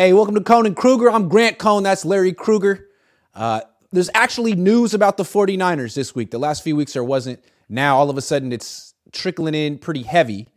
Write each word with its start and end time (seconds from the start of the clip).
Hey, 0.00 0.14
welcome 0.14 0.34
to 0.34 0.40
Cohn 0.40 0.64
and 0.64 0.74
Krueger. 0.74 1.10
I'm 1.10 1.28
Grant 1.28 1.58
Cohn. 1.58 1.82
That's 1.82 2.06
Larry 2.06 2.32
Krueger. 2.32 2.88
Uh, 3.34 3.60
there's 3.92 4.08
actually 4.14 4.54
news 4.54 4.94
about 4.94 5.18
the 5.18 5.24
49ers 5.24 5.94
this 5.94 6.14
week. 6.14 6.30
The 6.30 6.38
last 6.38 6.64
few 6.64 6.74
weeks 6.74 6.94
there 6.94 7.04
wasn't. 7.04 7.44
Now, 7.68 7.98
all 7.98 8.08
of 8.08 8.16
a 8.16 8.22
sudden, 8.22 8.50
it's 8.50 8.94
trickling 9.12 9.54
in 9.54 9.76
pretty 9.76 10.02
heavy. 10.02 10.48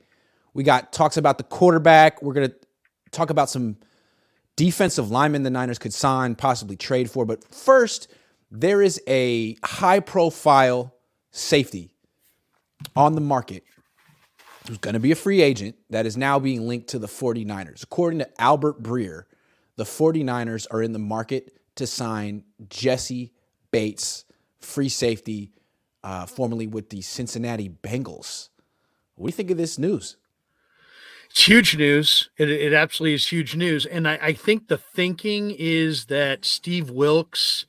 We 0.54 0.64
got 0.64 0.94
talks 0.94 1.18
about 1.18 1.40
the 1.40 1.44
quarterback. 1.44 2.22
We're 2.22 2.32
going 2.32 2.52
to 2.52 2.56
talk 3.12 3.32
about 3.32 3.50
some 3.50 3.76
defensive 4.56 5.12
linemen 5.12 5.44
the 5.44 5.50
Niners 5.50 5.78
could 5.78 5.94
sign, 5.94 6.36
possibly 6.36 6.78
trade 6.78 7.12
for. 7.12 7.26
But 7.26 7.44
first, 7.54 8.08
there 8.50 8.82
is 8.82 9.02
a 9.10 9.58
high 9.66 10.00
profile 10.00 10.96
safety 11.32 11.92
on 12.96 13.16
the 13.16 13.20
market 13.20 13.66
who's 14.70 14.78
going 14.78 14.94
to 14.94 15.02
be 15.02 15.12
a 15.12 15.16
free 15.16 15.42
agent 15.42 15.76
that 15.90 16.06
is 16.06 16.16
now 16.16 16.40
being 16.40 16.66
linked 16.66 16.88
to 16.92 16.98
the 16.98 17.08
49ers. 17.08 17.84
According 17.84 18.20
to 18.20 18.42
Albert 18.42 18.82
Breer, 18.82 19.24
the 19.76 19.84
49ers 19.84 20.68
are 20.72 20.82
in 20.82 20.94
the 20.94 21.00
market 21.00 21.60
to 21.76 21.88
sign 21.88 22.44
Jessie 22.70 23.34
Bates, 23.72 24.26
free 24.60 24.90
safety, 24.90 25.52
uh, 26.04 26.26
formerly 26.26 26.68
with 26.68 26.90
the 26.90 27.02
Cincinnati 27.02 27.70
Bengals. 27.70 28.50
What 29.16 29.28
do 29.28 29.32
you 29.32 29.36
think 29.36 29.52
of 29.52 29.58
this 29.58 29.80
news? 29.80 30.18
It's 31.30 31.48
huge 31.48 31.76
news. 31.76 32.30
It, 32.38 32.50
it 32.50 32.74
absolutely 32.74 33.16
is 33.16 33.28
huge 33.28 33.56
news. 33.56 33.88
And 33.88 34.08
I, 34.08 34.20
I 34.22 34.34
think 34.34 34.68
the 34.68 34.78
thinking 34.78 35.56
is 35.58 36.06
that 36.06 36.46
Steve 36.46 36.92
Wilks, 36.92 37.66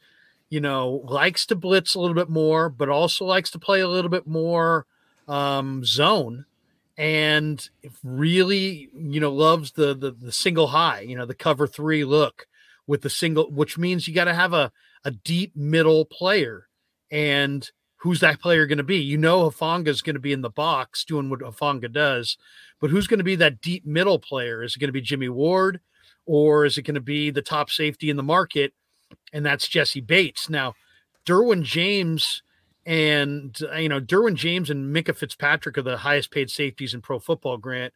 you 0.51 0.61
know, 0.61 1.01
likes 1.05 1.47
to 1.47 1.55
blitz 1.55 1.95
a 1.95 2.01
little 2.01 2.15
bit 2.15 2.29
more, 2.29 2.69
but 2.69 2.91
also 2.91 3.25
likes 3.25 3.51
to 3.53 3.59
play 3.59 3.81
a 3.81 3.89
little 3.89 4.11
bit 4.11 4.27
more 4.27 4.87
um, 5.27 5.83
zone 5.85 6.45
and 6.97 7.69
really, 8.03 8.89
you 8.95 9.21
know, 9.21 9.33
loves 9.33 9.73
the, 9.73 9.95
the 9.95 10.13
the 10.13 10.33
single 10.33 10.69
high, 10.69 11.01
you 11.01 11.17
know, 11.17 11.27
the 11.27 11.35
cover 11.35 11.67
three 11.67 12.05
look 12.05 12.47
with 12.87 13.03
the 13.03 13.11
single, 13.11 13.51
which 13.51 13.79
means 13.79 14.07
you 14.07 14.15
got 14.15 14.25
to 14.25 14.35
have 14.35 14.53
a 14.53 14.71
a 15.05 15.11
deep 15.11 15.55
middle 15.57 16.05
player. 16.05 16.69
And 17.11 17.69
who's 17.97 18.21
that 18.21 18.41
player 18.41 18.67
going 18.67 18.79
to 18.79 18.85
be? 18.85 18.99
You 18.99 19.19
know, 19.19 19.51
Hufanga 19.51 19.89
is 19.89 20.03
going 20.03 20.15
to 20.15 20.21
be 20.21 20.33
in 20.33 20.43
the 20.43 20.51
box 20.51 21.05
doing 21.05 21.31
what 21.31 21.41
Hufanga 21.41 21.93
does, 21.93 22.37
but 22.81 22.91
who's 22.91 23.07
going 23.07 23.19
to 23.19 23.25
be 23.25 23.37
that 23.37 23.61
deep 23.61 23.85
middle 23.87 24.19
player? 24.19 24.63
Is 24.63 24.77
it 24.77 24.79
going 24.79 24.89
to 24.89 24.93
be 24.93 25.01
Jimmy 25.01 25.29
Ward, 25.29 25.81
or 26.27 26.65
is 26.65 26.79
it 26.79 26.83
going 26.83 26.95
to 26.95 27.01
be 27.01 27.31
the 27.31 27.43
top 27.43 27.71
safety 27.71 28.11
in 28.11 28.17
the 28.17 28.23
market? 28.23 28.73
And 29.33 29.45
that's 29.45 29.69
jessie 29.69 30.01
Bates. 30.01 30.49
Now, 30.49 30.75
Derwin 31.27 31.63
James 31.63 32.43
and 32.87 33.57
uh, 33.73 33.77
you 33.77 33.89
know, 33.89 34.01
Derwin 34.01 34.35
James 34.35 34.71
and 34.71 34.95
Minkah 34.95 35.17
Fitzpatrick 35.17 35.79
are 35.79 35.83
the 35.83 35.99
highest 35.99 36.31
paid 36.31 36.51
safeties 36.51 36.95
in 36.95 37.01
pro 37.01 37.19
football, 37.19 37.57
Grant. 37.57 37.95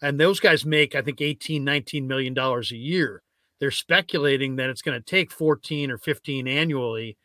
And 0.00 0.20
those 0.20 0.38
guys 0.38 0.64
make, 0.64 0.94
I 0.94 1.02
think, 1.02 1.20
18, 1.20 1.64
19 1.64 2.06
million 2.06 2.34
dollars 2.34 2.70
a 2.70 2.76
year. 2.76 3.22
They're 3.58 3.72
speculating 3.72 4.56
that 4.56 4.70
it's 4.70 4.82
going 4.82 4.98
to 4.98 5.04
take 5.04 5.32
14 5.32 5.90
or 5.90 5.98
15 5.98 6.46
annually 6.46 7.16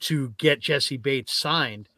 to 0.00 0.30
get 0.38 0.60
Jessie 0.60 0.96
Bates 0.96 1.38
signed. 1.38 1.90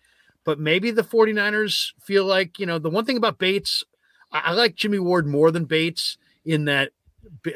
But 0.44 0.58
maybe 0.58 0.90
the 0.90 1.04
49ers 1.04 1.92
feel 2.02 2.24
like, 2.24 2.58
you 2.58 2.66
know, 2.66 2.78
the 2.78 2.90
one 2.90 3.04
thing 3.04 3.16
about 3.16 3.38
Bates, 3.38 3.84
I, 4.32 4.42
I 4.46 4.52
like 4.52 4.74
Jimmy 4.74 4.98
Ward 4.98 5.26
more 5.26 5.52
than 5.52 5.64
Bates 5.64 6.18
in 6.44 6.64
that 6.64 6.90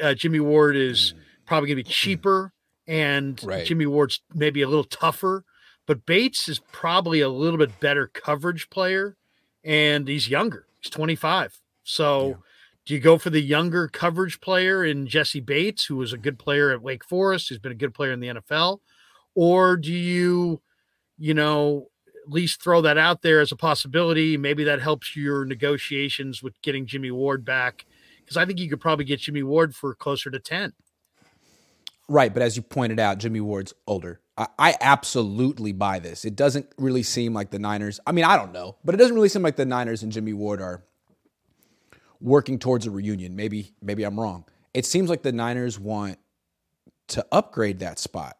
uh, 0.01 0.13
Jimmy 0.13 0.39
Ward 0.39 0.77
is 0.77 1.13
mm. 1.13 1.21
probably 1.45 1.67
going 1.67 1.77
to 1.77 1.83
be 1.83 1.91
cheaper 1.91 2.53
and 2.87 3.43
right. 3.43 3.65
Jimmy 3.65 3.85
Ward's 3.85 4.21
maybe 4.33 4.61
a 4.61 4.67
little 4.67 4.85
tougher 4.85 5.43
but 5.89 6.05
Bates 6.05 6.47
is 6.47 6.59
probably 6.71 7.19
a 7.19 7.29
little 7.29 7.57
bit 7.57 7.79
better 7.79 8.05
coverage 8.05 8.69
player, 8.69 9.17
and 9.63 10.07
he's 10.07 10.29
younger. 10.29 10.67
He's 10.79 10.91
25. 10.91 11.59
So, 11.83 12.27
yeah. 12.27 12.33
do 12.85 12.93
you 12.93 12.99
go 12.99 13.17
for 13.17 13.31
the 13.31 13.41
younger 13.41 13.87
coverage 13.87 14.39
player 14.39 14.85
in 14.85 15.07
Jessie 15.07 15.39
Bates, 15.39 15.85
who 15.85 15.95
was 15.95 16.13
a 16.13 16.17
good 16.19 16.37
player 16.37 16.69
at 16.69 16.83
Wake 16.83 17.03
Forest, 17.03 17.49
who's 17.49 17.57
been 17.57 17.71
a 17.71 17.75
good 17.75 17.95
player 17.95 18.11
in 18.11 18.19
the 18.19 18.27
NFL, 18.27 18.81
or 19.33 19.77
do 19.77 19.91
you, 19.91 20.61
you 21.17 21.33
know, 21.33 21.87
at 22.23 22.31
least 22.31 22.61
throw 22.61 22.81
that 22.81 22.99
out 22.99 23.23
there 23.23 23.39
as 23.39 23.51
a 23.51 23.55
possibility? 23.55 24.37
Maybe 24.37 24.65
that 24.65 24.79
helps 24.79 25.15
your 25.15 25.43
negotiations 25.43 26.43
with 26.43 26.53
getting 26.61 26.85
Jimmy 26.85 27.09
Ward 27.09 27.43
back, 27.43 27.87
because 28.23 28.37
I 28.37 28.45
think 28.45 28.59
you 28.59 28.69
could 28.69 28.79
probably 28.79 29.05
get 29.05 29.21
Jimmy 29.21 29.41
Ward 29.41 29.73
for 29.73 29.95
closer 29.95 30.29
to 30.29 30.37
10. 30.37 30.71
Right, 32.07 32.31
but 32.31 32.43
as 32.43 32.55
you 32.55 32.61
pointed 32.61 32.99
out, 32.99 33.17
Jimmy 33.17 33.41
Ward's 33.41 33.73
older. 33.87 34.19
I, 34.57 34.75
absolutely 34.79 35.73
buy 35.73 35.99
this. 35.99 36.23
It 36.23 36.35
doesn't 36.35 36.67
really 36.77 37.03
seem 37.03 37.33
like 37.33 37.49
the 37.49 37.59
Niners. 37.59 37.99
I 38.07 38.13
mean, 38.13 38.23
I 38.23 38.37
don't 38.37 38.53
know, 38.53 38.77
but 38.85 38.95
it 38.95 38.97
doesn't 38.97 39.15
really 39.15 39.27
seem 39.27 39.41
like 39.41 39.57
the 39.57 39.65
Niners 39.65 40.01
and 40.01 40.11
Jimmy 40.11 40.31
Ward 40.31 40.61
are 40.61 40.83
working 42.21 42.57
towards 42.57 42.85
a 42.85 42.91
reunion. 42.91 43.35
Maybe, 43.35 43.73
maybe 43.81 44.03
I'm 44.03 44.19
wrong. 44.19 44.45
It 44.73 44.85
seems 44.85 45.09
like 45.09 45.23
the 45.23 45.33
Niners 45.33 45.77
want 45.77 46.19
to 47.09 47.25
upgrade 47.31 47.79
that 47.79 47.99
spot. 47.99 48.37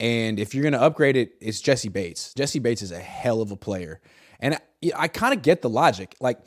And 0.00 0.40
if 0.40 0.54
you're 0.54 0.62
going 0.62 0.72
to 0.72 0.82
upgrade 0.82 1.16
it, 1.16 1.32
it's 1.40 1.60
Jessie 1.60 1.88
Bates. 1.88 2.32
Jessie 2.34 2.58
Bates 2.58 2.82
is 2.82 2.90
a 2.90 3.00
hell 3.00 3.40
of 3.40 3.52
a 3.52 3.56
player. 3.56 4.00
And 4.40 4.54
I, 4.54 4.58
I 4.96 5.08
kind 5.08 5.34
of 5.34 5.42
get 5.42 5.62
the 5.62 5.68
logic. 5.68 6.16
Like, 6.20 6.40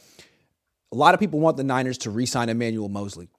a 0.92 0.96
lot 0.96 1.14
of 1.14 1.20
people 1.20 1.40
want 1.40 1.58
the 1.58 1.64
Niners 1.64 1.98
to 2.00 2.10
re 2.10 2.26
sign 2.26 2.50
Emmanuel 2.50 2.90
Moseley. 2.90 3.30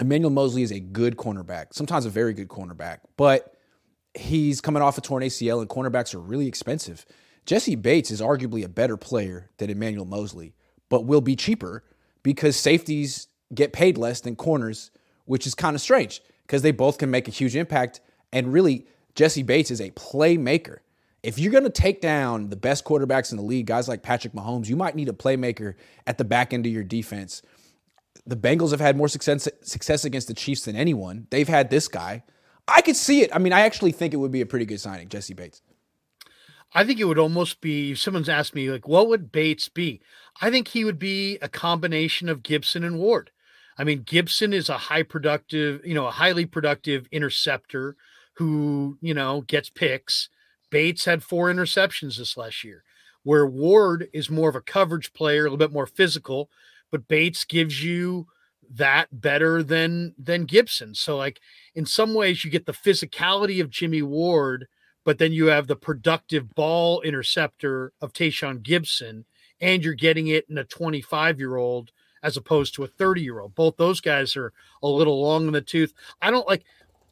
Emmanuel 0.00 0.30
Moseley 0.30 0.62
is 0.62 0.70
a 0.70 0.80
good 0.80 1.16
cornerback, 1.16 1.72
sometimes 1.72 2.06
a 2.06 2.10
very 2.10 2.32
good 2.32 2.48
cornerback, 2.48 3.00
but 3.16 3.54
he's 4.18 4.60
coming 4.60 4.82
off 4.82 4.98
a 4.98 5.00
torn 5.00 5.22
ACL 5.22 5.60
and 5.60 5.68
cornerbacks 5.68 6.14
are 6.14 6.20
really 6.20 6.46
expensive. 6.46 7.06
Jessie 7.46 7.76
Bates 7.76 8.10
is 8.10 8.20
arguably 8.20 8.64
a 8.64 8.68
better 8.68 8.96
player 8.96 9.48
than 9.58 9.70
Emmanuel 9.70 10.04
Moseley, 10.04 10.54
but 10.88 11.06
will 11.06 11.20
be 11.20 11.36
cheaper 11.36 11.84
because 12.22 12.56
safeties 12.56 13.28
get 13.54 13.72
paid 13.72 13.96
less 13.96 14.20
than 14.20 14.36
corners, 14.36 14.90
which 15.24 15.46
is 15.46 15.54
kind 15.54 15.74
of 15.74 15.80
strange 15.80 16.20
because 16.42 16.62
they 16.62 16.72
both 16.72 16.98
can 16.98 17.10
make 17.10 17.28
a 17.28 17.32
huge 17.32 17.56
impact. 17.56 18.00
And 18.32 18.52
really, 18.52 18.86
Jessie 19.14 19.42
Bates 19.42 19.70
is 19.70 19.80
a 19.80 19.90
playmaker. 19.92 20.78
If 21.22 21.38
you're 21.38 21.52
going 21.52 21.64
to 21.64 21.70
take 21.70 22.00
down 22.00 22.50
the 22.50 22.56
best 22.56 22.84
quarterbacks 22.84 23.32
in 23.32 23.36
the 23.36 23.42
league, 23.42 23.66
guys 23.66 23.88
like 23.88 24.02
Patrick 24.02 24.34
Mahomes, 24.34 24.68
you 24.68 24.76
might 24.76 24.94
need 24.94 25.08
a 25.08 25.12
playmaker 25.12 25.74
at 26.06 26.18
the 26.18 26.24
back 26.24 26.52
end 26.52 26.66
of 26.66 26.72
your 26.72 26.84
defense 26.84 27.42
the 28.28 28.36
Bengals 28.36 28.70
have 28.72 28.80
had 28.80 28.96
more 28.96 29.08
success 29.08 29.48
success 29.62 30.04
against 30.04 30.28
the 30.28 30.34
Chiefs 30.34 30.66
than 30.66 30.76
anyone. 30.76 31.26
They've 31.30 31.48
had 31.48 31.70
this 31.70 31.88
guy. 31.88 32.22
I 32.68 32.82
could 32.82 32.96
see 32.96 33.22
it. 33.22 33.30
I 33.34 33.38
mean, 33.38 33.52
I 33.52 33.62
actually 33.62 33.92
think 33.92 34.12
it 34.12 34.18
would 34.18 34.30
be 34.30 34.40
a 34.40 34.46
pretty 34.46 34.66
good 34.66 34.80
signing, 34.80 35.08
Jessie 35.08 35.34
Bates. 35.34 35.62
I 36.74 36.84
think 36.84 37.00
it 37.00 37.04
would 37.04 37.18
almost 37.18 37.60
be. 37.60 37.94
Someone's 37.94 38.28
asked 38.28 38.54
me 38.54 38.70
like, 38.70 38.86
what 38.86 39.08
would 39.08 39.32
Bates 39.32 39.68
be? 39.68 40.00
I 40.40 40.50
think 40.50 40.68
he 40.68 40.84
would 40.84 40.98
be 40.98 41.38
a 41.40 41.48
combination 41.48 42.28
of 42.28 42.42
Gipson 42.42 42.84
and 42.84 42.98
Ward. 42.98 43.30
I 43.78 43.84
mean, 43.84 44.02
Gipson 44.02 44.52
is 44.52 44.68
a 44.68 44.76
high 44.76 45.02
productive, 45.02 45.84
you 45.86 45.94
know, 45.94 46.06
a 46.06 46.12
highly 46.12 46.44
productive 46.44 47.06
interceptor 47.10 47.96
who, 48.34 48.98
you 49.00 49.14
know, 49.14 49.40
gets 49.42 49.70
picks. 49.70 50.28
Bates 50.70 51.06
had 51.06 51.22
four 51.22 51.46
interceptions 51.46 52.18
this 52.18 52.36
last 52.36 52.62
year, 52.64 52.84
where 53.22 53.46
Ward 53.46 54.08
is 54.12 54.30
more 54.30 54.50
of 54.50 54.56
a 54.56 54.60
coverage 54.60 55.12
player, 55.12 55.40
a 55.40 55.44
little 55.44 55.56
bit 55.56 55.72
more 55.72 55.86
physical, 55.86 56.50
but 56.90 57.08
Bates 57.08 57.44
gives 57.44 57.82
you 57.82 58.26
that 58.74 59.20
better 59.20 59.62
than 59.62 60.14
than 60.18 60.46
Gipson. 60.46 60.96
So 60.96 61.16
like 61.16 61.40
in 61.74 61.86
some 61.86 62.14
ways 62.14 62.44
you 62.44 62.50
get 62.50 62.66
the 62.66 62.72
physicality 62.72 63.60
of 63.60 63.70
Jimmy 63.70 64.02
Ward, 64.02 64.66
but 65.04 65.18
then 65.18 65.32
you 65.32 65.46
have 65.46 65.66
the 65.66 65.76
productive 65.76 66.54
ball 66.54 67.00
interceptor 67.02 67.92
of 68.00 68.12
Tashaun 68.12 68.62
Gipson, 68.62 69.24
and 69.60 69.84
you're 69.84 69.94
getting 69.94 70.28
it 70.28 70.46
in 70.48 70.58
a 70.58 70.64
25 70.64 71.38
year 71.38 71.56
old 71.56 71.92
as 72.22 72.36
opposed 72.36 72.74
to 72.74 72.84
a 72.84 72.88
30 72.88 73.22
year 73.22 73.40
old. 73.40 73.54
Both 73.54 73.76
those 73.76 74.00
guys 74.00 74.36
are 74.36 74.52
a 74.82 74.88
little 74.88 75.20
long 75.22 75.46
in 75.46 75.52
the 75.52 75.60
tooth. 75.60 75.92
I 76.20 76.30
don't 76.30 76.46
like. 76.46 76.64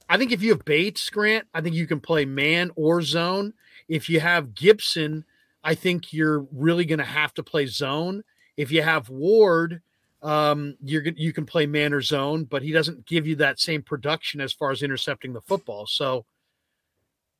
I 0.08 0.18
think 0.18 0.30
if 0.30 0.40
you 0.40 0.50
have 0.50 0.64
Bates, 0.64 1.10
Grant, 1.10 1.48
I 1.52 1.60
think 1.60 1.74
you 1.74 1.86
can 1.86 2.00
play 2.00 2.24
man 2.24 2.70
or 2.76 3.02
zone. 3.02 3.54
If 3.88 4.08
you 4.08 4.20
have 4.20 4.54
Gipson, 4.54 5.24
I 5.64 5.74
think 5.74 6.12
you're 6.12 6.46
really 6.52 6.84
going 6.84 7.00
to 7.00 7.04
have 7.04 7.34
to 7.34 7.42
play 7.42 7.66
zone 7.66 8.22
if 8.56 8.72
you 8.72 8.82
have 8.82 9.08
Ward, 9.08 9.82
um, 10.26 10.76
you're 10.82 11.04
you 11.14 11.32
can 11.32 11.46
play 11.46 11.66
man 11.66 11.94
or 11.94 12.02
zone, 12.02 12.44
but 12.44 12.62
he 12.62 12.72
doesn't 12.72 13.06
give 13.06 13.28
you 13.28 13.36
that 13.36 13.60
same 13.60 13.80
production 13.80 14.40
as 14.40 14.52
far 14.52 14.72
as 14.72 14.82
intercepting 14.82 15.32
the 15.32 15.40
football. 15.40 15.86
So, 15.86 16.26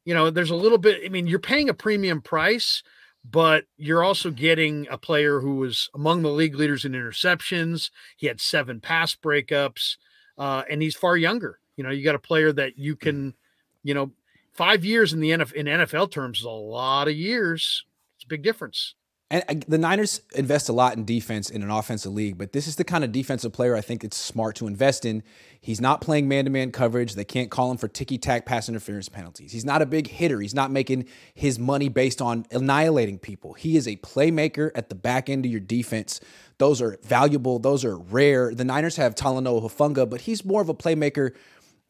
you 0.05 0.15
know, 0.15 0.31
there's 0.31 0.53
a 0.53 0.56
little 0.56 0.79
bit. 0.79 1.03
I 1.05 1.09
mean, 1.09 1.27
you're 1.27 1.41
paying 1.41 1.69
a 1.69 1.75
premium 1.75 2.23
price, 2.23 2.85
but 3.29 3.65
you're 3.77 4.05
also 4.05 4.31
getting 4.31 4.87
a 4.88 4.97
player 4.97 5.41
who 5.41 5.56
was 5.56 5.91
among 5.97 6.23
the 6.23 6.31
league 6.31 6.55
leaders 6.55 6.85
in 6.85 6.93
interceptions. 6.93 7.91
He 8.17 8.29
had 8.29 8.41
seven 8.41 8.81
pass 8.81 9.17
breakups, 9.17 9.97
uh, 10.38 10.62
and 10.71 10.81
he's 10.81 10.94
far 10.94 11.17
younger. 11.17 11.59
You 11.75 11.83
know, 11.83 11.91
you 11.91 12.05
got 12.05 12.15
a 12.15 12.21
player 12.21 12.53
that 12.53 12.79
you 12.79 12.94
can, 12.94 13.35
you 13.83 13.94
know, 13.94 14.12
five 14.53 14.85
years 14.85 15.12
in 15.12 15.19
the 15.19 15.31
NFL, 15.31 15.53
in 15.55 15.67
NFL 15.67 16.12
terms 16.12 16.38
is 16.38 16.44
a 16.44 16.50
lot 16.50 17.09
of 17.09 17.17
years. 17.17 17.85
It's 18.15 18.25
a 18.25 18.29
big 18.29 18.44
difference. 18.44 18.94
And 19.31 19.43
uh, 19.49 19.55
the 19.67 19.78
Niners 19.78 20.20
invest 20.37 20.69
a 20.69 20.73
lot 20.73 20.96
in 20.96 21.05
defense 21.05 21.50
in 21.50 21.62
an 21.62 21.70
offensive 21.70 22.12
league, 22.12 22.38
but 22.38 22.52
this 22.52 22.69
is 22.69 22.76
the 22.76 22.84
kind 22.84 23.02
of 23.02 23.11
defensive 23.11 23.52
player 23.52 23.75
I 23.75 23.81
think 23.81 24.05
it's 24.05 24.17
smart 24.17 24.55
to 24.56 24.69
invest 24.69 25.05
in. 25.05 25.25
He's 25.61 25.81
not 25.81 26.00
playing 26.00 26.28
man 26.28 26.44
to 26.44 26.50
man 26.50 26.70
coverage. 26.70 27.14
They 27.14 27.25
can't 27.25 27.50
call 27.50 27.73
him 27.73 27.76
for 27.76 27.88
ticky 27.88 28.19
tack 28.19 28.46
pass 28.46 28.69
interference 28.69 29.08
penalties. 29.08 29.50
He's 29.50 29.64
not 29.64 29.82
a 29.82 29.87
big 29.87 30.06
hitter. 30.06 30.40
He's 30.40 30.55
not 30.55 30.70
making 30.70 31.08
his 31.34 31.58
money 31.58 31.88
based 31.88 32.23
on 32.23 32.46
annihilating 32.52 33.19
people. 33.19 33.55
He 33.55 33.76
is 33.76 33.88
a 33.88 33.96
playmaker 33.96 34.70
at 34.76 34.90
the 34.90 34.94
back 34.94 35.28
end 35.28 35.44
of 35.44 35.50
your 35.50 35.61
defense. 35.61 36.20
Those 36.58 36.81
are 36.81 36.96
valuable, 37.02 37.58
those 37.58 37.84
are 37.84 37.99
rare. 37.99 38.55
The 38.55 38.64
Niners 38.64 38.96
have 38.96 39.17
Talanoa 39.17 39.62
Hufanga, 39.62 40.08
but 40.08 40.23
he's 40.23 40.44
more 40.44 40.62
of 40.62 40.69
a 40.69 40.75
playmaker 40.75 41.34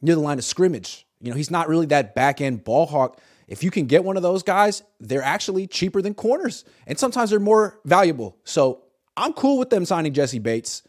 near 0.00 0.14
the 0.14 0.22
line 0.22 0.38
of 0.38 0.44
scrimmage. 0.44 1.06
You 1.20 1.30
know, 1.30 1.36
he's 1.36 1.50
not 1.50 1.68
really 1.68 1.86
that 1.86 2.14
back 2.14 2.40
end 2.40 2.64
ball 2.64 2.86
hawk. 2.86 3.20
If 3.48 3.62
you 3.62 3.70
can 3.70 3.86
get 3.86 4.04
one 4.04 4.16
of 4.16 4.22
those 4.22 4.42
guys, 4.42 4.82
they're 4.98 5.22
actually 5.22 5.66
cheaper 5.66 6.02
than 6.02 6.14
corners, 6.14 6.64
and 6.86 6.98
sometimes 6.98 7.30
they're 7.30 7.38
more 7.38 7.80
valuable. 7.84 8.36
So 8.44 8.82
I'm 9.16 9.32
cool 9.32 9.58
with 9.58 9.70
them 9.70 9.84
signing 9.84 10.12
Jessie 10.12 10.38
Bates. 10.38 10.82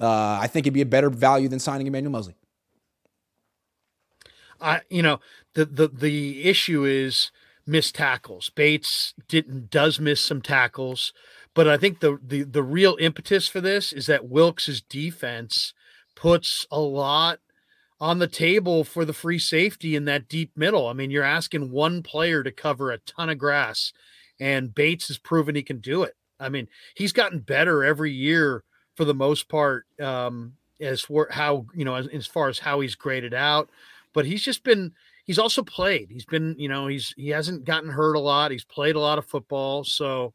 Uh, 0.00 0.38
I 0.40 0.48
think 0.48 0.66
it'd 0.66 0.74
be 0.74 0.80
a 0.80 0.86
better 0.86 1.08
value 1.08 1.48
than 1.48 1.60
signing 1.60 1.86
Emmanuel 1.86 2.12
Moseley. 2.12 2.34
I, 4.60 4.80
you 4.90 5.02
know, 5.02 5.20
the 5.54 5.64
the 5.64 5.88
the 5.88 6.44
issue 6.44 6.84
is 6.84 7.30
missed 7.66 7.94
tackles. 7.94 8.50
Bates 8.50 9.14
didn't 9.28 9.70
does 9.70 10.00
miss 10.00 10.20
some 10.20 10.42
tackles, 10.42 11.12
but 11.54 11.68
I 11.68 11.76
think 11.76 12.00
the 12.00 12.18
the 12.22 12.42
the 12.42 12.62
real 12.62 12.96
impetus 13.00 13.46
for 13.46 13.60
this 13.60 13.92
is 13.92 14.06
that 14.06 14.28
Wilks's 14.28 14.80
defense 14.80 15.74
puts 16.16 16.66
a 16.70 16.80
lot 16.80 17.40
on 18.00 18.18
the 18.18 18.26
table 18.26 18.84
for 18.84 19.04
the 19.04 19.12
free 19.12 19.38
safety 19.38 19.96
in 19.96 20.04
that 20.06 20.28
deep 20.28 20.50
middle. 20.56 20.88
I 20.88 20.92
mean, 20.92 21.10
you're 21.10 21.22
asking 21.22 21.70
one 21.70 22.02
player 22.02 22.42
to 22.42 22.50
cover 22.50 22.90
a 22.90 22.98
ton 22.98 23.30
of 23.30 23.38
grass, 23.38 23.92
and 24.40 24.74
Bates 24.74 25.08
has 25.08 25.18
proven 25.18 25.54
he 25.54 25.62
can 25.62 25.78
do 25.78 26.02
it. 26.02 26.14
I 26.40 26.48
mean, 26.48 26.68
he's 26.94 27.12
gotten 27.12 27.38
better 27.40 27.84
every 27.84 28.12
year 28.12 28.64
for 28.96 29.04
the 29.04 29.14
most 29.14 29.48
part, 29.48 29.86
um, 30.00 30.54
as 30.80 31.02
for 31.02 31.28
how 31.30 31.66
you 31.74 31.84
know, 31.84 31.94
as, 31.94 32.08
as 32.08 32.26
far 32.26 32.48
as 32.48 32.58
how 32.58 32.80
he's 32.80 32.94
graded 32.94 33.34
out. 33.34 33.70
But 34.12 34.26
he's 34.26 34.42
just 34.42 34.64
been 34.64 34.92
he's 35.24 35.38
also 35.38 35.62
played. 35.62 36.08
He's 36.10 36.24
been, 36.26 36.54
you 36.58 36.68
know, 36.68 36.86
he's 36.86 37.14
he 37.16 37.30
hasn't 37.30 37.64
gotten 37.64 37.90
hurt 37.90 38.14
a 38.14 38.20
lot. 38.20 38.50
He's 38.50 38.64
played 38.64 38.96
a 38.96 39.00
lot 39.00 39.18
of 39.18 39.26
football. 39.26 39.84
So, 39.84 40.34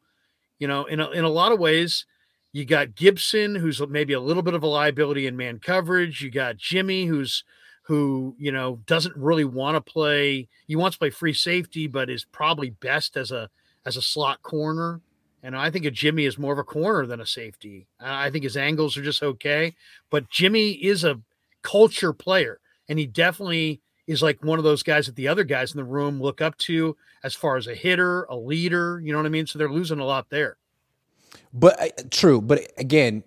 you 0.58 0.68
know, 0.68 0.84
in 0.84 1.00
a, 1.00 1.10
in 1.10 1.24
a 1.24 1.28
lot 1.30 1.52
of 1.52 1.58
ways, 1.58 2.04
you 2.52 2.64
got 2.64 2.88
Gipson, 2.88 3.58
who's 3.58 3.80
maybe 3.88 4.12
a 4.12 4.20
little 4.20 4.42
bit 4.42 4.54
of 4.54 4.62
a 4.62 4.66
liability 4.66 5.26
in 5.26 5.36
man 5.36 5.58
coverage. 5.58 6.20
You 6.20 6.30
got 6.30 6.56
Jimmy, 6.56 7.06
who's 7.06 7.44
who 7.82 8.34
you 8.38 8.52
know 8.52 8.80
doesn't 8.86 9.16
really 9.16 9.44
want 9.44 9.76
to 9.76 9.92
play. 9.92 10.48
He 10.66 10.76
wants 10.76 10.96
to 10.96 10.98
play 10.98 11.10
free 11.10 11.32
safety, 11.32 11.86
but 11.86 12.10
is 12.10 12.24
probably 12.24 12.70
best 12.70 13.16
as 13.16 13.30
a 13.30 13.48
as 13.86 13.96
a 13.96 14.02
slot 14.02 14.42
corner. 14.42 15.00
And 15.42 15.56
I 15.56 15.70
think 15.70 15.86
a 15.86 15.90
Jimmy 15.90 16.26
is 16.26 16.38
more 16.38 16.52
of 16.52 16.58
a 16.58 16.64
corner 16.64 17.06
than 17.06 17.20
a 17.20 17.26
safety. 17.26 17.86
I 17.98 18.30
think 18.30 18.44
his 18.44 18.56
angles 18.56 18.96
are 18.96 19.02
just 19.02 19.22
okay, 19.22 19.74
but 20.10 20.28
Jimmy 20.28 20.72
is 20.72 21.04
a 21.04 21.20
culture 21.62 22.12
player, 22.12 22.60
and 22.88 22.98
he 22.98 23.06
definitely 23.06 23.80
is 24.06 24.22
like 24.22 24.42
one 24.44 24.58
of 24.58 24.64
those 24.64 24.82
guys 24.82 25.06
that 25.06 25.16
the 25.16 25.28
other 25.28 25.44
guys 25.44 25.72
in 25.72 25.78
the 25.78 25.84
room 25.84 26.20
look 26.20 26.40
up 26.40 26.58
to 26.58 26.96
as 27.22 27.34
far 27.34 27.56
as 27.56 27.68
a 27.68 27.74
hitter, 27.74 28.24
a 28.24 28.36
leader. 28.36 29.00
You 29.02 29.12
know 29.12 29.18
what 29.18 29.26
I 29.26 29.30
mean? 29.30 29.46
So 29.46 29.58
they're 29.58 29.70
losing 29.70 30.00
a 30.00 30.04
lot 30.04 30.28
there. 30.30 30.56
But 31.52 31.80
uh, 31.80 31.88
true. 32.10 32.40
But 32.40 32.72
again, 32.76 33.24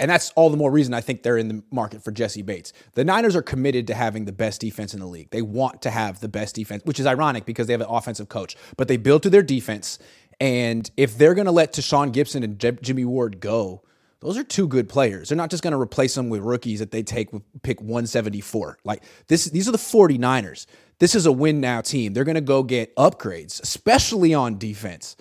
and 0.00 0.10
that's 0.10 0.30
all 0.34 0.50
the 0.50 0.56
more 0.56 0.70
reason 0.70 0.92
I 0.92 1.00
think 1.00 1.22
they're 1.22 1.38
in 1.38 1.48
the 1.48 1.62
market 1.70 2.02
for 2.02 2.10
Jessie 2.10 2.42
Bates. 2.42 2.72
The 2.94 3.04
Niners 3.04 3.36
are 3.36 3.42
committed 3.42 3.86
to 3.86 3.94
having 3.94 4.24
the 4.24 4.32
best 4.32 4.60
defense 4.60 4.92
in 4.92 5.00
the 5.00 5.06
league. 5.06 5.30
They 5.30 5.42
want 5.42 5.82
to 5.82 5.90
have 5.90 6.20
the 6.20 6.28
best 6.28 6.56
defense, 6.56 6.82
which 6.84 6.98
is 6.98 7.06
ironic 7.06 7.44
because 7.44 7.66
they 7.66 7.72
have 7.72 7.80
an 7.80 7.86
offensive 7.88 8.28
coach, 8.28 8.56
but 8.76 8.88
they 8.88 8.96
build 8.96 9.22
to 9.22 9.30
their 9.30 9.42
defense. 9.42 9.98
And 10.40 10.90
if 10.96 11.16
they're 11.16 11.34
going 11.34 11.46
to 11.46 11.52
let 11.52 11.72
Tashaun 11.72 12.12
Gipson 12.12 12.42
and 12.42 12.58
J- 12.58 12.78
Jimmy 12.82 13.04
Ward 13.04 13.38
go, 13.38 13.82
those 14.18 14.36
are 14.36 14.42
two 14.42 14.66
good 14.66 14.88
players. 14.88 15.28
They're 15.28 15.36
not 15.36 15.50
just 15.50 15.62
going 15.62 15.72
to 15.72 15.80
replace 15.80 16.14
them 16.14 16.28
with 16.28 16.40
rookies 16.40 16.80
that 16.80 16.90
they 16.90 17.02
take 17.02 17.32
with 17.32 17.42
pick 17.62 17.80
174. 17.80 18.78
Like 18.82 19.04
this, 19.28 19.44
these 19.44 19.68
are 19.68 19.72
the 19.72 19.78
49ers. 19.78 20.66
This 20.98 21.14
is 21.14 21.26
a 21.26 21.32
win 21.32 21.60
now 21.60 21.82
team. 21.82 22.14
They're 22.14 22.24
going 22.24 22.34
to 22.34 22.40
go 22.40 22.62
get 22.62 22.94
upgrades, 22.96 23.62
especially 23.62 24.32
on 24.32 24.58
defense. 24.58 25.16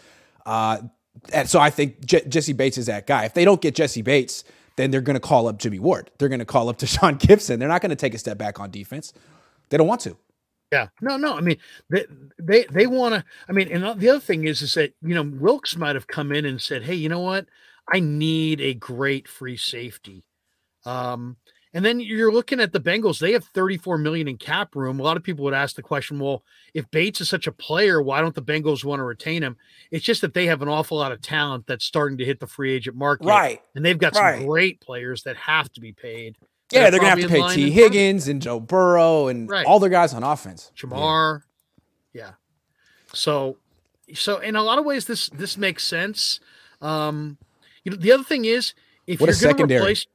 Uh, 0.46 0.80
and 1.32 1.50
so 1.50 1.60
I 1.60 1.70
think 1.70 2.04
J- 2.06 2.26
Jessie 2.28 2.54
Bates 2.54 2.78
is 2.78 2.88
that 2.88 3.08
guy. 3.08 3.26
If 3.26 3.34
they 3.34 3.46
don't 3.46 3.62
get 3.62 3.76
Jessie 3.76 4.02
Bates, 4.02 4.44
then 4.76 4.92
they're 4.92 5.02
going 5.02 5.16
to 5.16 5.20
call 5.20 5.48
up 5.48 5.60
Jimmy 5.60 5.80
Ward. 5.80 6.10
They're 6.18 6.30
going 6.30 6.40
to 6.40 6.46
call 6.46 6.70
up 6.70 6.78
Tashaun 6.80 7.20
Gipson. 7.20 7.60
They're 7.60 7.68
not 7.68 7.82
going 7.82 7.92
to 7.92 7.96
take 7.96 8.14
a 8.14 8.18
step 8.18 8.38
back 8.38 8.60
on 8.60 8.72
defense. 8.72 9.14
They 9.70 9.78
don't 9.78 9.88
want 9.88 10.02
to. 10.02 10.18
Yeah, 10.72 10.88
no, 11.02 11.18
no. 11.18 11.38
I 11.38 11.42
mean, 11.42 11.58
they 11.90 12.06
they 12.40 12.66
they 12.72 12.88
want 12.88 13.14
to. 13.14 13.24
I 13.48 13.52
mean, 13.52 13.68
and 13.72 13.84
the 14.00 14.10
other 14.10 14.20
thing 14.20 14.46
is, 14.46 14.64
is 14.64 14.74
that 14.74 14.94
you 15.04 15.14
know 15.14 15.22
Wilks 15.22 15.76
might 15.78 15.96
have 15.96 16.08
come 16.08 16.32
in 16.32 16.46
and 16.46 16.60
said, 16.60 16.82
"Hey, 16.82 16.96
you 16.96 17.10
know 17.10 17.20
what? 17.20 17.46
I 17.94 18.00
need 18.00 18.60
a 18.60 18.74
great 18.74 19.28
free 19.28 19.56
safety." 19.56 20.24
Um, 20.84 21.38
and 21.74 21.84
then 21.84 22.00
you're 22.00 22.32
looking 22.32 22.60
at 22.60 22.72
the 22.72 22.80
Bengals; 22.80 23.20
they 23.20 23.32
have 23.34 23.46
34 23.46 23.98
million 23.98 24.28
in 24.28 24.38
cap 24.38 24.76
room. 24.76 25.00
A 25.00 25.04
lot 25.04 25.18
of 25.18 25.24
people 25.24 25.44
would 25.46 25.54
ask 25.54 25.76
the 25.76 25.82
question, 25.82 26.20
"Well, 26.20 26.44
if 26.74 26.90
Bates 26.92 27.22
is 27.22 27.30
such 27.30 27.48
a 27.48 27.52
player, 27.52 28.02
why 28.02 28.22
don't 28.22 28.36
the 28.36 28.42
Bengals 28.42 28.84
want 28.84 29.00
to 29.00 29.04
retain 29.04 29.42
him?" 29.42 29.58
It's 29.90 30.06
just 30.06 30.22
that 30.22 30.34
they 30.34 30.46
have 30.46 30.62
an 30.62 30.68
awful 30.70 30.98
lot 30.98 31.12
of 31.12 31.22
talent 31.22 31.66
that's 31.66 31.86
starting 31.86 32.18
to 32.20 32.26
hit 32.26 32.40
the 32.40 32.48
free 32.48 32.74
agent 32.74 32.96
market, 32.96 33.26
right? 33.26 33.62
And 33.76 33.84
they've 33.84 33.98
got 33.98 34.16
some 34.16 34.46
great 34.46 34.82
players 34.82 35.24
that 35.24 35.36
have 35.38 35.72
to 35.74 35.82
be 35.82 35.94
paid. 35.94 36.38
Yeah, 36.72 36.90
they're 36.90 37.00
gonna 37.00 37.10
have 37.10 37.20
to 37.20 37.28
pay 37.28 37.56
Tee 37.56 37.72
Higgins 37.72 38.28
and 38.28 38.42
Joe 38.42 38.60
Burrow 38.60 39.28
and 39.28 39.50
right. 39.50 39.66
all 39.66 39.80
their 39.80 39.90
guys 39.90 40.14
on 40.14 40.24
offense. 40.24 40.72
Ja'Marr, 40.78 41.42
yeah. 42.14 42.22
yeah. 42.22 42.32
So, 43.14 43.58
so 44.14 44.38
in 44.40 44.56
a 44.56 44.64
lot 44.64 44.80
of 44.80 44.86
ways, 44.86 45.06
this 45.06 45.30
this 45.30 45.58
makes 45.58 45.84
sense. 45.84 46.40
Um, 46.82 47.38
you 47.84 47.92
know, 47.92 47.98
the 47.98 48.12
other 48.12 48.24
thing 48.24 48.46
is 48.46 48.74
if 49.08 49.20
what 49.20 49.30
you're 49.30 49.54
going 49.54 49.68
to 49.68 49.76
replace, 49.76 50.06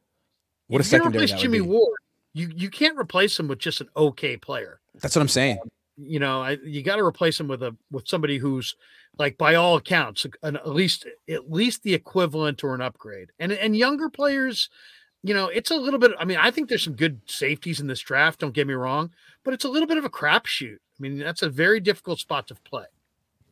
what 0.68 0.80
a 0.80 0.84
secondary 0.84 1.24
replace 1.24 1.40
Jimmy 1.40 1.60
Ward, 1.60 1.98
you 2.32 2.50
you 2.54 2.70
can't 2.70 2.98
replace 2.98 3.38
him 3.38 3.48
with 3.48 3.58
just 3.58 3.80
an 3.80 3.88
okay 3.96 4.36
player. 4.36 4.80
That's 5.00 5.14
what 5.16 5.22
I'm 5.22 5.28
saying. 5.28 5.58
Um, 5.62 5.70
you 5.98 6.20
know, 6.20 6.42
I, 6.42 6.58
you 6.64 6.82
got 6.82 6.96
to 6.96 7.04
replace 7.04 7.40
him 7.40 7.48
with 7.48 7.62
a 7.62 7.76
with 7.90 8.06
somebody 8.06 8.38
who's 8.38 8.76
like 9.18 9.36
by 9.36 9.54
all 9.54 9.76
accounts 9.76 10.26
an, 10.42 10.56
at 10.56 10.68
least 10.68 11.06
at 11.28 11.50
least 11.50 11.82
the 11.82 11.94
equivalent 11.94 12.62
or 12.62 12.74
an 12.74 12.80
upgrade. 12.80 13.32
And 13.38 13.52
and 13.52 13.76
younger 13.76 14.08
players, 14.08 14.68
you 15.22 15.34
know, 15.34 15.48
it's 15.48 15.70
a 15.70 15.76
little 15.76 15.98
bit. 15.98 16.12
I 16.18 16.24
mean, 16.24 16.38
I 16.38 16.50
think 16.50 16.68
there's 16.68 16.84
some 16.84 16.94
good 16.94 17.20
safeties 17.26 17.80
in 17.80 17.88
this 17.88 18.00
draft. 18.00 18.40
Don't 18.40 18.54
get 18.54 18.66
me 18.66 18.74
wrong, 18.74 19.10
but 19.44 19.54
it's 19.54 19.64
a 19.64 19.68
little 19.68 19.88
bit 19.88 19.98
of 19.98 20.04
a 20.04 20.10
crapshoot. 20.10 20.76
I 20.76 21.00
mean, 21.00 21.18
that's 21.18 21.42
a 21.42 21.48
very 21.48 21.80
difficult 21.80 22.18
spot 22.18 22.46
to 22.48 22.54
play. 22.54 22.84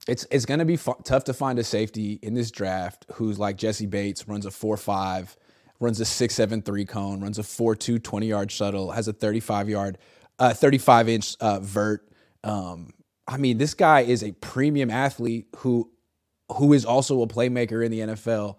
It's 0.06 0.26
it's 0.30 0.44
going 0.44 0.60
to 0.60 0.64
be 0.64 0.74
f- 0.74 1.02
tough 1.04 1.24
to 1.24 1.34
find 1.34 1.58
a 1.58 1.64
safety 1.64 2.20
in 2.22 2.34
this 2.34 2.50
draft 2.50 3.06
who's 3.14 3.38
like 3.38 3.56
Jessie 3.56 3.86
Bates, 3.86 4.28
runs 4.28 4.46
a 4.46 4.50
four 4.50 4.76
five, 4.76 5.36
runs 5.80 6.00
a 6.00 6.04
six 6.04 6.34
seven 6.34 6.62
three 6.62 6.84
cone, 6.84 7.20
runs 7.20 7.38
a 7.38 7.42
four 7.42 7.74
two 7.74 7.98
20 7.98 8.26
yard 8.26 8.50
shuttle, 8.50 8.90
has 8.92 9.08
a 9.08 9.12
35 9.12 9.68
yard, 9.68 9.98
uh, 10.38 10.52
35 10.52 11.08
inch 11.08 11.36
uh, 11.40 11.60
vert. 11.60 12.08
Um, 12.44 12.90
I 13.26 13.36
mean, 13.38 13.58
this 13.58 13.74
guy 13.74 14.00
is 14.02 14.22
a 14.22 14.32
premium 14.32 14.90
athlete 14.90 15.48
who 15.56 15.90
who 16.52 16.72
is 16.72 16.84
also 16.84 17.22
a 17.22 17.26
playmaker 17.26 17.84
in 17.84 17.90
the 17.90 18.00
NFL. 18.00 18.56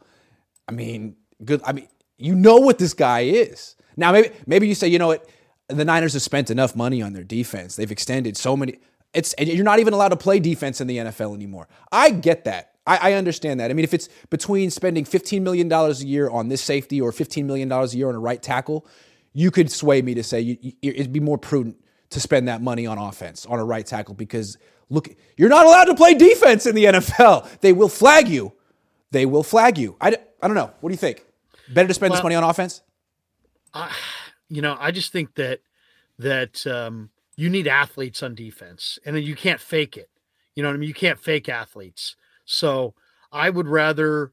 I 0.68 0.74
mean, 0.74 1.16
good. 1.44 1.62
I 1.64 1.72
mean, 1.72 1.88
you 2.18 2.36
know 2.36 2.58
what 2.58 2.78
this 2.78 2.94
guy 2.94 3.22
is. 3.22 3.76
Now, 3.96 4.12
maybe 4.12 4.32
maybe 4.46 4.68
you 4.68 4.76
say, 4.76 4.88
you 4.88 5.00
know 5.00 5.08
what, 5.08 5.28
the 5.70 5.86
Niners 5.86 6.14
have 6.14 6.22
spent 6.22 6.50
enough 6.50 6.76
money 6.76 7.02
on 7.02 7.14
their 7.14 7.24
defense. 7.24 7.76
They've 7.76 7.92
extended 7.92 8.38
so 8.38 8.58
many. 8.58 8.80
It's 9.14 9.34
you're 9.40 9.64
not 9.64 9.80
even 9.80 9.94
allowed 9.94 10.10
to 10.10 10.18
play 10.18 10.40
defense 10.40 10.82
in 10.82 10.88
the 10.88 10.98
NFL 10.98 11.34
anymore. 11.34 11.68
I 11.92 12.12
get 12.12 12.44
that. 12.46 12.74
I, 12.88 13.12
I 13.12 13.14
understand 13.14 13.60
that. 13.60 13.70
I 13.70 13.74
mean, 13.74 13.84
if 13.84 13.94
it's 13.94 14.10
between 14.30 14.72
spending 14.72 15.04
$15 15.06 15.42
million 15.42 15.72
a 15.72 15.92
year 15.94 16.30
on 16.30 16.48
this 16.48 16.64
safety 16.64 17.00
or 17.00 17.12
$15 17.12 17.46
million 17.46 17.72
a 17.72 17.86
year 17.88 18.10
on 18.10 18.16
a 18.16 18.20
right 18.20 18.42
tackle, 18.42 18.88
you 19.34 19.52
could 19.52 19.70
sway 19.70 20.02
me 20.02 20.16
to 20.16 20.24
say 20.24 20.40
you, 20.40 20.58
you, 20.62 20.74
it'd 20.82 21.14
be 21.14 21.20
more 21.20 21.38
prudent 21.38 21.78
to 22.10 22.20
spend 22.20 22.48
that 22.48 22.62
money 22.62 22.88
on 22.88 22.98
offense 22.98 23.46
on 23.46 23.60
a 23.60 23.66
right 23.66 23.86
tackle 23.86 24.16
because 24.16 24.58
look, 24.90 25.10
you're 25.36 25.50
not 25.50 25.66
allowed 25.66 25.86
to 25.86 25.96
play 25.96 26.14
defense 26.14 26.66
in 26.66 26.74
the 26.74 26.86
NFL. 26.86 27.60
They 27.60 27.74
will 27.74 27.90
flag 27.90 28.30
you. 28.30 28.54
They 29.12 29.26
will 29.26 29.44
flag 29.44 29.78
you. 29.78 29.96
I, 30.02 30.16
I 30.42 30.48
don't 30.48 30.56
know. 30.56 30.72
What 30.80 30.90
do 30.90 30.94
you 30.94 30.98
think? 30.98 31.24
Better 31.70 31.88
to 31.88 31.94
spend 31.94 32.12
well, 32.12 32.20
this 32.20 32.24
money 32.24 32.36
on 32.36 32.44
offense? 32.44 32.82
I, 33.74 33.94
you 34.50 34.62
know, 34.62 34.78
I 34.80 34.92
just 34.92 35.12
think 35.12 35.36
that 35.36 35.60
that 36.20 36.66
um, 36.66 37.10
you 37.36 37.50
need 37.50 37.68
athletes 37.68 38.24
on 38.24 38.34
defense, 38.34 38.98
and 39.06 39.16
then 39.16 39.24
you 39.24 39.36
can't 39.36 39.60
fake 39.60 39.98
it. 39.98 40.10
You 40.56 40.64
know 40.64 40.70
what 40.70 40.76
I 40.76 40.78
mean? 40.78 40.88
You 40.88 40.94
can't 40.94 41.20
fake 41.20 41.50
athletes. 41.50 42.16
So 42.48 42.96
I 43.32 43.52
would 43.52 43.68
rather. 43.68 44.32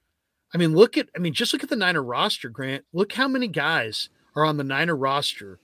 I 0.54 0.56
mean, 0.56 0.74
look 0.74 0.96
at. 0.96 1.08
I 1.14 1.18
mean, 1.18 1.34
just 1.34 1.52
look 1.52 1.62
at 1.62 1.68
the 1.68 1.76
Niner 1.76 2.02
roster, 2.02 2.48
Grant. 2.48 2.84
Look 2.94 3.12
how 3.12 3.28
many 3.28 3.48
guys 3.48 4.08
are 4.34 4.44
on 4.44 4.56
the 4.56 4.64
Niner 4.64 4.96
roster 4.96 5.58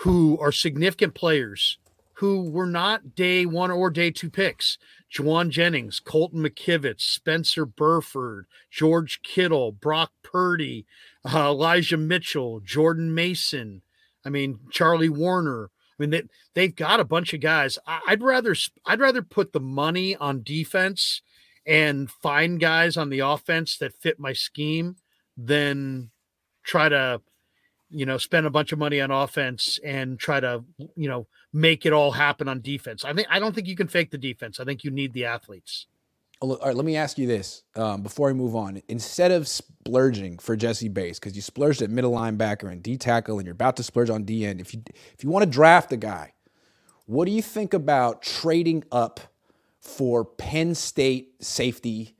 who 0.00 0.38
are 0.38 0.52
significant 0.52 1.14
players 1.14 1.78
who 2.16 2.50
were 2.50 2.66
not 2.66 3.14
day 3.14 3.44
one 3.44 3.70
or 3.70 3.90
day 3.90 4.10
two 4.10 4.30
picks. 4.30 4.78
Jauan 5.12 5.50
Jennings, 5.50 6.00
Colton 6.00 6.42
McKivitz, 6.42 7.00
Spencer 7.00 7.64
Burford, 7.64 8.46
George 8.70 9.22
Kittle, 9.22 9.72
Brock 9.72 10.12
Purdy, 10.22 10.86
uh, 11.24 11.50
Elijah 11.50 11.96
Mitchell, 11.96 12.60
Jordan 12.60 13.14
Mason. 13.14 13.82
I 14.24 14.30
mean, 14.30 14.58
Charlie 14.70 15.08
Woerner. 15.08 15.66
I 15.66 16.02
mean, 16.02 16.10
they, 16.10 16.22
they've 16.54 16.74
got 16.74 17.00
a 17.00 17.04
bunch 17.04 17.32
of 17.32 17.40
guys. 17.40 17.78
I, 17.86 18.00
I'd 18.08 18.22
rather 18.22 18.54
I'd 18.84 19.00
rather 19.00 19.22
put 19.22 19.52
the 19.52 19.60
money 19.60 20.16
on 20.16 20.42
defense 20.42 21.22
and 21.66 22.10
find 22.10 22.60
guys 22.60 22.96
on 22.96 23.10
the 23.10 23.20
offense 23.20 23.76
that 23.78 24.00
fit 24.00 24.20
my 24.20 24.32
scheme 24.32 24.96
than 25.36 26.10
try 26.62 26.88
to 26.88 27.20
you 27.90 28.06
know 28.06 28.18
spend 28.18 28.46
a 28.46 28.50
bunch 28.50 28.72
of 28.72 28.78
money 28.78 29.00
on 29.00 29.10
offense 29.10 29.78
and 29.84 30.18
try 30.18 30.40
to 30.40 30.64
you 30.96 31.08
know 31.08 31.26
make 31.52 31.86
it 31.86 31.92
all 31.92 32.12
happen 32.12 32.48
on 32.48 32.60
defense. 32.60 33.04
I 33.04 33.12
think 33.12 33.28
I 33.30 33.38
don't 33.38 33.54
think 33.54 33.66
you 33.66 33.76
can 33.76 33.88
fake 33.88 34.10
the 34.10 34.18
defense. 34.18 34.60
I 34.60 34.64
think 34.64 34.84
you 34.84 34.90
need 34.90 35.12
the 35.12 35.24
athletes. 35.24 35.86
All 36.40 36.58
right, 36.58 36.76
let 36.76 36.84
me 36.84 36.96
ask 36.96 37.16
you 37.16 37.26
this 37.26 37.62
um, 37.76 38.02
before 38.02 38.28
I 38.28 38.34
move 38.34 38.54
on. 38.54 38.82
Instead 38.88 39.32
of 39.32 39.48
splurging 39.48 40.38
for 40.38 40.54
jessie 40.54 40.88
Bates, 40.88 41.18
because 41.18 41.34
you 41.34 41.40
splurged 41.40 41.80
at 41.80 41.88
middle 41.88 42.12
linebacker 42.12 42.70
and 42.70 42.82
D 42.82 42.98
tackle, 42.98 43.38
and 43.38 43.46
you're 43.46 43.54
about 43.54 43.76
to 43.78 43.82
splurge 43.82 44.10
on 44.10 44.24
D 44.24 44.44
end, 44.44 44.60
if 44.60 44.74
you 44.74 44.82
if 45.14 45.24
you 45.24 45.30
want 45.30 45.44
to 45.44 45.50
draft 45.50 45.92
a 45.92 45.96
guy, 45.96 46.34
what 47.06 47.24
do 47.24 47.30
you 47.30 47.40
think 47.40 47.72
about 47.72 48.22
trading 48.22 48.84
up 48.92 49.20
for 49.86 50.24
Penn 50.24 50.74
State 50.74 51.42
safety 51.42 52.14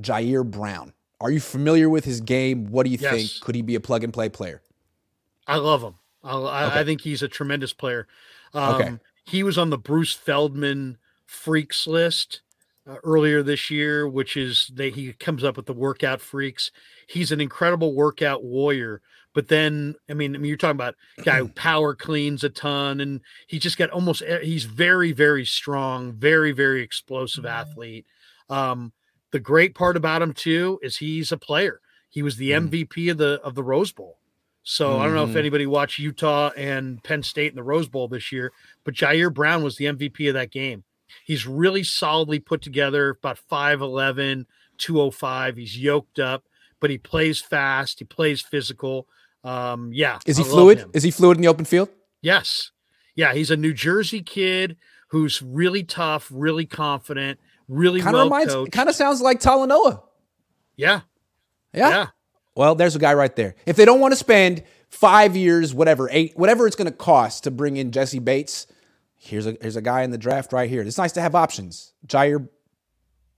Ji'Ayir 0.00 0.50
Brown? 0.50 0.92
Are 1.20 1.30
you 1.30 1.40
familiar 1.40 1.88
with 1.88 2.04
his 2.04 2.20
game? 2.20 2.66
What 2.66 2.84
do 2.84 2.90
you 2.90 2.98
yes. 3.00 3.14
think? 3.14 3.44
Could 3.44 3.54
he 3.54 3.62
be 3.62 3.76
a 3.76 3.80
plug 3.80 4.02
and 4.02 4.12
play 4.12 4.28
player? 4.28 4.60
I 5.46 5.56
love 5.56 5.82
him. 5.82 5.94
I, 6.24 6.34
okay. 6.34 6.80
I 6.80 6.84
think 6.84 7.02
he's 7.02 7.22
a 7.22 7.28
tremendous 7.28 7.72
player. 7.72 8.06
Um, 8.54 8.74
okay. 8.74 8.98
He 9.24 9.42
was 9.42 9.56
on 9.56 9.70
the 9.70 9.78
Bruce 9.78 10.12
Feldman 10.12 10.98
freaks 11.26 11.86
list 11.86 12.42
uh, 12.86 12.96
earlier 13.04 13.42
this 13.42 13.70
year, 13.70 14.08
which 14.08 14.36
is 14.36 14.70
that 14.74 14.94
he 14.94 15.12
comes 15.12 15.44
up 15.44 15.56
with 15.56 15.66
the 15.66 15.72
workout 15.72 16.20
freaks. 16.20 16.70
He's 17.06 17.32
an 17.32 17.40
incredible 17.40 17.94
workout 17.94 18.44
warrior. 18.44 19.00
But 19.34 19.48
then, 19.48 19.94
I 20.10 20.14
mean, 20.14 20.34
I 20.34 20.38
mean, 20.38 20.48
you're 20.48 20.58
talking 20.58 20.76
about 20.76 20.94
guy 21.24 21.38
who 21.38 21.48
power 21.48 21.94
cleans 21.94 22.44
a 22.44 22.50
ton, 22.50 23.00
and 23.00 23.20
he 23.46 23.58
just 23.58 23.78
got 23.78 23.90
almost. 23.90 24.22
He's 24.42 24.64
very, 24.64 25.12
very 25.12 25.46
strong, 25.46 26.12
very, 26.12 26.52
very 26.52 26.82
explosive 26.82 27.44
mm-hmm. 27.44 27.70
athlete. 27.70 28.06
Um, 28.50 28.92
the 29.30 29.40
great 29.40 29.74
part 29.74 29.96
about 29.96 30.22
him 30.22 30.34
too 30.34 30.78
is 30.82 30.98
he's 30.98 31.32
a 31.32 31.38
player. 31.38 31.80
He 32.10 32.22
was 32.22 32.36
the 32.36 32.50
mm. 32.50 32.68
MVP 32.68 33.10
of 33.10 33.16
the 33.16 33.40
of 33.42 33.54
the 33.54 33.64
Rose 33.64 33.90
Bowl. 33.90 34.18
So 34.62 34.90
mm-hmm. 34.90 35.00
I 35.00 35.04
don't 35.06 35.14
know 35.14 35.22
if 35.24 35.30
mm-hmm. 35.30 35.38
anybody 35.38 35.66
watched 35.66 35.98
Utah 35.98 36.50
and 36.56 37.02
Penn 37.02 37.22
State 37.22 37.50
in 37.50 37.56
the 37.56 37.62
Rose 37.62 37.88
Bowl 37.88 38.06
this 38.06 38.30
year, 38.30 38.52
but 38.84 38.94
Ji'Ayir 38.94 39.32
Brown 39.32 39.64
was 39.64 39.76
the 39.76 39.86
MVP 39.86 40.28
of 40.28 40.34
that 40.34 40.50
game. 40.50 40.84
He's 41.24 41.46
really 41.46 41.82
solidly 41.82 42.38
put 42.38 42.62
together, 42.62 43.10
about 43.10 43.38
5'11, 43.50 44.46
205. 44.78 45.56
He's 45.56 45.78
yoked 45.78 46.18
up, 46.18 46.44
but 46.80 46.90
he 46.90 46.98
plays 46.98 47.40
fast. 47.40 47.98
He 47.98 48.04
plays 48.04 48.40
physical. 48.40 49.06
Um, 49.44 49.90
yeah. 49.92 50.18
Is 50.26 50.36
he 50.36 50.44
fluid? 50.44 50.86
Is 50.92 51.02
he 51.02 51.10
fluid 51.10 51.36
in 51.36 51.42
the 51.42 51.48
open 51.48 51.64
field? 51.64 51.88
Yes. 52.20 52.70
Yeah. 53.14 53.34
He's 53.34 53.50
a 53.50 53.56
New 53.56 53.72
Jersey 53.72 54.22
kid 54.22 54.76
who's 55.08 55.42
really 55.42 55.82
tough, 55.82 56.28
really 56.32 56.66
confident, 56.66 57.38
really 57.68 58.00
kind 58.00 58.16
of 58.16 58.24
reminds. 58.24 58.54
Kind 58.70 58.88
of 58.88 58.94
sounds 58.94 59.20
like 59.20 59.40
Talanoa. 59.40 60.02
Yeah. 60.76 61.00
Yeah. 61.74 61.88
Yeah. 61.88 62.06
Well, 62.54 62.74
there's 62.74 62.96
a 62.96 62.98
guy 62.98 63.14
right 63.14 63.34
there. 63.34 63.54
If 63.66 63.76
they 63.76 63.84
don't 63.84 64.00
want 64.00 64.12
to 64.12 64.16
spend 64.16 64.62
five 64.88 65.36
years, 65.36 65.72
whatever, 65.74 66.08
eight, 66.12 66.36
whatever 66.36 66.66
it's 66.66 66.76
going 66.76 66.90
to 66.90 66.96
cost 66.96 67.44
to 67.44 67.50
bring 67.50 67.76
in 67.78 67.92
Jessie 67.92 68.18
Bates, 68.18 68.66
here's 69.16 69.46
a 69.46 69.56
here's 69.60 69.76
a 69.76 69.82
guy 69.82 70.02
in 70.02 70.10
the 70.10 70.18
draft 70.18 70.52
right 70.52 70.68
here. 70.68 70.82
It's 70.82 70.98
nice 70.98 71.12
to 71.12 71.20
have 71.22 71.34
options. 71.34 71.94
Ji'Ayir 72.06 72.48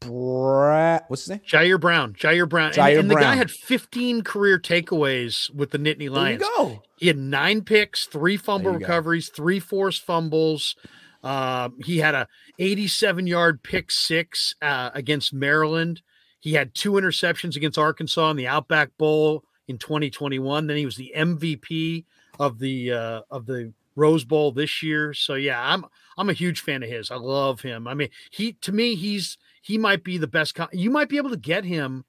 Bra- 0.07 1.01
what's 1.09 1.23
his 1.23 1.31
name? 1.31 1.41
Ji'Ayir 1.47 1.81
Brown. 1.81 2.15
Ji'Ayir 2.15 2.49
Brown. 2.49 2.73
Ji'Ayir 2.73 2.91
and, 2.91 2.99
and 3.01 3.09
Brown. 3.09 3.21
the 3.21 3.27
guy 3.27 3.37
had 3.37 3.51
15 3.51 4.23
career 4.23 4.59
takeaways 4.59 5.53
with 5.55 5.71
the 5.71 5.79
Nittany 5.79 6.11
Lions. 6.11 6.41
There 6.41 6.51
you 6.51 6.57
go. 6.57 6.83
He 6.97 7.07
had 7.09 7.19
nine 7.19 7.63
picks, 7.63 8.07
three 8.07 8.37
fumble 8.37 8.73
recoveries, 8.73 9.29
go. 9.29 9.37
three 9.37 9.61
forced 9.61 10.03
fumbles. 10.03 10.77
Uh, 11.23 11.71
he 11.85 11.99
had 11.99 12.15
a 12.15 12.29
87 12.59 13.27
yard 13.27 13.63
pick 13.63 13.91
six 13.91 14.55
uh, 14.61 14.91
against 14.95 15.33
Maryland. 15.33 16.03
He 16.41 16.53
had 16.53 16.75
two 16.75 16.93
interceptions 16.93 17.57
against 17.57 17.79
Arkansas 17.79 18.31
in 18.31 18.37
the 18.37 18.47
Outback 18.47 18.91
Bowl 18.99 19.45
in 19.67 19.79
2021. 19.79 20.67
Then 20.67 20.77
he 20.77 20.85
was 20.85 20.97
the 20.97 21.13
MVP 21.17 22.05
of 22.39 22.59
the 22.59 22.93
uh, 22.93 23.21
of 23.31 23.47
the 23.47 23.73
Rose 23.97 24.25
Bowl 24.25 24.53
this 24.53 24.83
year. 24.83 25.15
So 25.15 25.35
yeah, 25.35 25.61
I'm 25.63 25.87
I'm 26.19 26.29
a 26.29 26.35
huge 26.35 26.61
fan 26.61 26.83
of 26.83 26.91
his. 26.91 27.11
I 27.11 27.17
love 27.17 27.63
him. 27.63 27.89
I 27.89 27.95
mean, 27.95 28.11
he 28.31 28.53
to 28.61 28.73
me 28.73 28.95
he's 28.95 29.39
he 29.65 29.79
might 29.79 30.05
be 30.05 30.19
the 30.19 30.27
best. 30.27 30.55
Con- 30.55 30.69
you 30.73 30.91
might 30.91 31.09
be 31.09 31.17
able 31.17 31.31
to 31.31 31.39
get 31.39 31.65
him 31.65 32.05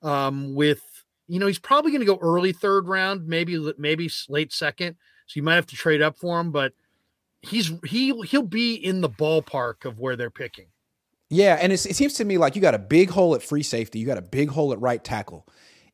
um, 0.00 0.54
with 0.54 0.80
you 1.26 1.40
know 1.40 1.48
he's 1.48 1.58
probably 1.58 1.90
going 1.90 2.00
to 2.00 2.06
go 2.06 2.18
early 2.22 2.52
third 2.52 2.86
round, 2.86 3.26
maybe 3.26 3.58
maybe 3.78 4.08
late 4.28 4.52
second. 4.52 4.96
So 5.26 5.32
you 5.34 5.42
might 5.42 5.56
have 5.56 5.66
to 5.66 5.76
trade 5.76 6.02
up 6.02 6.16
for 6.16 6.38
him, 6.38 6.52
but 6.52 6.72
he's 7.42 7.72
he 7.84 8.14
he'll 8.26 8.42
be 8.42 8.74
in 8.74 9.00
the 9.00 9.10
ballpark 9.10 9.84
of 9.84 9.98
where 9.98 10.14
they're 10.14 10.30
picking. 10.30 10.66
Yeah, 11.28 11.58
and 11.60 11.72
it 11.72 11.78
seems 11.78 12.14
to 12.14 12.24
me 12.24 12.38
like 12.38 12.54
you 12.54 12.62
got 12.62 12.74
a 12.74 12.78
big 12.78 13.10
hole 13.10 13.34
at 13.34 13.42
free 13.42 13.64
safety, 13.64 13.98
you 13.98 14.06
got 14.06 14.18
a 14.18 14.22
big 14.22 14.50
hole 14.50 14.72
at 14.72 14.80
right 14.80 15.02
tackle. 15.02 15.46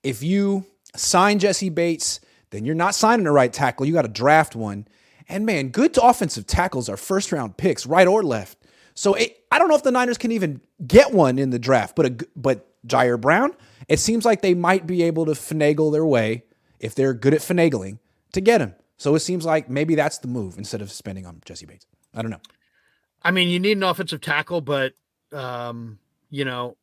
If 0.02 0.22
you 0.22 0.66
sign 0.94 1.38
Jessie 1.38 1.70
Bates, 1.70 2.20
then 2.50 2.66
you're 2.66 2.74
not 2.74 2.94
signing 2.94 3.26
a 3.26 3.32
right 3.32 3.52
tackle. 3.52 3.86
You 3.86 3.94
got 3.94 4.02
to 4.02 4.08
draft 4.08 4.54
one. 4.54 4.86
And 5.28 5.44
man, 5.46 5.68
good 5.68 5.96
offensive 6.00 6.46
tackles 6.46 6.88
are 6.88 6.96
first 6.96 7.32
round 7.32 7.56
picks, 7.56 7.86
right 7.86 8.06
or 8.06 8.22
left. 8.22 8.58
So 8.96 9.14
it, 9.14 9.44
I 9.52 9.58
don't 9.58 9.68
know 9.68 9.76
if 9.76 9.82
the 9.82 9.92
Niners 9.92 10.18
can 10.18 10.32
even 10.32 10.60
get 10.84 11.12
one 11.12 11.38
in 11.38 11.50
the 11.50 11.58
draft, 11.58 11.94
but 11.94 12.06
a, 12.06 12.26
but 12.34 12.66
Ji'Ayir 12.86 13.20
Brown, 13.20 13.52
it 13.88 14.00
seems 14.00 14.24
like 14.24 14.42
they 14.42 14.54
might 14.54 14.86
be 14.86 15.02
able 15.02 15.26
to 15.26 15.32
finagle 15.32 15.92
their 15.92 16.04
way 16.04 16.44
if 16.80 16.94
they're 16.94 17.14
good 17.14 17.34
at 17.34 17.40
finagling 17.40 17.98
to 18.32 18.40
get 18.40 18.60
him. 18.60 18.74
So 18.96 19.14
it 19.14 19.20
seems 19.20 19.44
like 19.44 19.68
maybe 19.68 19.94
that's 19.94 20.18
the 20.18 20.28
move 20.28 20.56
instead 20.56 20.80
of 20.80 20.90
spending 20.90 21.26
on 21.26 21.42
Jessie 21.44 21.66
Bates. 21.66 21.86
I 22.14 22.22
don't 22.22 22.30
know. 22.30 22.40
I 23.22 23.30
mean, 23.30 23.48
you 23.48 23.60
need 23.60 23.76
an 23.76 23.82
offensive 23.82 24.22
tackle, 24.22 24.62
but 24.62 24.94
um, 25.30 25.98
you 26.30 26.44
know, 26.44 26.76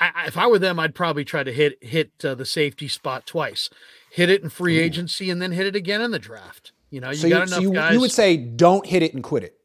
I, 0.00 0.26
if 0.26 0.38
I 0.38 0.46
were 0.46 0.58
them, 0.58 0.80
I'd 0.80 0.94
probably 0.94 1.24
try 1.24 1.42
to 1.42 1.52
hit 1.52 1.82
hit 1.82 2.12
uh, 2.24 2.34
the 2.34 2.46
safety 2.46 2.88
spot 2.88 3.26
twice, 3.26 3.68
hit 4.10 4.30
it 4.30 4.42
in 4.42 4.48
free 4.48 4.78
agency, 4.78 5.28
and 5.28 5.42
then 5.42 5.52
hit 5.52 5.66
it 5.66 5.76
again 5.76 6.00
in 6.00 6.12
the 6.12 6.18
draft. 6.18 6.72
You 6.90 7.00
know, 7.00 7.10
you 7.10 7.16
so 7.16 7.28
got 7.28 7.34
you, 7.34 7.42
enough 7.42 7.50
so 7.50 7.60
you, 7.60 7.72
guys. 7.72 7.92
You 7.92 8.00
would 8.00 8.12
say 8.12 8.36
don't 8.36 8.86
hit 8.86 9.02
it 9.02 9.12
and 9.12 9.22
quit 9.22 9.44
it. 9.44 9.57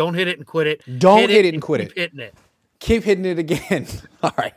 Don't 0.00 0.14
hit 0.14 0.28
it 0.28 0.38
and 0.38 0.46
quit 0.46 0.66
it. 0.66 0.98
Don't 0.98 1.18
hit, 1.18 1.28
hit 1.28 1.44
it, 1.44 1.48
and, 1.48 1.54
and 1.56 1.62
quit 1.62 1.82
it. 1.82 1.92
Hitting 1.94 2.20
it. 2.20 2.34
Keep 2.78 3.04
hitting 3.04 3.26
it 3.26 3.38
again. 3.38 3.86
All 4.22 4.32
right. 4.38 4.54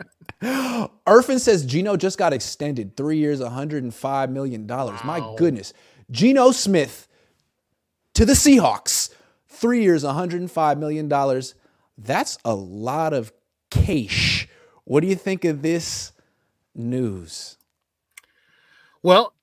Irfin 1.05 1.38
says 1.38 1.65
Geno 1.65 1.97
just 1.97 2.17
got 2.17 2.31
extended 2.31 2.95
three 2.95 3.17
years, 3.17 3.41
$105 3.41 4.29
million. 4.29 4.65
Wow. 4.65 5.01
My 5.03 5.35
goodness. 5.38 5.73
Geno 6.09 6.51
Smith 6.51 7.09
to 8.13 8.23
the 8.23 8.31
Seahawks, 8.31 9.13
three 9.50 9.81
years, 9.81 10.05
$105 10.05 10.77
million. 10.77 11.09
That's 11.97 12.38
a 12.45 12.55
lot 12.55 13.12
of 13.12 13.33
cash. 13.69 14.47
What 14.85 15.01
do 15.01 15.07
you 15.07 15.15
think 15.15 15.43
of 15.43 15.62
this 15.62 16.13
news? 16.73 17.57
Well, 19.01 19.33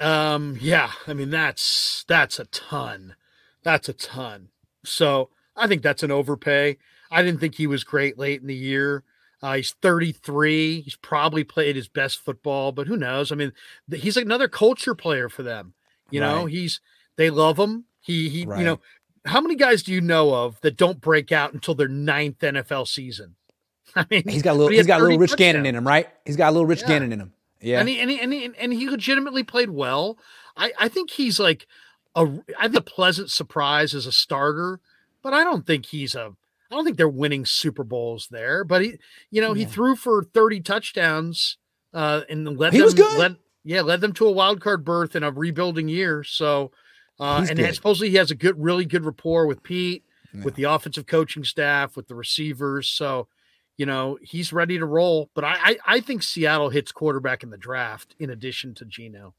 um, 0.00 0.56
yeah, 0.62 0.92
I 1.06 1.12
mean 1.12 1.28
that's 1.28 2.06
that's 2.08 2.38
a 2.38 2.46
ton. 2.46 3.16
That's 3.62 3.90
a 3.90 3.92
ton. 3.92 4.48
So 4.84 5.28
I 5.62 5.68
think 5.68 5.82
that's 5.82 6.02
an 6.02 6.10
overpay. 6.10 6.76
I 7.10 7.22
didn't 7.22 7.38
think 7.38 7.54
he 7.54 7.68
was 7.68 7.84
great 7.84 8.18
late 8.18 8.40
in 8.40 8.48
the 8.48 8.54
year. 8.54 9.04
Uh, 9.40 9.54
he's 9.54 9.72
33. 9.72 10.80
He's 10.80 10.96
probably 10.96 11.44
played 11.44 11.76
his 11.76 11.88
best 11.88 12.18
football, 12.18 12.72
but 12.72 12.88
who 12.88 12.96
knows? 12.96 13.30
I 13.30 13.36
mean, 13.36 13.52
he's 13.92 14.16
another 14.16 14.48
culture 14.48 14.94
player 14.94 15.28
for 15.28 15.42
them. 15.42 15.74
You 16.10 16.20
right. 16.20 16.28
know, 16.28 16.46
he's 16.46 16.80
they 17.16 17.30
love 17.30 17.58
him. 17.58 17.84
He 18.00 18.28
he, 18.28 18.44
right. 18.44 18.58
you 18.58 18.64
know, 18.64 18.80
how 19.24 19.40
many 19.40 19.54
guys 19.54 19.84
do 19.84 19.92
you 19.92 20.00
know 20.00 20.34
of 20.34 20.60
that 20.62 20.76
don't 20.76 21.00
break 21.00 21.30
out 21.30 21.52
until 21.52 21.74
their 21.74 21.88
ninth 21.88 22.38
NFL 22.40 22.88
season? 22.88 23.36
I 23.96 24.04
mean, 24.10 24.24
he's 24.28 24.42
got 24.42 24.52
a 24.52 24.58
little, 24.58 24.70
he 24.70 24.78
has 24.78 24.86
got 24.86 25.00
a 25.00 25.04
little 25.04 25.18
Rich 25.18 25.30
touchdowns. 25.30 25.52
Gannon 25.52 25.66
in 25.66 25.76
him, 25.76 25.86
right? 25.86 26.08
He's 26.24 26.36
got 26.36 26.50
a 26.50 26.52
little 26.52 26.66
Rich 26.66 26.82
yeah. 26.82 26.88
Gannon 26.88 27.12
in 27.12 27.20
him. 27.20 27.32
Yeah, 27.60 27.78
and 27.78 27.88
he, 27.88 28.00
and 28.00 28.10
he 28.10 28.20
and 28.20 28.32
he 28.32 28.50
and 28.58 28.72
he 28.72 28.90
legitimately 28.90 29.44
played 29.44 29.70
well. 29.70 30.18
I 30.56 30.72
I 30.80 30.88
think 30.88 31.10
he's 31.10 31.38
like 31.38 31.68
a 32.16 32.26
I 32.58 32.68
think 32.68 32.76
a 32.76 32.82
pleasant 32.82 33.30
surprise 33.30 33.94
as 33.94 34.06
a 34.06 34.12
starter, 34.12 34.80
but 35.22 35.34
I 35.34 35.44
don't 35.44 35.66
think 35.66 35.86
he's 35.86 36.14
a 36.14 36.32
I 36.70 36.74
don't 36.74 36.84
think 36.84 36.96
they're 36.96 37.08
winning 37.08 37.44
Super 37.44 37.84
Bowls 37.84 38.28
there. 38.30 38.64
But 38.64 38.82
he, 38.82 38.94
you 39.30 39.40
know, 39.40 39.54
yeah. 39.54 39.66
he 39.66 39.70
threw 39.70 39.96
for 39.96 40.22
thirty 40.22 40.60
touchdowns 40.60 41.58
uh, 41.92 42.22
and 42.28 42.58
led 42.58 42.72
he 42.72 42.78
them, 42.78 42.84
was 42.86 42.94
good. 42.94 43.18
Led, 43.18 43.36
yeah, 43.64 43.82
led 43.82 44.00
them 44.00 44.12
to 44.14 44.26
a 44.26 44.32
wild 44.32 44.60
card 44.60 44.84
berth 44.84 45.14
in 45.14 45.22
a 45.22 45.30
rebuilding 45.30 45.88
year. 45.88 46.24
So 46.24 46.72
uh, 47.20 47.46
and 47.48 47.74
supposedly 47.74 48.10
he 48.10 48.16
has 48.16 48.30
a 48.30 48.34
good, 48.34 48.60
really 48.60 48.84
good 48.84 49.04
rapport 49.04 49.46
with 49.46 49.62
Pete, 49.62 50.04
yeah. 50.34 50.42
with 50.42 50.54
the 50.56 50.64
offensive 50.64 51.06
coaching 51.06 51.44
staff, 51.44 51.96
with 51.96 52.08
the 52.08 52.14
receivers. 52.14 52.88
So, 52.88 53.28
you 53.76 53.86
know, 53.86 54.18
he's 54.22 54.52
ready 54.52 54.78
to 54.78 54.86
roll. 54.86 55.30
But 55.34 55.44
I, 55.44 55.56
I, 55.62 55.76
I 55.86 56.00
think 56.00 56.22
Seattle 56.22 56.70
hits 56.70 56.90
quarterback 56.90 57.42
in 57.42 57.50
the 57.50 57.56
draft 57.56 58.16
in 58.18 58.30
addition 58.30 58.74
to 58.74 58.84
Geno. 58.84 59.34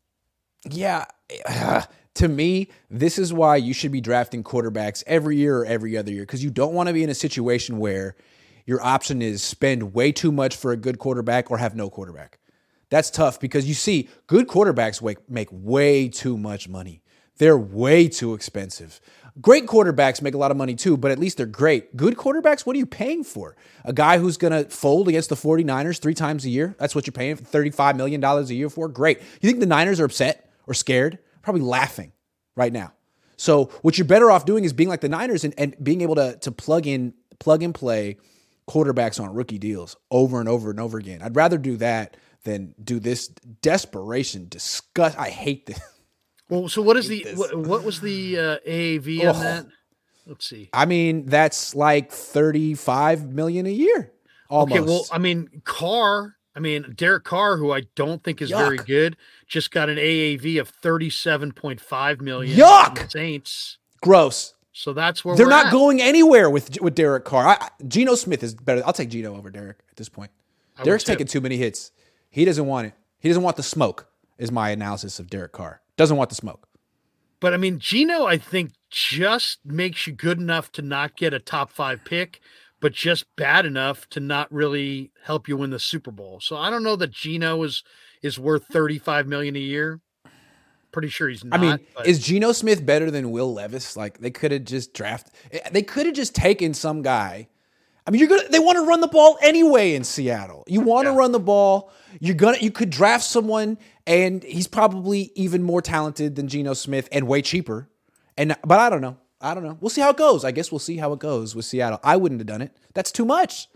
Yeah. 0.69 1.05
To 2.15 2.27
me, 2.27 2.69
this 2.91 3.17
is 3.17 3.33
why 3.33 3.55
you 3.55 3.73
should 3.73 3.91
be 3.91 4.01
drafting 4.01 4.43
quarterbacks 4.43 5.03
every 5.07 5.37
year 5.37 5.57
or 5.57 5.65
every 5.65 5.97
other 5.97 6.11
year 6.11 6.23
because 6.23 6.43
you 6.43 6.51
don't 6.51 6.73
want 6.73 6.87
to 6.87 6.93
be 6.93 7.03
in 7.03 7.09
a 7.09 7.15
situation 7.15 7.79
where 7.79 8.15
your 8.65 8.81
option 8.81 9.21
is 9.21 9.43
spend 9.43 9.93
way 9.93 10.11
too 10.11 10.31
much 10.31 10.55
for 10.55 10.71
a 10.71 10.77
good 10.77 10.99
quarterback 10.99 11.49
or 11.49 11.57
have 11.57 11.75
no 11.75 11.89
quarterback. 11.89 12.39
That's 12.89 13.09
tough 13.09 13.39
because 13.39 13.67
you 13.67 13.73
see 13.73 14.09
good 14.27 14.47
quarterbacks 14.47 15.01
make 15.27 15.47
way 15.51 16.07
too 16.07 16.37
much 16.37 16.69
money. 16.69 17.01
They're 17.37 17.57
way 17.57 18.07
too 18.07 18.35
expensive. 18.35 19.01
Great 19.41 19.65
quarterbacks 19.65 20.21
make 20.21 20.35
a 20.35 20.37
lot 20.37 20.51
of 20.51 20.57
money 20.57 20.75
too, 20.75 20.95
but 20.95 21.09
at 21.09 21.17
least 21.17 21.37
they're 21.37 21.47
great. 21.47 21.97
Good 21.97 22.15
quarterbacks, 22.15 22.67
what 22.67 22.75
are 22.75 22.79
you 22.79 22.85
paying 22.85 23.23
for? 23.23 23.55
A 23.83 23.91
guy 23.91 24.19
who's 24.19 24.37
going 24.37 24.53
to 24.53 24.69
fold 24.69 25.07
against 25.07 25.29
the 25.29 25.35
49ers 25.35 25.99
three 25.99 26.13
times 26.13 26.45
a 26.45 26.49
year? 26.49 26.75
That's 26.77 26.93
what 26.93 27.07
you're 27.07 27.13
paying 27.13 27.35
$35 27.35 27.95
million 27.95 28.23
a 28.23 28.41
year 28.43 28.69
for? 28.69 28.87
Great. 28.87 29.19
You 29.41 29.49
think 29.49 29.59
the 29.59 29.65
Niners 29.65 29.99
are 29.99 30.05
upset 30.05 30.51
or 30.67 30.75
scared? 30.75 31.17
Probably 31.43 31.61
laughing 31.61 32.11
right 32.55 32.73
now. 32.73 32.93
So 33.37 33.65
what 33.81 33.97
you're 33.97 34.05
better 34.05 34.31
off 34.31 34.45
doing 34.45 34.63
is 34.63 34.73
being 34.73 34.89
like 34.89 35.01
the 35.01 35.09
Niners 35.09 35.43
and, 35.43 35.53
and 35.57 35.75
being 35.83 36.01
able 36.01 36.15
to, 36.15 36.37
to 36.37 36.51
plug 36.51 36.87
in, 36.87 37.13
plug 37.39 37.61
and 37.61 37.75
play 37.75 38.17
quarterbacks 38.67 39.21
on 39.21 39.33
rookie 39.33 39.59
deals 39.59 39.95
over 40.09 40.39
and 40.39 40.49
over 40.49 40.69
and 40.71 40.79
over 40.79 40.97
again. 40.97 41.21
I'd 41.21 41.35
rather 41.35 41.57
do 41.57 41.77
that 41.77 42.17
than 42.43 42.73
do 42.83 42.99
this 42.99 43.27
desperation, 43.61 44.47
disgust. 44.49 45.17
I 45.19 45.29
hate 45.29 45.67
this. 45.67 45.79
Well, 46.49 46.67
so 46.67 46.81
what 46.81 46.97
is 46.97 47.07
the 47.07 47.25
what, 47.35 47.55
what, 47.55 47.83
was 47.83 48.01
the 48.01 48.37
uh, 48.37 48.57
AAV 48.67 49.33
on 49.33 49.39
that? 49.39 49.65
Let's 50.27 50.47
see. 50.47 50.69
I 50.73 50.85
mean, 50.85 51.25
that's 51.25 51.73
like 51.73 52.11
thirty-five 52.11 53.25
million 53.25 53.65
a 53.65 53.71
year. 53.71 54.11
Almost. 54.49 54.81
Okay, 54.81 54.87
well, 54.87 55.05
I 55.11 55.17
mean, 55.17 55.61
Carr. 55.63 56.35
I 56.55 56.59
mean, 56.59 56.93
Derek 56.95 57.23
Carr, 57.23 57.57
who 57.57 57.71
I 57.71 57.83
don't 57.95 58.23
think 58.23 58.41
is 58.41 58.51
Yuck. 58.51 58.57
very 58.57 58.77
good, 58.77 59.17
just 59.53 59.69
got 59.69 59.87
an 59.87 59.97
AAV 59.97 60.59
of 60.59 60.67
thirty-seven 60.67 61.51
point 61.51 61.79
five 61.79 62.19
million. 62.19 62.57
Yuck! 62.57 63.11
Saints. 63.11 63.77
Gross. 64.01 64.55
So 64.71 64.93
that's 64.93 65.23
where 65.23 65.35
they're 65.35 65.47
not 65.47 65.67
at. 65.67 65.71
going 65.71 66.01
anywhere 66.01 66.49
with 66.49 66.81
with 66.81 66.95
Derek 66.95 67.23
Carr. 67.23 67.47
I, 67.47 67.69
Geno 67.87 68.15
Smith 68.15 68.43
is 68.43 68.55
better. 68.55 68.81
I'll 68.83 68.93
take 68.93 69.09
Geno 69.09 69.37
over 69.37 69.51
Derek 69.51 69.77
at 69.91 69.95
this 69.95 70.09
point. 70.09 70.31
I 70.75 70.83
Derek's 70.83 71.03
taking 71.03 71.27
too 71.27 71.39
many 71.39 71.57
hits. 71.57 71.91
He 72.31 72.45
doesn't 72.45 72.65
want 72.65 72.87
it. 72.87 72.93
He 73.19 73.29
doesn't 73.29 73.43
want 73.43 73.55
the 73.55 73.63
smoke. 73.63 74.07
Is 74.39 74.51
my 74.51 74.71
analysis 74.71 75.19
of 75.19 75.29
Derek 75.29 75.51
Carr. 75.51 75.81
Doesn't 75.95 76.17
want 76.17 76.31
the 76.31 76.35
smoke. 76.35 76.67
But 77.39 77.53
I 77.53 77.57
mean, 77.57 77.77
Geno, 77.77 78.25
I 78.25 78.39
think 78.39 78.71
just 78.89 79.59
makes 79.63 80.07
you 80.07 80.13
good 80.13 80.39
enough 80.39 80.71
to 80.71 80.81
not 80.81 81.15
get 81.15 81.35
a 81.35 81.39
top 81.39 81.69
five 81.69 82.03
pick, 82.03 82.39
but 82.79 82.93
just 82.93 83.35
bad 83.35 83.67
enough 83.67 84.09
to 84.09 84.19
not 84.19 84.51
really 84.51 85.11
help 85.25 85.47
you 85.47 85.57
win 85.57 85.69
the 85.69 85.79
Super 85.79 86.09
Bowl. 86.09 86.39
So 86.39 86.57
I 86.57 86.71
don't 86.71 86.83
know 86.83 86.95
that 86.95 87.11
Geno 87.11 87.61
is 87.61 87.83
is 88.23 88.39
worth 88.39 88.65
thirty 88.71 88.97
five 88.97 89.27
million 89.27 89.55
a 89.55 89.59
year. 89.59 89.99
Pretty 90.91 91.09
sure 91.09 91.27
he's 91.27 91.43
not. 91.43 91.59
I 91.59 91.61
mean, 91.61 91.79
but. 91.95 92.05
is 92.07 92.19
Geno 92.19 92.51
Smith 92.51 92.85
better 92.85 93.09
than 93.11 93.31
Will 93.31 93.53
Levis? 93.53 93.97
Like 93.97 94.19
they 94.19 94.31
could 94.31 94.51
have 94.51 94.63
just 94.63 94.93
drafted. 94.93 95.33
Eh, 95.51 95.69
they 95.71 95.81
could 95.81 96.05
have 96.05 96.15
just 96.15 96.35
taken 96.35 96.73
some 96.73 97.01
guy. 97.01 97.47
I 98.05 98.11
mean, 98.11 98.19
you're 98.19 98.29
gonna. 98.29 98.47
They 98.49 98.59
want 98.59 98.77
to 98.77 98.85
run 98.85 99.01
the 99.01 99.07
ball 99.07 99.37
anyway 99.41 99.95
in 99.95 100.03
Seattle. 100.03 100.63
You 100.67 100.81
want 100.81 101.05
to 101.05 101.11
yeah. 101.11 101.17
run 101.17 101.31
the 101.31 101.39
ball. 101.39 101.91
You're 102.19 102.35
gonna. 102.35 102.57
You 102.59 102.69
could 102.69 102.89
draft 102.89 103.23
someone, 103.23 103.77
and 104.05 104.43
he's 104.43 104.67
probably 104.67 105.31
even 105.35 105.63
more 105.63 105.81
talented 105.81 106.35
than 106.35 106.47
Geno 106.47 106.73
Smith 106.73 107.07
and 107.11 107.27
way 107.27 107.41
cheaper. 107.41 107.89
And 108.37 108.55
but 108.65 108.79
I 108.79 108.89
don't 108.89 109.01
know. 109.01 109.17
I 109.39 109.53
don't 109.53 109.63
know. 109.63 109.77
We'll 109.81 109.89
see 109.89 110.01
how 110.01 110.11
it 110.11 110.17
goes. 110.17 110.45
I 110.45 110.51
guess 110.51 110.71
we'll 110.71 110.79
see 110.79 110.97
how 110.97 111.11
it 111.13 111.19
goes 111.19 111.55
with 111.55 111.65
Seattle. 111.65 111.99
I 112.03 112.17
wouldn't 112.17 112.39
have 112.39 112.47
done 112.47 112.61
it. 112.61 112.75
That's 112.93 113.11
too 113.11 113.25
much. 113.25 113.67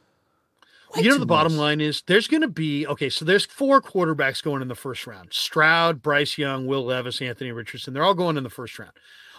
Way 0.96 1.03
you 1.03 1.10
know, 1.10 1.15
the 1.15 1.20
much. 1.20 1.27
bottom 1.27 1.58
line 1.58 1.82
is 1.82 2.01
there's 2.08 2.27
going 2.27 2.41
to 2.41 2.48
be 2.48 2.88
okay. 2.88 3.10
So 3.10 3.25
there's 3.25 3.46
four 3.46 3.82
quarterbacks 3.82 4.41
going 4.41 4.62
in 4.62 4.67
the 4.67 4.75
first 4.75 5.06
round: 5.06 5.29
Stroud, 5.34 6.01
Bryce 6.01 6.38
Young, 6.38 6.65
Will 6.65 6.86
Levis, 6.86 7.22
Anthony 7.22 7.51
Richardson. 7.51 7.94
They're 7.94 8.06
all 8.06 8.13
going 8.13 8.38
in 8.38 8.44
the 8.44 8.50
first 8.50 8.79
round. 8.79 8.94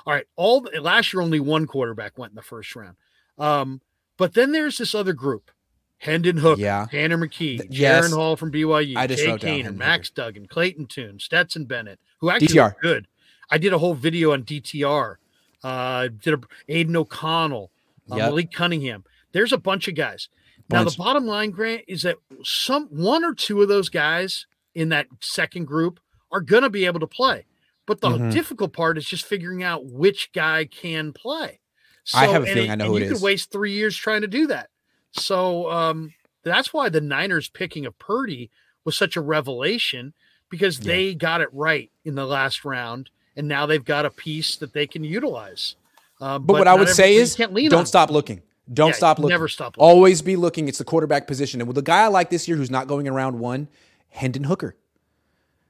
All 0.07 0.13
right. 0.13 0.27
All 0.37 0.67
last 0.81 1.13
year, 1.13 1.23
only 1.23 1.41
one 1.41 1.67
quarterback 1.67 2.19
went 2.19 2.33
in 2.33 2.37
the 2.37 2.43
first 2.43 2.75
round. 2.77 2.97
Um, 3.39 3.81
but 4.19 4.35
then 4.35 4.53
there's 4.53 4.77
this 4.79 4.95
other 4.95 5.15
group: 5.15 5.51
Hendon 5.99 6.37
Hooker, 6.37 6.61
yeah. 6.61 6.87
Tanner 6.91 7.17
McKee, 7.17 7.59
Th- 7.59 7.67
yes. 7.71 8.09
Jaren 8.09 8.15
Hall 8.15 8.37
from 8.37 8.53
BYU, 8.53 8.97
I 8.97 9.07
just 9.07 9.25
Jake 9.25 9.41
Haener, 9.41 9.75
Max 9.75 10.09
Hooker. 10.09 10.23
Duggan, 10.23 10.47
Clayton 10.49 10.87
Tune, 10.87 11.19
Stetson 11.19 11.65
Bennett, 11.65 11.99
who 12.19 12.31
actually 12.31 12.49
DTR. 12.49 12.75
good. 12.81 13.07
I 13.51 13.59
did 13.59 13.73
a 13.73 13.79
whole 13.79 13.95
video 13.95 14.33
on 14.33 14.45
DTR. 14.45 15.17
Uh, 15.65 16.09
did 16.23 16.35
a 16.35 16.41
Aidan 16.69 16.97
O'Connell, 16.97 17.71
uh, 18.11 18.17
yep. 18.17 18.27
Malik 18.27 18.53
Cunningham. 18.53 19.05
There's 19.33 19.53
a 19.53 19.59
bunch 19.59 19.89
of 19.89 19.95
guys. 19.95 20.29
Now 20.71 20.85
the 20.85 20.95
bottom 20.97 21.27
line, 21.27 21.51
Grant, 21.51 21.83
is 21.89 22.03
that 22.03 22.17
some 22.45 22.89
one 22.89 23.25
or 23.25 23.35
two 23.35 23.63
of 23.63 23.69
those 23.69 23.89
guys 23.89 24.47
in 24.75 24.91
that 24.91 25.07
second 25.21 25.67
group 25.67 25.99
are 26.31 26.41
going 26.41 26.63
to 26.63 26.71
be 26.71 26.85
able 26.85 27.01
to 27.01 27.07
play, 27.07 27.47
but 27.87 28.01
the 28.01 28.11
mm-hmm. 28.11 28.31
difficult 28.31 28.75
part 28.75 28.99
is 28.99 29.07
just 29.07 29.25
figuring 29.25 29.63
out 29.63 29.87
which 29.87 30.31
guy 30.33 30.67
can 30.67 31.13
play. 31.13 31.61
So, 32.05 32.19
I 32.19 32.27
have 32.27 32.43
a 32.43 32.47
feeling 32.47 32.71
it, 32.71 32.73
I 32.73 32.75
know 32.75 32.89
who 32.89 32.99
you 32.99 33.09
could 33.13 33.23
waste 33.23 33.51
three 33.51 33.73
years 33.73 33.97
trying 33.97 34.23
to 34.23 34.29
do 34.29 34.47
that. 34.49 34.69
So 35.13 35.71
um, 35.71 36.15
that's 36.45 36.73
why 36.73 36.89
the 36.89 37.01
Niners 37.01 37.49
picking 37.49 37.87
of 37.87 37.99
Purdy 37.99 38.51
was 38.85 38.97
such 38.97 39.17
a 39.17 39.21
revelation 39.21 40.15
because 40.51 40.79
yeah. 40.79 40.93
they 40.93 41.15
got 41.15 41.41
it 41.41 41.49
right 41.53 41.91
in 42.05 42.15
the 42.15 42.27
last 42.27 42.65
round, 42.65 43.11
and 43.37 43.49
now 43.49 43.67
they've 43.67 43.85
got 43.85 44.07
a 44.07 44.11
piece 44.11 44.57
that 44.57 44.73
they 44.73 44.87
can 44.87 45.05
utilize. 45.05 45.77
Uh, 46.21 46.39
but, 46.39 46.55
but, 46.55 46.59
what 46.61 46.69
I 46.69 46.75
would 46.75 46.89
say 46.89 47.15
is, 47.15 47.37
don't 47.37 47.87
stop 47.87 48.11
looking. 48.11 48.43
Don't 48.73 48.89
yeah, 48.89 48.95
stop 48.95 49.19
looking. 49.19 49.31
Never 49.31 49.49
stop. 49.49 49.77
Looking. 49.77 49.89
Always 49.89 50.23
be 50.23 50.37
looking. 50.37 50.69
It's 50.69 50.79
the 50.79 50.85
quarterback 50.85 51.27
position. 51.27 51.61
And 51.61 51.69
with 51.69 51.77
the 51.77 51.83
guy 51.83 52.03
I 52.03 52.09
like 52.09 52.31
this 52.31 52.49
year 52.49 52.57
who's 52.57 52.71
not 52.71 52.87
going 52.87 53.09
around 53.09 53.39
one, 53.39 53.69
Hendon 54.11 54.45
Hooker. 54.45 54.77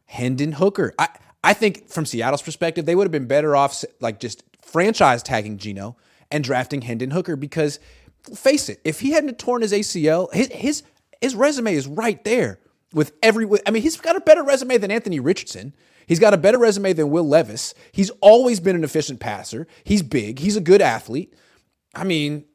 Hendon 0.07 0.53
Hooker. 0.53 0.95
I, 0.99 1.09
I 1.45 1.55
think 1.55 1.89
from 1.89 2.07
Seattle's 2.07 2.43
perspective, 2.43 2.87
they 2.87 2.95
would 2.95 3.05
have 3.05 3.13
been 3.13 3.27
better 3.27 3.55
off 3.55 3.85
like 4.01 4.21
just 4.21 4.43
franchise 4.63 5.23
tagging 5.23 5.59
Geno 5.59 5.97
and 6.31 6.43
drafting 6.43 6.83
Hendon 6.83 7.11
Hooker 7.11 7.37
because 7.37 7.79
face 8.35 8.69
it, 8.69 8.81
if 8.85 9.01
he 9.01 9.13
hadn't 9.13 9.39
torn 9.39 9.63
his 9.63 9.73
ACL, 9.73 10.33
his 10.33 10.49
his, 10.49 10.83
his 11.21 11.35
resume 11.35 11.75
is 11.75 11.87
right 11.87 12.23
there 12.25 12.59
with 12.93 13.13
every 13.23 13.47
I 13.67 13.71
mean, 13.71 13.83
he's 13.83 13.97
got 13.97 14.17
a 14.17 14.21
better 14.21 14.43
resume 14.43 14.79
than 14.79 14.91
Anthony 14.91 15.21
Richardson. 15.21 15.75
He's 16.07 16.19
got 16.19 16.33
a 16.33 16.39
better 16.39 16.59
resume 16.59 16.95
than 16.95 17.11
Will 17.11 17.29
Levis. 17.29 17.75
He's 17.93 18.11
always 18.23 18.61
been 18.61 18.75
an 18.75 18.83
efficient 18.83 19.21
passer. 19.21 19.67
He's 19.85 20.03
big. 20.03 20.39
He's 20.39 20.57
a 20.57 20.61
good 20.61 20.81
athlete. 20.81 21.35
I 21.95 22.05
mean, 22.05 22.47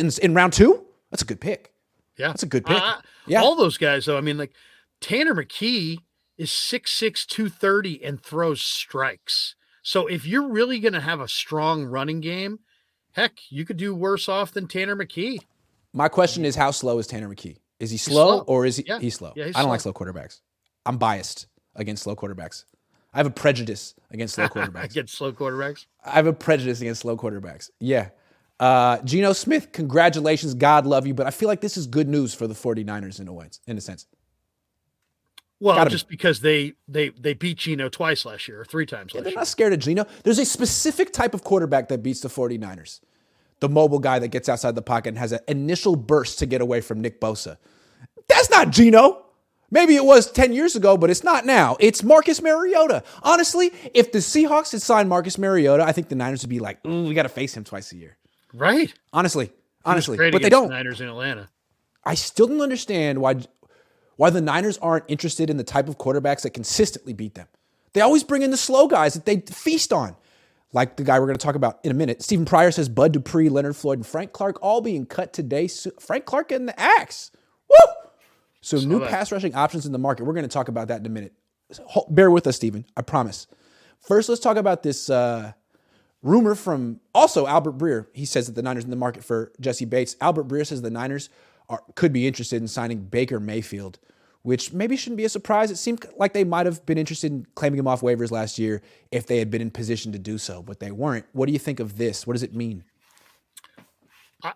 in, 0.00 0.10
in 0.22 0.34
round 0.34 0.52
two, 0.52 0.84
that's 1.10 1.22
a 1.22 1.26
good 1.26 1.40
pick. 1.40 1.72
Yeah, 2.18 2.28
that's 2.28 2.42
a 2.42 2.46
good 2.46 2.64
pick. 2.66 2.80
Uh, 2.80 2.96
yeah, 3.26 3.40
all 3.40 3.56
those 3.56 3.78
guys 3.78 4.06
though. 4.06 4.18
I 4.18 4.20
mean, 4.20 4.38
like 4.38 4.52
Tanner 5.00 5.34
McKee 5.34 5.98
is 6.38 6.50
6'6", 6.50 7.26
230 7.26 8.04
and 8.04 8.22
throws 8.22 8.60
strikes. 8.62 9.54
So 9.82 10.06
if 10.06 10.26
you're 10.26 10.48
really 10.48 10.78
going 10.80 10.92
to 10.92 11.00
have 11.00 11.20
a 11.20 11.28
strong 11.28 11.84
running 11.84 12.20
game, 12.20 12.60
heck, 13.12 13.32
you 13.50 13.64
could 13.64 13.76
do 13.76 13.94
worse 13.94 14.28
off 14.28 14.52
than 14.52 14.68
Tanner 14.68 14.96
McKee. 14.96 15.38
My 15.92 16.08
question 16.08 16.44
is, 16.44 16.54
how 16.56 16.70
slow 16.70 16.98
is 16.98 17.06
Tanner 17.06 17.28
McKee? 17.28 17.58
Is 17.80 17.90
he 17.90 17.96
slow, 17.96 18.36
slow. 18.36 18.44
or 18.46 18.64
is 18.64 18.76
he? 18.76 18.84
Yeah. 18.86 19.00
He's 19.00 19.16
slow. 19.16 19.32
Yeah, 19.34 19.46
he's 19.46 19.56
I 19.56 19.58
don't 19.60 19.64
slow. 19.66 19.70
like 19.72 19.80
slow 19.80 19.92
quarterbacks. 19.92 20.40
I'm 20.86 20.98
biased 20.98 21.46
against 21.74 22.04
slow 22.04 22.14
quarterbacks. 22.16 22.64
I 23.12 23.18
have 23.18 23.26
a 23.26 23.30
prejudice 23.30 23.94
against 24.10 24.34
slow 24.34 24.48
quarterbacks. 24.48 24.84
against 24.92 25.14
slow 25.14 25.32
quarterbacks. 25.32 25.86
I 26.04 26.12
have 26.12 26.26
a 26.26 26.32
prejudice 26.32 26.80
against 26.80 27.02
slow 27.02 27.16
quarterbacks. 27.16 27.70
Yeah. 27.80 28.10
Uh, 28.62 29.02
Geno 29.02 29.32
Smith, 29.32 29.72
congratulations. 29.72 30.54
God 30.54 30.86
love 30.86 31.04
you. 31.04 31.14
But 31.14 31.26
I 31.26 31.30
feel 31.30 31.48
like 31.48 31.60
this 31.60 31.76
is 31.76 31.88
good 31.88 32.08
news 32.08 32.32
for 32.32 32.46
the 32.46 32.54
49ers 32.54 33.18
in 33.18 33.26
a 33.26 33.32
way, 33.32 33.48
in 33.66 33.76
a 33.76 33.80
sense. 33.80 34.06
Well, 35.58 35.74
Gotta 35.74 35.90
just 35.90 36.08
be. 36.08 36.14
because 36.14 36.40
they 36.40 36.74
they 36.86 37.08
they 37.08 37.34
beat 37.34 37.58
Geno 37.58 37.88
twice 37.88 38.24
last 38.24 38.46
year 38.46 38.60
or 38.60 38.64
three 38.64 38.86
times 38.86 39.14
yeah, 39.14 39.20
they're 39.20 39.30
year. 39.30 39.38
not 39.40 39.48
scared 39.48 39.72
of 39.72 39.80
Geno. 39.80 40.06
There's 40.22 40.38
a 40.38 40.44
specific 40.44 41.12
type 41.12 41.34
of 41.34 41.42
quarterback 41.42 41.88
that 41.88 42.04
beats 42.04 42.20
the 42.20 42.28
49ers. 42.28 43.00
The 43.58 43.68
mobile 43.68 43.98
guy 43.98 44.20
that 44.20 44.28
gets 44.28 44.48
outside 44.48 44.76
the 44.76 44.82
pocket 44.82 45.10
and 45.10 45.18
has 45.18 45.32
an 45.32 45.40
initial 45.48 45.96
burst 45.96 46.38
to 46.38 46.46
get 46.46 46.60
away 46.60 46.82
from 46.82 47.00
Nick 47.00 47.20
Bosa. 47.20 47.56
That's 48.28 48.48
not 48.48 48.70
Geno. 48.70 49.24
Maybe 49.72 49.96
it 49.96 50.04
was 50.04 50.30
10 50.30 50.52
years 50.52 50.76
ago, 50.76 50.96
but 50.96 51.10
it's 51.10 51.24
not 51.24 51.46
now. 51.46 51.76
It's 51.80 52.02
Marcus 52.04 52.42
Mariota. 52.42 53.02
Honestly, 53.22 53.72
if 53.94 54.12
the 54.12 54.18
Seahawks 54.18 54.70
had 54.72 54.82
signed 54.82 55.08
Marcus 55.08 55.36
Mariota, 55.38 55.82
I 55.84 55.90
think 55.92 56.08
the 56.08 56.14
Niners 56.14 56.42
would 56.42 56.50
be 56.50 56.58
like, 56.60 56.84
ooh, 56.86 57.04
we 57.08 57.14
got 57.14 57.22
to 57.22 57.28
face 57.28 57.56
him 57.56 57.64
twice 57.64 57.90
a 57.92 57.96
year. 57.96 58.18
Right. 58.54 58.92
Honestly, 59.12 59.50
honestly, 59.84 60.16
but 60.30 60.42
they 60.42 60.50
don't. 60.50 60.68
The 60.68 60.74
Niners 60.74 61.00
in 61.00 61.08
Atlanta. 61.08 61.48
I 62.04 62.14
still 62.14 62.46
don't 62.46 62.60
understand 62.60 63.20
why 63.20 63.36
why 64.16 64.30
the 64.30 64.40
Niners 64.40 64.78
aren't 64.78 65.04
interested 65.08 65.50
in 65.50 65.56
the 65.56 65.64
type 65.64 65.88
of 65.88 65.98
quarterbacks 65.98 66.42
that 66.42 66.50
consistently 66.50 67.12
beat 67.12 67.34
them. 67.34 67.48
They 67.92 68.00
always 68.00 68.24
bring 68.24 68.42
in 68.42 68.50
the 68.50 68.56
slow 68.56 68.86
guys 68.88 69.14
that 69.14 69.24
they 69.24 69.40
feast 69.40 69.92
on. 69.92 70.16
Like 70.74 70.96
the 70.96 71.04
guy 71.04 71.20
we're 71.20 71.26
going 71.26 71.36
to 71.36 71.44
talk 71.44 71.54
about 71.54 71.80
in 71.84 71.90
a 71.90 71.94
minute. 71.94 72.22
Stephen 72.22 72.46
Pryor 72.46 72.70
says 72.70 72.88
Bud 72.88 73.12
Dupree, 73.12 73.50
Leonard 73.50 73.76
Floyd, 73.76 73.98
and 73.98 74.06
Frank 74.06 74.32
Clark 74.32 74.58
all 74.62 74.80
being 74.80 75.04
cut 75.04 75.34
today. 75.34 75.68
Frank 76.00 76.24
Clark 76.24 76.48
getting 76.48 76.64
the 76.66 76.80
axe. 76.80 77.30
Woo! 77.68 77.94
So 78.62 78.78
new 78.78 79.00
that. 79.00 79.10
pass 79.10 79.30
rushing 79.30 79.54
options 79.54 79.84
in 79.84 79.92
the 79.92 79.98
market. 79.98 80.24
We're 80.24 80.32
going 80.32 80.44
to 80.44 80.48
talk 80.48 80.68
about 80.68 80.88
that 80.88 81.00
in 81.00 81.06
a 81.06 81.10
minute. 81.10 81.34
Bear 82.08 82.30
with 82.30 82.46
us, 82.46 82.56
Stephen. 82.56 82.86
I 82.96 83.02
promise. 83.02 83.46
First, 84.00 84.30
let's 84.30 84.40
talk 84.40 84.56
about 84.56 84.82
this 84.82 85.10
uh, 85.10 85.52
Rumor 86.22 86.54
from 86.54 87.00
also 87.14 87.46
Albert 87.46 87.78
Breer. 87.78 88.06
He 88.12 88.24
says 88.24 88.46
that 88.46 88.54
the 88.54 88.62
Niners 88.62 88.84
in 88.84 88.90
the 88.90 88.96
market 88.96 89.24
for 89.24 89.52
Jessie 89.60 89.84
Bates. 89.84 90.16
Albert 90.20 90.48
Breer 90.48 90.66
says 90.66 90.82
the 90.82 90.90
Niners 90.90 91.28
are, 91.68 91.82
could 91.94 92.12
be 92.12 92.26
interested 92.26 92.60
in 92.62 92.68
signing 92.68 93.00
Baker 93.00 93.40
Mayfield, 93.40 93.98
which 94.42 94.72
maybe 94.72 94.96
shouldn't 94.96 95.16
be 95.16 95.24
a 95.24 95.28
surprise. 95.28 95.70
It 95.70 95.76
seemed 95.76 96.04
like 96.16 96.32
they 96.32 96.44
might 96.44 96.66
have 96.66 96.86
been 96.86 96.98
interested 96.98 97.32
in 97.32 97.46
claiming 97.54 97.80
him 97.80 97.88
off 97.88 98.02
waivers 98.02 98.30
last 98.30 98.58
year 98.58 98.82
if 99.10 99.26
they 99.26 99.38
had 99.38 99.50
been 99.50 99.62
in 99.62 99.70
position 99.70 100.12
to 100.12 100.18
do 100.18 100.38
so, 100.38 100.62
but 100.62 100.80
they 100.80 100.92
weren't. 100.92 101.26
What 101.32 101.46
do 101.46 101.52
you 101.52 101.58
think 101.58 101.80
of 101.80 101.98
this? 101.98 102.26
What 102.26 102.34
does 102.34 102.42
it 102.42 102.54
mean? 102.54 102.84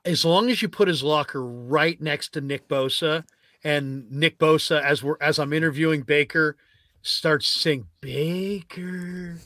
As 0.05 0.25
long 0.25 0.51
as 0.51 0.63
you 0.63 0.69
put 0.69 0.89
his 0.89 1.03
locker 1.03 1.45
right 1.45 2.01
next 2.01 2.33
to 2.33 2.41
Nick 2.41 2.69
Bosa, 2.69 3.25
and 3.67 4.11
Nick 4.13 4.39
Bosa, 4.39 4.81
as 4.81 5.03
we're 5.03 5.17
as 5.21 5.41
I'm 5.41 5.53
interviewing 5.53 6.03
Baker, 6.03 6.57
starts 7.03 7.49
saying 7.49 7.87
Baker, 8.01 9.39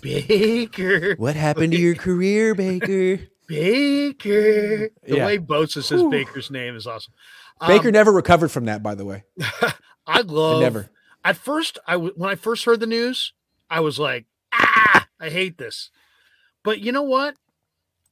Baker. 0.00 1.14
What 1.16 1.36
happened 1.36 1.72
to 1.72 1.78
your 1.78 1.94
career, 1.94 2.54
Baker? 2.54 3.26
Baker. 3.48 4.90
The 5.04 5.16
yeah. 5.16 5.26
way 5.26 5.38
Bosa 5.38 5.82
says 5.82 6.02
Ooh. 6.02 6.10
Baker's 6.10 6.50
name 6.50 6.76
is 6.76 6.86
awesome. 6.86 7.14
Baker 7.66 7.88
um, 7.88 7.92
never 7.92 8.12
recovered 8.12 8.50
from 8.50 8.66
that, 8.66 8.82
by 8.82 8.94
the 8.94 9.04
way. 9.04 9.24
I 10.06 10.20
love. 10.20 10.60
never. 10.60 10.90
At 11.24 11.36
first, 11.36 11.78
I 11.86 11.92
w- 11.94 12.12
when 12.14 12.30
I 12.30 12.34
first 12.34 12.64
heard 12.64 12.80
the 12.80 12.86
news, 12.86 13.32
I 13.70 13.80
was 13.80 13.98
like, 13.98 14.26
ah, 14.52 15.06
I 15.20 15.30
hate 15.30 15.58
this. 15.58 15.90
But 16.62 16.80
you 16.80 16.92
know 16.92 17.02
what? 17.02 17.36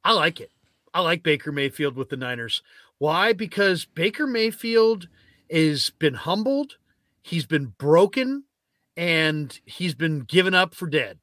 I 0.05 0.13
like 0.13 0.41
it. 0.41 0.51
I 0.93 1.01
like 1.01 1.23
Baker 1.23 1.53
Mayfield 1.53 1.97
with 1.97 2.09
the 2.09 2.17
Niners. 2.17 2.63
Why? 2.99 3.33
Because 3.33 3.85
Baker 3.85 4.27
Mayfield 4.27 5.09
has 5.51 5.91
been 5.91 6.15
humbled, 6.15 6.77
he's 7.23 7.47
been 7.47 7.75
broken, 7.79 8.45
and 8.97 9.61
he's 9.67 9.95
been 9.95 10.21
given 10.21 10.55
up 10.55 10.75
for 10.75 10.89
dead. 10.89 11.19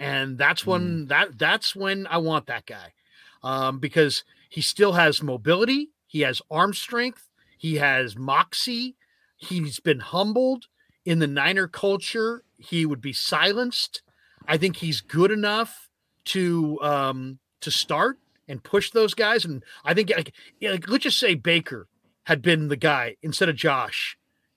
And 0.00 0.38
that's 0.38 0.66
when 0.66 1.04
mm. 1.04 1.08
that 1.08 1.38
that's 1.38 1.76
when 1.76 2.06
I 2.08 2.16
want 2.16 2.46
that 2.46 2.64
guy. 2.64 2.94
Um, 3.42 3.78
because 3.78 4.24
he 4.48 4.62
still 4.62 4.94
has 4.94 5.22
mobility, 5.22 5.90
he 6.06 6.22
has 6.22 6.42
arm 6.50 6.74
strength, 6.74 7.28
he 7.58 7.76
has 7.76 8.16
moxie, 8.16 8.96
he's 9.36 9.78
been 9.78 10.00
humbled 10.00 10.66
in 11.04 11.18
the 11.18 11.26
Niner 11.26 11.68
culture. 11.68 12.42
He 12.56 12.84
would 12.84 13.00
be 13.00 13.12
silenced. 13.12 14.02
I 14.48 14.56
think 14.56 14.76
he's 14.76 15.02
good 15.02 15.30
enough 15.30 15.90
to 16.26 16.80
um 16.80 17.38
to 17.60 17.70
start 17.70 18.18
and 18.48 18.64
push 18.64 18.90
those 18.90 19.12
guys. 19.12 19.44
And 19.44 19.62
I 19.84 19.92
think 19.92 20.10
like, 20.16 20.32
like 20.62 20.88
let's 20.88 21.04
just 21.04 21.20
say 21.20 21.34
Baker 21.34 21.88
had 22.24 22.40
been 22.40 22.68
the 22.68 22.76
guy 22.76 23.16
instead 23.22 23.50
of 23.50 23.56
Josh. 23.56 24.16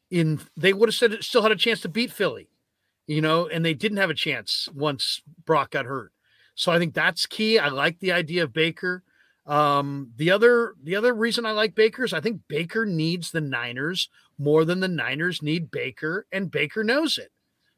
In 0.10 0.40
they 0.56 0.72
would 0.72 0.88
have 0.88 0.96
said 0.96 1.22
still 1.22 1.42
had 1.42 1.52
a 1.52 1.58
chance 1.58 1.82
to 1.82 1.90
beat 1.90 2.12
Philly, 2.14 2.48
you 3.08 3.22
know, 3.22 3.48
and 3.48 3.66
they 3.66 3.74
didn't 3.74 3.98
have 3.98 4.10
a 4.10 4.16
chance 4.16 4.68
once 4.74 5.22
Brock 5.46 5.72
got 5.72 5.86
hurt. 5.86 6.12
So 6.56 6.72
I 6.72 6.80
think 6.80 6.94
that's 6.94 7.26
key. 7.26 7.60
I 7.60 7.70
like 7.70 8.00
the 8.00 8.12
idea 8.12 8.44
of 8.44 8.54
Baker. 8.54 9.04
Um, 9.46 10.12
the 10.16 10.32
other 10.32 10.74
the 10.82 10.96
other 10.96 11.14
reason 11.14 11.46
I 11.46 11.52
like 11.52 11.76
Baker 11.76 12.06
is 12.06 12.14
I 12.14 12.22
think 12.22 12.42
Baker 12.48 12.86
needs 12.86 13.32
the 13.32 13.42
Niners 13.42 14.10
more 14.38 14.64
than 14.64 14.80
the 14.80 14.88
Niners 14.88 15.42
need 15.42 15.70
Baker, 15.70 16.26
and 16.32 16.52
Baker 16.52 16.84
knows 16.84 17.18
it. 17.18 17.32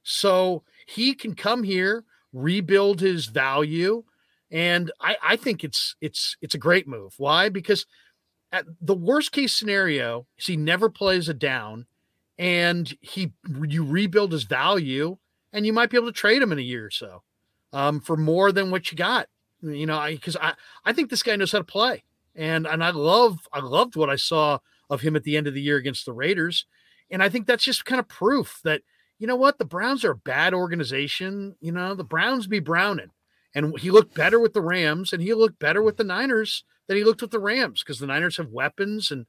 So 0.03 0.63
he 0.85 1.15
can 1.15 1.33
come 1.33 1.63
here, 1.63 2.03
rebuild 2.33 3.01
his 3.01 3.25
value, 3.25 4.03
and 4.51 4.91
I, 5.01 5.17
I 5.23 5.35
think 5.37 5.63
it's 5.63 5.95
it's 6.01 6.37
it's 6.41 6.53
a 6.53 6.59
great 6.59 6.87
move. 6.87 7.15
Why? 7.17 7.49
Because 7.49 7.87
at 8.51 8.65
the 8.79 8.95
worst 8.95 9.31
case 9.31 9.53
scenario 9.53 10.27
is 10.37 10.45
he 10.45 10.57
never 10.57 10.89
plays 10.89 11.27
a 11.27 11.33
down, 11.33 11.87
and 12.37 12.95
he 13.01 13.33
you 13.67 13.83
rebuild 13.83 14.31
his 14.31 14.43
value, 14.43 15.17
and 15.53 15.65
you 15.65 15.73
might 15.73 15.89
be 15.89 15.97
able 15.97 16.07
to 16.07 16.13
trade 16.13 16.41
him 16.41 16.51
in 16.51 16.59
a 16.59 16.63
year 16.63 16.85
or 16.85 16.91
so, 16.91 17.23
um, 17.73 17.99
for 17.99 18.17
more 18.17 18.51
than 18.51 18.71
what 18.71 18.91
you 18.91 18.97
got. 18.97 19.27
You 19.61 19.85
know, 19.85 20.05
because 20.07 20.35
I, 20.35 20.49
I 20.49 20.53
I 20.85 20.93
think 20.93 21.09
this 21.09 21.23
guy 21.23 21.35
knows 21.35 21.51
how 21.51 21.59
to 21.59 21.63
play, 21.63 22.03
and 22.35 22.67
and 22.67 22.83
I 22.83 22.91
love 22.91 23.39
I 23.51 23.59
loved 23.59 23.95
what 23.95 24.09
I 24.09 24.15
saw 24.15 24.59
of 24.89 25.01
him 25.01 25.15
at 25.15 25.23
the 25.23 25.37
end 25.37 25.47
of 25.47 25.53
the 25.53 25.61
year 25.61 25.77
against 25.77 26.05
the 26.05 26.13
Raiders, 26.13 26.65
and 27.09 27.23
I 27.23 27.29
think 27.29 27.47
that's 27.47 27.63
just 27.63 27.85
kind 27.85 27.99
of 27.99 28.07
proof 28.07 28.59
that 28.63 28.81
you 29.17 29.27
know 29.27 29.35
what 29.35 29.57
the 29.57 29.65
Browns 29.65 30.03
are 30.03 30.11
a 30.11 30.17
bad 30.17 30.53
organization. 30.53 31.55
You 31.61 31.71
know, 31.71 31.95
the 31.95 32.03
Browns 32.03 32.47
be 32.47 32.59
browning 32.59 33.11
and 33.55 33.79
he 33.79 33.89
looked 33.89 34.13
better 34.13 34.37
with 34.37 34.53
the 34.53 34.61
Rams, 34.61 35.13
and 35.13 35.23
he 35.23 35.33
looked 35.33 35.59
better 35.59 35.81
with 35.81 35.95
the 35.95 36.03
Niners 36.03 36.65
than 36.87 36.97
he 36.97 37.05
looked 37.05 37.21
with 37.21 37.31
the 37.31 37.39
Rams 37.39 37.81
because 37.81 37.99
the 37.99 38.05
Niners 38.05 38.37
have 38.37 38.49
weapons 38.49 39.09
and 39.09 39.25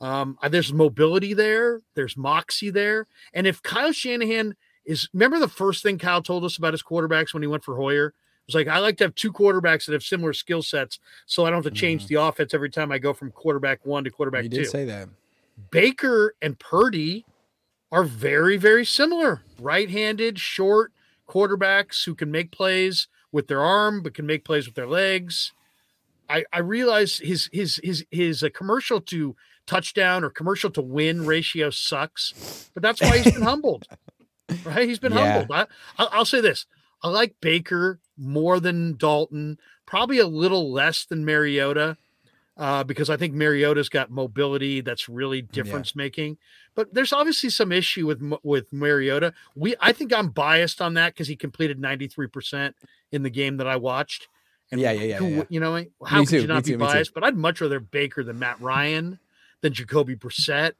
um, 0.00 0.38
uh, 0.42 0.48
there's 0.48 0.72
mobility 0.72 1.34
there, 1.34 1.82
there's 1.94 2.16
moxie 2.16 2.70
there, 2.70 3.06
and 3.32 3.46
if 3.46 3.62
Kyle 3.62 3.92
Shanahan 3.92 4.56
is, 4.84 5.08
remember 5.12 5.38
the 5.38 5.48
first 5.48 5.82
thing 5.82 5.98
Kyle 5.98 6.22
told 6.22 6.44
us 6.44 6.56
about 6.56 6.72
his 6.72 6.82
quarterbacks 6.82 7.34
when 7.34 7.42
he 7.42 7.46
went 7.46 7.64
for 7.64 7.76
Hoyer. 7.76 8.08
It 8.08 8.14
was 8.46 8.54
like 8.54 8.68
I 8.68 8.78
like 8.78 8.96
to 8.98 9.04
have 9.04 9.14
two 9.14 9.32
quarterbacks 9.32 9.86
that 9.86 9.92
have 9.92 10.02
similar 10.02 10.32
skill 10.32 10.62
sets, 10.62 10.98
so 11.26 11.44
I 11.44 11.50
don't 11.50 11.62
have 11.62 11.72
to 11.72 11.78
change 11.78 12.02
mm-hmm. 12.02 12.14
the 12.14 12.22
offense 12.22 12.54
every 12.54 12.70
time 12.70 12.90
I 12.90 12.98
go 12.98 13.12
from 13.12 13.30
quarterback 13.30 13.84
one 13.84 14.04
to 14.04 14.10
quarterback 14.10 14.44
he 14.44 14.48
two. 14.48 14.56
Did 14.56 14.70
say 14.70 14.84
that 14.86 15.08
Baker 15.70 16.34
and 16.40 16.58
Purdy 16.58 17.26
are 17.90 18.04
very, 18.04 18.56
very 18.56 18.84
similar. 18.84 19.42
Right-handed, 19.58 20.38
short 20.38 20.92
quarterbacks 21.28 22.04
who 22.04 22.14
can 22.14 22.30
make 22.30 22.50
plays 22.50 23.08
with 23.32 23.48
their 23.48 23.60
arm, 23.60 24.02
but 24.02 24.14
can 24.14 24.26
make 24.26 24.44
plays 24.44 24.66
with 24.66 24.74
their 24.74 24.86
legs. 24.86 25.52
I, 26.28 26.44
I 26.52 26.60
realize 26.60 27.18
his 27.18 27.48
his 27.52 27.80
his 27.82 28.04
his 28.10 28.42
a 28.42 28.50
commercial 28.50 29.00
to 29.02 29.34
touchdown 29.68 30.24
or 30.24 30.30
commercial 30.30 30.70
to 30.70 30.80
win 30.80 31.24
ratio 31.24 31.70
sucks, 31.70 32.70
but 32.74 32.82
that's 32.82 33.00
why 33.00 33.18
he's 33.18 33.34
been 33.34 33.42
humbled. 33.52 33.86
Right? 34.64 34.88
He's 34.88 34.98
been 34.98 35.12
yeah. 35.12 35.32
humbled. 35.32 35.52
I, 35.52 35.66
I'll 36.10 36.24
say 36.24 36.40
this: 36.40 36.66
I 37.02 37.08
like 37.08 37.36
Baker 37.40 38.00
more 38.16 38.58
than 38.58 38.96
Dalton, 38.96 39.58
probably 39.86 40.18
a 40.18 40.26
little 40.26 40.72
less 40.72 41.04
than 41.04 41.24
Mariota. 41.24 41.96
Uh, 42.56 42.82
because 42.82 43.08
I 43.08 43.16
think 43.16 43.34
Mariota's 43.34 43.88
got 43.88 44.10
mobility 44.10 44.80
that's 44.80 45.08
really 45.08 45.42
difference 45.42 45.94
making. 45.94 46.38
But 46.74 46.92
there's 46.92 47.12
obviously 47.12 47.50
some 47.50 47.70
issue 47.70 48.04
with 48.04 48.20
with 48.42 48.72
Mariota. 48.72 49.32
We 49.54 49.76
I 49.80 49.92
think 49.92 50.12
I'm 50.12 50.30
biased 50.30 50.82
on 50.82 50.94
that 50.94 51.14
because 51.14 51.28
he 51.28 51.36
completed 51.36 51.78
93 51.78 52.26
percent 52.26 52.74
in 53.12 53.22
the 53.22 53.30
game 53.30 53.58
that 53.58 53.68
I 53.68 53.76
watched. 53.76 54.26
And 54.70 54.80
yeah, 54.80 54.92
yeah, 54.92 55.02
yeah. 55.04 55.16
Who, 55.18 55.28
yeah. 55.28 55.42
You 55.48 55.60
know, 55.60 55.84
how 56.04 56.24
could 56.24 56.42
you 56.42 56.46
not 56.46 56.64
be 56.64 56.72
too, 56.72 56.78
biased? 56.78 57.14
But 57.14 57.24
I'd 57.24 57.36
much 57.36 57.60
rather 57.60 57.80
Baker 57.80 58.22
than 58.22 58.38
Matt 58.38 58.60
Ryan, 58.60 59.18
than 59.60 59.72
Jacoby 59.72 60.16
Brissett, 60.16 60.72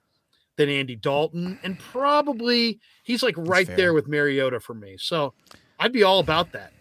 than 0.56 0.68
Andy 0.68 0.96
Dalton, 0.96 1.58
and 1.62 1.78
probably 1.78 2.80
he's 3.04 3.22
like 3.22 3.34
right 3.38 3.66
there 3.66 3.94
with 3.94 4.08
Mariota 4.08 4.60
for 4.60 4.74
me. 4.74 4.96
So 4.98 5.34
I'd 5.78 5.92
be 5.92 6.02
all 6.02 6.18
about 6.18 6.52
that. 6.52 6.72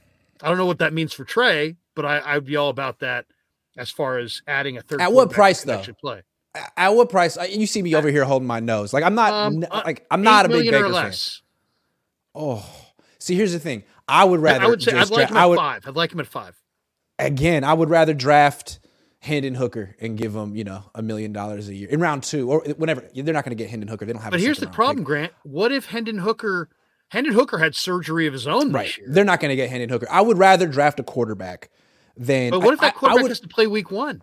I 0.42 0.50
don't 0.50 0.58
know 0.58 0.66
what 0.66 0.80
that 0.80 0.94
means 0.94 1.14
for 1.14 1.24
Trey, 1.24 1.76
but 1.96 2.06
I, 2.06 2.22
I'd 2.24 2.46
be 2.46 2.56
all 2.56 2.70
about 2.70 3.00
that 3.00 3.26
as 3.78 3.90
far 3.90 4.18
as 4.18 4.42
adding 4.48 4.78
a 4.78 4.82
third. 4.82 5.02
At 5.02 5.14
what 5.14 5.32
price 5.32 5.64
though? 5.64 5.84
Play. 6.00 6.24
At 6.76 6.90
what 6.90 7.10
price? 7.10 7.38
You 7.50 7.68
see 7.68 7.82
me 7.82 7.96
over 7.96 8.10
here 8.10 8.26
holding 8.26 8.48
my 8.48 8.60
nose. 8.60 8.94
Like 8.94 9.04
I'm 9.04 9.16
not. 9.16 9.32
Um, 9.32 9.66
uh, 9.70 9.84
like 9.86 10.06
I'm 10.10 10.24
not 10.24 10.46
a 10.46 10.50
big 10.50 10.70
Baker 10.70 10.92
fan. 10.92 11.14
Oh, 12.34 12.68
see, 13.20 13.36
here's 13.36 13.54
the 13.54 13.60
thing. 13.60 13.84
I 14.08 14.24
would 14.24 14.40
rather. 14.40 14.66
I 14.66 14.68
would 14.68 14.82
say 14.82 14.98
I'd 14.98 15.10
like 15.10 15.30
him 15.30 15.38
at 15.38 15.50
would, 15.50 15.58
five. 15.58 15.88
I'd 15.88 15.96
like 15.96 16.12
him 16.12 16.20
at 16.20 16.28
five. 16.28 16.60
Again, 17.20 17.64
I 17.64 17.74
would 17.74 17.90
rather 17.90 18.14
draft 18.14 18.80
Hendon 19.28 19.54
Hooker 19.54 19.96
and 20.00 20.18
give 20.18 20.36
him, 20.36 20.56
you 20.56 20.64
know, 20.64 20.84
a 20.96 21.02
million 21.02 21.34
dollars 21.34 21.68
a 21.68 21.76
year 21.76 21.90
in 21.90 22.00
round 22.00 22.24
two 22.24 22.50
or 22.50 22.62
whenever. 22.78 23.08
They're 23.14 23.34
not 23.34 23.46
going 23.46 23.56
to 23.56 23.62
get 23.62 23.70
Hendon 23.70 23.88
Hooker. 23.88 24.06
They 24.06 24.14
don't 24.14 24.22
have. 24.22 24.32
But 24.32 24.40
here's 24.40 24.60
the 24.60 24.68
problem, 24.68 24.98
pick. 24.98 25.06
Grant. 25.06 25.34
What 25.44 25.72
if 25.72 25.86
Hendon 25.86 26.18
Hooker? 26.18 26.70
Hendon 27.10 27.34
Hooker 27.34 27.60
had 27.60 27.76
surgery 27.76 28.28
of 28.28 28.34
his 28.34 28.48
own 28.48 28.72
right. 28.72 28.98
They're 29.08 29.24
not 29.24 29.40
going 29.40 29.50
to 29.50 29.56
get 29.56 29.70
Hendon 29.70 29.90
Hooker. 29.90 30.08
I 30.10 30.22
would 30.22 30.38
rather 30.38 30.68
draft 30.68 31.00
a 31.00 31.04
quarterback 31.04 31.70
than. 32.18 32.52
But 32.52 32.62
what 32.62 32.74
if 32.74 32.80
that 32.80 32.96
quarterback 32.96 33.18
I, 33.18 33.20
I 33.20 33.24
would, 33.24 33.32
has 33.32 33.40
to 33.42 33.48
play 33.48 33.68
week 33.68 33.92
one? 33.92 34.22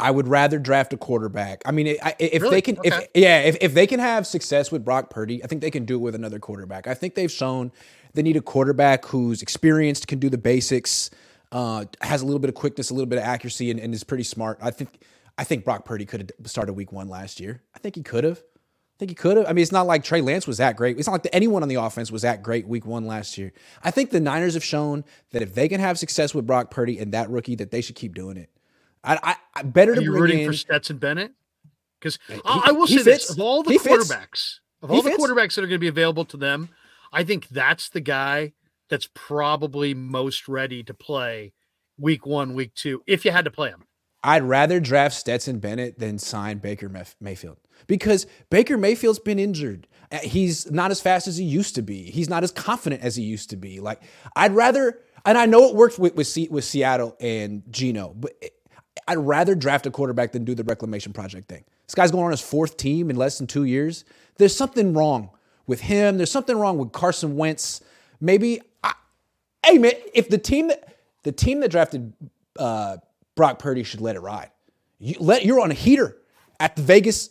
I 0.00 0.10
would 0.10 0.28
rather 0.28 0.58
draft 0.58 0.92
a 0.92 0.96
quarterback. 0.96 1.62
I 1.66 1.72
mean, 1.72 1.86
if 1.86 2.42
really? 2.42 2.56
they 2.56 2.60
can, 2.60 2.78
okay. 2.78 2.88
if 2.88 3.08
yeah, 3.14 3.40
if, 3.40 3.56
if 3.60 3.74
they 3.74 3.86
can 3.86 3.98
have 3.98 4.26
success 4.26 4.70
with 4.70 4.84
Brock 4.84 5.10
Purdy, 5.10 5.42
I 5.42 5.46
think 5.48 5.60
they 5.60 5.70
can 5.70 5.84
do 5.84 5.96
it 5.96 5.98
with 5.98 6.14
another 6.14 6.38
quarterback. 6.38 6.86
I 6.86 6.94
think 6.94 7.14
they've 7.14 7.30
shown 7.30 7.72
they 8.14 8.22
need 8.22 8.36
a 8.36 8.40
quarterback 8.40 9.06
who's 9.06 9.42
experienced, 9.42 10.06
can 10.06 10.18
do 10.18 10.30
the 10.30 10.38
basics, 10.38 11.10
uh, 11.52 11.84
has 12.00 12.22
a 12.22 12.24
little 12.26 12.40
bit 12.40 12.48
of 12.48 12.54
quickness, 12.54 12.90
a 12.90 12.94
little 12.94 13.06
bit 13.06 13.18
of 13.18 13.24
accuracy, 13.24 13.70
and, 13.70 13.80
and 13.80 13.94
is 13.94 14.04
pretty 14.04 14.24
smart. 14.24 14.58
I 14.60 14.70
think 14.70 15.02
I 15.36 15.44
think 15.44 15.64
Brock 15.64 15.84
Purdy 15.84 16.04
could 16.04 16.32
have 16.38 16.50
started 16.50 16.74
Week 16.74 16.92
One 16.92 17.08
last 17.08 17.40
year. 17.40 17.62
I 17.74 17.78
think 17.78 17.94
he 17.94 18.02
could 18.02 18.24
have. 18.24 18.38
I 18.38 18.98
think 18.98 19.10
he 19.12 19.14
could 19.14 19.36
have. 19.36 19.46
I 19.46 19.52
mean, 19.52 19.62
it's 19.62 19.72
not 19.72 19.86
like 19.86 20.02
Trey 20.02 20.20
Lance 20.20 20.46
was 20.46 20.58
that 20.58 20.76
great. 20.76 20.98
It's 20.98 21.06
not 21.06 21.12
like 21.12 21.22
the, 21.22 21.34
anyone 21.34 21.62
on 21.62 21.68
the 21.68 21.76
offense 21.76 22.10
was 22.10 22.22
that 22.22 22.42
great 22.42 22.66
Week 22.66 22.84
One 22.84 23.06
last 23.06 23.38
year. 23.38 23.52
I 23.82 23.90
think 23.90 24.10
the 24.10 24.20
Niners 24.20 24.54
have 24.54 24.64
shown 24.64 25.04
that 25.30 25.40
if 25.40 25.54
they 25.54 25.68
can 25.68 25.80
have 25.80 25.98
success 25.98 26.34
with 26.34 26.46
Brock 26.46 26.70
Purdy 26.70 26.98
and 26.98 27.12
that 27.14 27.30
rookie, 27.30 27.54
that 27.56 27.70
they 27.70 27.80
should 27.80 27.96
keep 27.96 28.14
doing 28.14 28.36
it. 28.36 28.50
I, 29.04 29.18
I, 29.22 29.36
I 29.54 29.62
better 29.62 29.92
Are 29.92 29.96
to 29.96 30.02
you 30.02 30.10
bring 30.10 30.22
rooting 30.22 30.38
in, 30.40 30.46
for 30.48 30.52
Stetson 30.52 30.98
Bennett 30.98 31.32
because 32.00 32.18
I, 32.44 32.64
I, 32.66 32.72
will 32.72 32.88
say 32.88 33.02
this: 33.02 33.30
of 33.30 33.40
all 33.40 33.62
the 33.62 33.70
he 33.70 33.78
quarterbacks, 33.78 34.18
fits. 34.18 34.60
of 34.82 34.90
all 34.90 34.96
he 34.96 35.02
the 35.02 35.10
fits. 35.10 35.22
quarterbacks 35.22 35.54
that 35.54 35.62
are 35.62 35.68
going 35.68 35.76
to 35.76 35.78
be 35.78 35.88
available 35.88 36.24
to 36.26 36.36
them, 36.36 36.68
I 37.12 37.22
think 37.22 37.48
that's 37.48 37.88
the 37.88 38.00
guy 38.00 38.52
that's 38.88 39.08
probably 39.14 39.94
most 39.94 40.48
ready 40.48 40.82
to 40.82 40.94
play 40.94 41.52
week 41.98 42.26
one, 42.26 42.54
week 42.54 42.74
two, 42.74 43.02
if 43.06 43.24
you 43.24 43.30
had 43.30 43.44
to 43.44 43.50
play 43.50 43.70
him. 43.70 43.84
I'd 44.24 44.42
rather 44.42 44.80
draft 44.80 45.14
Stetson 45.14 45.58
Bennett 45.58 45.98
than 45.98 46.18
sign 46.18 46.58
Baker 46.58 46.90
Mayfield 47.20 47.58
because 47.86 48.26
Baker 48.50 48.76
Mayfield's 48.76 49.20
been 49.20 49.38
injured. 49.38 49.86
Uh, 50.10 50.18
he's 50.18 50.70
not 50.70 50.90
as 50.90 51.00
fast 51.00 51.28
as 51.28 51.36
he 51.36 51.44
used 51.44 51.76
to 51.76 51.82
be. 51.82 52.10
He's 52.10 52.28
not 52.28 52.42
as 52.42 52.50
confident 52.50 53.02
as 53.02 53.14
he 53.14 53.22
used 53.22 53.50
to 53.50 53.56
be. 53.56 53.78
Like 53.78 54.02
I'd 54.34 54.52
rather, 54.52 54.98
and 55.24 55.38
I 55.38 55.46
know 55.46 55.68
it 55.68 55.74
worked 55.76 55.98
with 55.98 56.16
with, 56.16 56.36
with 56.50 56.64
Seattle 56.64 57.16
and 57.20 57.62
Geno, 57.70 58.12
but 58.16 58.32
I'd 59.06 59.18
rather 59.18 59.54
draft 59.54 59.86
a 59.86 59.90
quarterback 59.90 60.32
than 60.32 60.44
do 60.44 60.54
the 60.54 60.64
reclamation 60.64 61.12
project 61.12 61.48
thing. 61.48 61.64
This 61.86 61.94
guy's 61.94 62.10
going 62.10 62.24
on 62.24 62.30
his 62.32 62.40
fourth 62.40 62.76
team 62.76 63.10
in 63.10 63.16
less 63.16 63.38
than 63.38 63.46
two 63.46 63.64
years. 63.64 64.04
There's 64.36 64.54
something 64.54 64.94
wrong 64.94 65.30
with 65.66 65.80
him. 65.80 66.16
There's 66.16 66.30
something 66.30 66.58
wrong 66.58 66.76
with 66.76 66.92
Carson 66.92 67.36
Wentz. 67.36 67.80
Maybe 68.20 68.60
hey 69.64 69.78
man, 69.78 69.92
if 70.14 70.28
the 70.28 70.38
team 70.38 70.68
that 70.68 70.96
the 71.24 71.32
team 71.32 71.60
that 71.60 71.70
drafted 71.70 72.12
uh, 72.58 72.98
Brock 73.34 73.58
Purdy 73.58 73.82
should 73.82 74.00
let 74.00 74.16
it 74.16 74.20
ride. 74.20 74.50
You 74.98 75.14
let 75.20 75.44
you're 75.44 75.60
on 75.60 75.70
a 75.70 75.74
heater 75.74 76.16
at 76.58 76.76
the 76.76 76.82
Vegas 76.82 77.30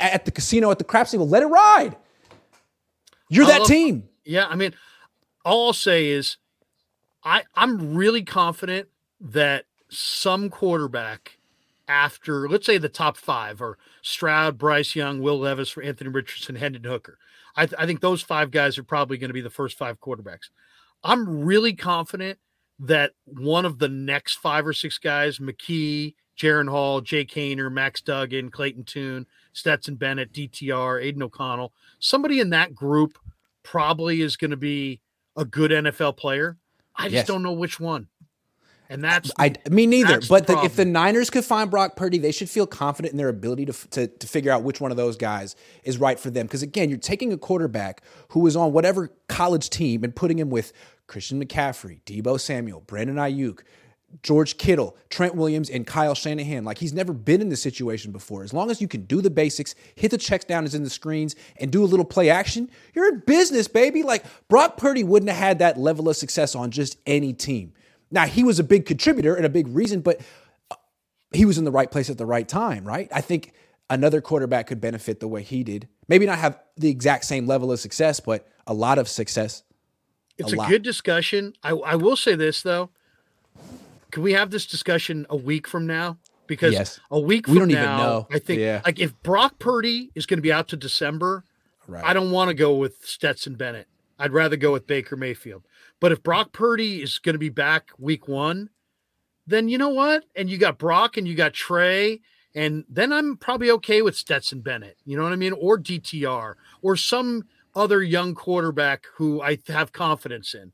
at 0.00 0.24
the 0.24 0.30
casino 0.30 0.70
at 0.70 0.78
the 0.78 0.84
craps 0.84 1.10
table. 1.10 1.28
Let 1.28 1.42
it 1.42 1.46
ride. 1.46 1.96
You're 3.28 3.46
that 3.46 3.60
love, 3.60 3.68
team. 3.68 4.08
Yeah, 4.24 4.46
I 4.46 4.54
mean, 4.54 4.74
all 5.44 5.68
I'll 5.68 5.72
say 5.72 6.08
is, 6.08 6.36
I 7.24 7.42
I'm 7.54 7.94
really 7.94 8.22
confident 8.22 8.88
that 9.20 9.64
some 9.88 10.48
quarterback 10.48 11.38
after 11.88 12.48
let's 12.48 12.66
say 12.66 12.78
the 12.78 12.88
top 12.88 13.16
five 13.16 13.60
or 13.60 13.78
Stroud, 14.02 14.58
Bryce 14.58 14.94
Young, 14.94 15.20
Will 15.20 15.40
Levis, 15.40 15.70
for 15.70 15.82
Anthony 15.82 16.10
Richardson, 16.10 16.56
Hendon 16.56 16.84
Hooker. 16.84 17.18
I, 17.56 17.66
th- 17.66 17.80
I 17.80 17.86
think 17.86 18.00
those 18.00 18.22
five 18.22 18.52
guys 18.52 18.78
are 18.78 18.84
probably 18.84 19.18
going 19.18 19.30
to 19.30 19.34
be 19.34 19.40
the 19.40 19.50
first 19.50 19.76
five 19.76 20.00
quarterbacks. 20.00 20.50
I'm 21.04 21.44
really 21.44 21.74
confident 21.74 22.38
that 22.80 23.12
one 23.24 23.64
of 23.64 23.78
the 23.78 23.88
next 23.88 24.36
five 24.36 24.66
or 24.66 24.72
six 24.72 24.98
guys, 24.98 25.38
McKee, 25.38 26.14
Jaren 26.38 26.68
Hall, 26.68 27.00
Jake 27.00 27.30
Haener, 27.32 27.70
Max 27.72 28.00
Duggan, 28.00 28.50
Clayton 28.50 28.84
Tune, 28.84 29.26
Stetson 29.52 29.96
Bennett, 29.96 30.32
DTR, 30.32 31.02
Aidan 31.02 31.22
O'Connell, 31.22 31.72
somebody 31.98 32.38
in 32.40 32.50
that 32.50 32.74
group 32.74 33.18
probably 33.64 34.20
is 34.22 34.36
going 34.36 34.52
to 34.52 34.56
be 34.56 35.00
a 35.36 35.44
good 35.44 35.70
NFL 35.72 36.16
player. 36.16 36.56
I 36.94 37.04
just 37.04 37.14
Yes. 37.14 37.26
don't 37.26 37.42
know 37.42 37.52
which 37.52 37.78
one. 37.80 38.08
And 38.90 39.04
that's 39.04 39.30
I 39.38 39.54
me 39.70 39.86
neither. 39.86 40.14
That's 40.14 40.28
the 40.28 40.34
But 40.34 40.46
the, 40.46 40.62
if 40.62 40.76
the. 40.76 40.84
Niners 40.84 41.28
could 41.28 41.44
find 41.44 41.70
Brock 41.70 41.94
Purdy, 41.94 42.18
they 42.18 42.32
should 42.32 42.48
feel 42.48 42.66
confident 42.66 43.12
in 43.12 43.18
their 43.18 43.28
ability 43.28 43.66
to, 43.66 43.88
to 43.90 44.06
to 44.06 44.26
figure 44.26 44.50
out 44.50 44.62
which 44.62 44.80
one 44.80 44.90
of 44.90 44.96
those 44.96 45.16
guys 45.16 45.56
is 45.84 45.98
right 45.98 46.18
for 46.18 46.30
them. 46.30 46.46
Because 46.46 46.62
again, 46.62 46.88
you're 46.88 46.98
taking 46.98 47.32
a 47.32 47.36
quarterback 47.36 48.02
who 48.30 48.46
is 48.46 48.56
on 48.56 48.72
whatever 48.72 49.10
college 49.28 49.68
team 49.68 50.04
and 50.04 50.16
putting 50.16 50.38
him 50.38 50.48
with 50.48 50.72
Christian 51.06 51.42
McCaffrey, 51.44 52.00
Deebo 52.04 52.40
Samuel, 52.40 52.80
Brandon 52.80 53.16
Aiyuk, 53.16 53.60
George 54.22 54.56
Kittle, 54.56 54.96
Trent 55.10 55.34
Williams, 55.34 55.68
and 55.68 55.86
Kyle 55.86 56.14
Shanahan. 56.14 56.64
Like 56.64 56.78
he's 56.78 56.94
never 56.94 57.12
been 57.12 57.42
in 57.42 57.50
this 57.50 57.60
situation 57.60 58.10
before. 58.10 58.42
As 58.42 58.54
long 58.54 58.70
as 58.70 58.80
you 58.80 58.88
can 58.88 59.04
do 59.04 59.20
the 59.20 59.30
basics, 59.30 59.74
hit 59.96 60.10
the 60.10 60.18
checks 60.18 60.46
down 60.46 60.64
as 60.64 60.74
in 60.74 60.82
the 60.82 60.90
screens, 60.90 61.36
and 61.58 61.70
do 61.70 61.84
a 61.84 61.86
little 61.86 62.06
play 62.06 62.30
action, 62.30 62.70
you're 62.94 63.12
in 63.12 63.20
business, 63.26 63.68
baby. 63.68 64.02
Like 64.02 64.24
Brock 64.48 64.78
Purdy 64.78 65.04
wouldn't 65.04 65.30
have 65.30 65.38
had 65.38 65.58
that 65.58 65.78
level 65.78 66.08
of 66.08 66.16
success 66.16 66.54
on 66.54 66.70
just 66.70 66.96
any 67.06 67.34
team. 67.34 67.74
Now 68.10 68.26
he 68.26 68.42
was 68.42 68.58
a 68.58 68.64
big 68.64 68.86
contributor 68.86 69.34
and 69.34 69.44
a 69.44 69.48
big 69.48 69.68
reason, 69.68 70.00
but 70.00 70.20
uh, 70.70 70.76
he 71.32 71.44
was 71.44 71.58
in 71.58 71.64
the 71.64 71.70
right 71.70 71.90
place 71.90 72.08
at 72.10 72.18
the 72.18 72.26
right 72.26 72.48
time, 72.48 72.84
right? 72.84 73.08
I 73.12 73.20
think 73.20 73.52
another 73.90 74.20
quarterback 74.20 74.66
could 74.68 74.80
benefit 74.80 75.20
the 75.20 75.28
way 75.28 75.42
he 75.42 75.62
did. 75.64 75.88
Maybe 76.08 76.26
not 76.26 76.38
have 76.38 76.58
the 76.76 76.88
exact 76.88 77.24
same 77.24 77.46
level 77.46 77.70
of 77.72 77.80
success, 77.80 78.20
but 78.20 78.46
a 78.66 78.74
lot 78.74 78.98
of 78.98 79.08
success. 79.08 79.62
It's 80.38 80.52
a 80.52 80.60
a, 80.60 80.68
good 80.68 80.82
discussion. 80.82 81.52
I, 81.62 81.70
I 81.72 81.96
will 81.96 82.16
say 82.16 82.34
this 82.34 82.62
though. 82.62 82.90
Can 84.10 84.22
we 84.22 84.32
have 84.32 84.50
this 84.50 84.66
discussion 84.66 85.26
a 85.28 85.36
week 85.36 85.66
from 85.66 85.86
now? 85.86 86.18
Because 86.46 86.72
Yes. 86.72 87.00
a 87.10 87.20
week 87.20 87.46
We 87.46 87.54
from 87.54 87.60
don't 87.64 87.70
even 87.72 87.82
now, 87.82 87.96
know. 87.98 88.26
I 88.30 88.38
think 88.38 88.60
Yeah. 88.60 88.80
like 88.84 88.98
if 88.98 89.20
Brock 89.22 89.58
Purdy 89.58 90.10
is 90.14 90.24
going 90.24 90.38
to 90.38 90.42
be 90.42 90.52
out 90.52 90.68
to 90.68 90.76
December, 90.76 91.44
Right. 91.86 92.04
I 92.04 92.12
don't 92.12 92.30
want 92.30 92.48
to 92.48 92.54
go 92.54 92.74
with 92.74 93.04
Stetson 93.06 93.54
Bennett. 93.54 93.86
I'd 94.18 94.32
rather 94.32 94.56
go 94.56 94.72
with 94.72 94.86
Baker 94.86 95.16
Mayfield. 95.16 95.64
But 96.00 96.12
if 96.12 96.22
Brock 96.22 96.52
Purdy 96.52 97.02
is 97.02 97.18
going 97.18 97.34
to 97.34 97.38
be 97.38 97.48
back 97.48 97.90
week 97.98 98.26
one, 98.28 98.70
then 99.46 99.68
you 99.68 99.78
know 99.78 99.88
what? 99.90 100.24
And 100.36 100.50
you 100.50 100.58
got 100.58 100.78
Brock 100.78 101.16
and 101.16 101.26
you 101.26 101.34
got 101.34 101.52
Trey, 101.54 102.20
and 102.54 102.84
then 102.88 103.12
I'm 103.12 103.36
probably 103.36 103.70
okay 103.72 104.02
with 104.02 104.16
Stetson 104.16 104.60
Bennett. 104.60 104.96
You 105.04 105.16
know 105.16 105.22
what 105.22 105.32
I 105.32 105.36
mean? 105.36 105.52
Or 105.52 105.78
DTR 105.78 106.54
or 106.82 106.96
some 106.96 107.44
other 107.74 108.02
young 108.02 108.34
quarterback 108.34 109.04
who 109.16 109.40
I 109.40 109.58
have 109.68 109.92
confidence 109.92 110.54
in. 110.54 110.72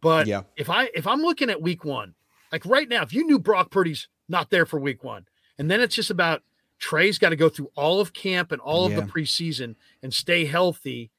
But 0.00 0.26
Yeah. 0.26 0.42
if 0.56 0.70
I 0.70 0.90
if 0.94 1.06
I'm 1.06 1.20
looking 1.22 1.50
at 1.50 1.60
week 1.62 1.84
one, 1.84 2.14
like 2.52 2.64
right 2.64 2.88
now, 2.88 3.02
if 3.02 3.12
you 3.12 3.24
knew 3.26 3.38
Brock 3.38 3.70
Purdy's 3.70 4.08
not 4.28 4.50
there 4.50 4.64
for 4.66 4.78
week 4.80 5.04
one, 5.04 5.26
and 5.58 5.70
then 5.70 5.80
it's 5.80 5.94
just 5.94 6.10
about 6.10 6.42
Trey's 6.78 7.18
got 7.18 7.30
to 7.30 7.36
go 7.36 7.48
through 7.48 7.70
all 7.74 8.00
of 8.00 8.12
camp 8.12 8.52
and 8.52 8.60
all 8.60 8.84
of 8.86 8.92
Yeah. 8.92 9.00
the 9.00 9.06
preseason 9.06 9.76
and 10.02 10.12
stay 10.12 10.44
healthy. 10.44 11.10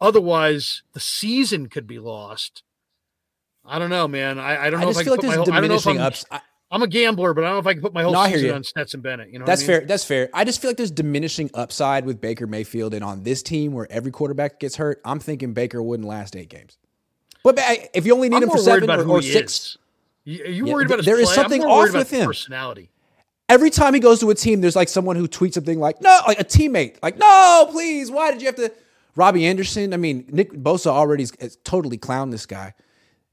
Otherwise, 0.00 0.82
the 0.92 1.00
season 1.00 1.68
could 1.68 1.86
be 1.86 1.98
lost. 1.98 2.62
I 3.64 3.78
don't 3.78 3.90
know, 3.90 4.08
man. 4.08 4.38
I, 4.38 4.66
I 4.66 4.70
don't 4.70 4.80
I 4.80 4.84
know 4.84 4.90
if 4.90 4.96
I 4.96 5.02
can 5.04 5.12
like 5.12 5.20
put 5.20 5.26
my 5.28 5.36
whole, 5.36 5.52
I 5.52 5.60
don't 5.60 5.68
know 5.68 5.74
if 5.76 5.86
I'm, 5.86 5.98
ups. 5.98 6.24
I- 6.30 6.40
I'm 6.72 6.82
a 6.82 6.86
gambler, 6.86 7.34
but 7.34 7.42
I 7.42 7.48
don't 7.48 7.56
know 7.56 7.60
if 7.60 7.66
I 7.66 7.72
can 7.72 7.82
put 7.82 7.92
my 7.92 8.02
whole 8.04 8.12
No, 8.12 8.24
season 8.26 8.52
on 8.52 8.62
Stetson 8.64 9.00
Bennett. 9.00 9.30
You 9.32 9.40
know, 9.40 9.44
That's 9.44 9.62
what 9.62 9.68
I 9.68 9.72
mean? 9.72 9.80
fair. 9.80 9.86
That's 9.88 10.04
fair. 10.04 10.30
I 10.32 10.44
just 10.44 10.62
feel 10.62 10.68
like 10.70 10.76
there's 10.76 10.92
diminishing 10.92 11.50
upside 11.52 12.04
with 12.06 12.20
Baker 12.20 12.46
Mayfield, 12.46 12.94
and 12.94 13.02
on 13.02 13.24
this 13.24 13.42
team 13.42 13.72
where 13.72 13.90
every 13.90 14.12
quarterback 14.12 14.60
gets 14.60 14.76
hurt, 14.76 15.00
I'm 15.04 15.18
thinking 15.18 15.52
Baker 15.52 15.82
wouldn't 15.82 16.08
last 16.08 16.36
eight 16.36 16.48
games. 16.48 16.78
But 17.42 17.58
if 17.92 18.06
you 18.06 18.14
only 18.14 18.28
need 18.28 18.36
I'm 18.36 18.42
him 18.44 18.50
for 18.50 18.58
seven 18.58 18.88
or, 18.88 19.04
or 19.04 19.20
six, 19.22 19.52
is. 19.54 19.78
You, 20.24 20.44
are 20.44 20.48
you 20.48 20.66
Yeah, 20.66 20.74
worried 20.74 20.86
about 20.86 20.98
his 20.98 21.06
there 21.06 21.18
is 21.18 21.26
play? 21.26 21.34
something 21.34 21.62
I'm 21.62 21.68
more 21.68 21.88
off 21.88 21.94
with 21.94 22.10
him. 22.10 22.26
Personality. 22.26 22.90
every 23.48 23.70
time 23.70 23.94
he 23.94 23.98
goes 24.00 24.20
to 24.20 24.30
a 24.30 24.34
team, 24.36 24.60
there's 24.60 24.76
like 24.76 24.88
someone 24.88 25.16
who 25.16 25.26
tweets 25.26 25.54
something 25.54 25.80
like, 25.80 26.00
no, 26.00 26.20
like 26.26 26.38
a 26.38 26.44
teammate, 26.44 26.98
like, 27.02 27.18
no, 27.18 27.66
please, 27.72 28.10
why 28.12 28.30
did 28.30 28.42
you 28.42 28.46
have 28.46 28.56
to? 28.56 28.70
Robbie 29.16 29.46
Anderson, 29.46 29.92
I 29.92 29.96
mean, 29.96 30.24
Nick 30.28 30.52
Bosa 30.52 30.86
already 30.86 31.24
is, 31.24 31.32
is 31.40 31.56
totally 31.64 31.98
clowned 31.98 32.30
this 32.30 32.46
guy. 32.46 32.74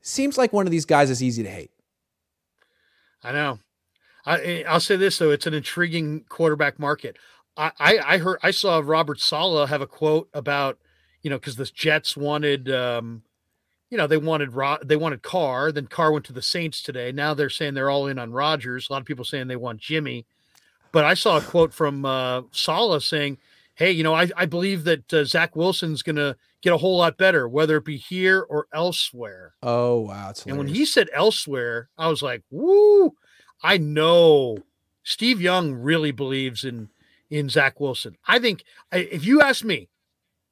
Seems 0.01 0.37
like 0.37 0.53
one 0.53 0.65
of 0.65 0.71
these 0.71 0.85
guys 0.85 1.09
is 1.09 1.21
easy 1.21 1.43
to 1.43 1.49
hate. 1.49 1.71
I 3.23 3.31
know. 3.31 3.59
I, 4.25 4.63
I'll 4.67 4.79
say 4.79 4.95
this 4.95 5.17
though: 5.17 5.31
it's 5.31 5.47
an 5.47 5.53
intriguing 5.53 6.25
quarterback 6.29 6.79
market. 6.79 7.17
I, 7.55 7.71
I, 7.79 7.97
I 7.99 8.17
heard 8.17 8.39
I 8.43 8.51
saw 8.51 8.81
Robert 8.83 9.19
Saleh 9.19 9.69
have 9.69 9.81
a 9.81 9.87
quote 9.87 10.29
about 10.33 10.77
you 11.23 11.29
know 11.29 11.37
because 11.37 11.55
the 11.55 11.65
Jets 11.65 12.15
wanted 12.17 12.69
um, 12.69 13.23
you 13.89 13.97
know 13.97 14.05
they 14.05 14.17
wanted 14.17 14.53
Ro- 14.53 14.79
they 14.83 14.95
wanted 14.95 15.23
Carr, 15.23 15.71
then 15.71 15.87
Carr 15.87 16.11
went 16.11 16.25
to 16.25 16.33
the 16.33 16.41
Saints 16.41 16.81
today. 16.81 17.11
Now 17.11 17.33
they're 17.33 17.49
saying 17.49 17.73
they're 17.73 17.89
all 17.89 18.07
in 18.07 18.19
on 18.19 18.31
Rodgers. 18.31 18.89
A 18.89 18.93
lot 18.93 19.01
of 19.01 19.07
people 19.07 19.25
saying 19.25 19.47
they 19.47 19.55
want 19.55 19.79
Jimmy, 19.79 20.25
but 20.91 21.05
I 21.05 21.13
saw 21.13 21.37
a 21.37 21.41
quote 21.41 21.73
from 21.73 22.05
uh, 22.05 22.43
Sala 22.51 23.01
saying, 23.01 23.37
"Hey, 23.77 23.91
you 23.91 24.03
know 24.03 24.13
I, 24.13 24.29
I 24.35 24.45
believe 24.45 24.83
that 24.83 25.13
uh, 25.13 25.23
Zach 25.23 25.55
Wilson's 25.55 26.03
going 26.03 26.15
to 26.17 26.35
get 26.61 26.73
a 26.73 26.77
whole 26.77 26.97
lot 26.97 27.17
better, 27.17 27.47
whether 27.47 27.77
it 27.77 27.85
be 27.85 27.97
here 27.97 28.41
or 28.41 28.67
elsewhere." 28.73 29.53
Oh 29.63 30.01
wow, 30.01 30.33
And 30.45 30.57
when 30.57 30.67
he 30.67 30.85
said 30.85 31.09
elsewhere, 31.13 31.89
I 31.97 32.07
was 32.09 32.21
like, 32.21 32.43
woo, 32.51 33.15
I 33.63 33.77
know 33.77 34.59
Steve 35.03 35.41
Young 35.41 35.73
really 35.73 36.11
believes 36.11 36.63
in 36.63 36.89
in 37.29 37.49
Zach 37.49 37.79
Wilson. 37.79 38.17
I 38.27 38.39
think 38.39 38.63
I- 38.91 39.09
if 39.11 39.25
you 39.25 39.41
ask 39.41 39.63
me, 39.63 39.89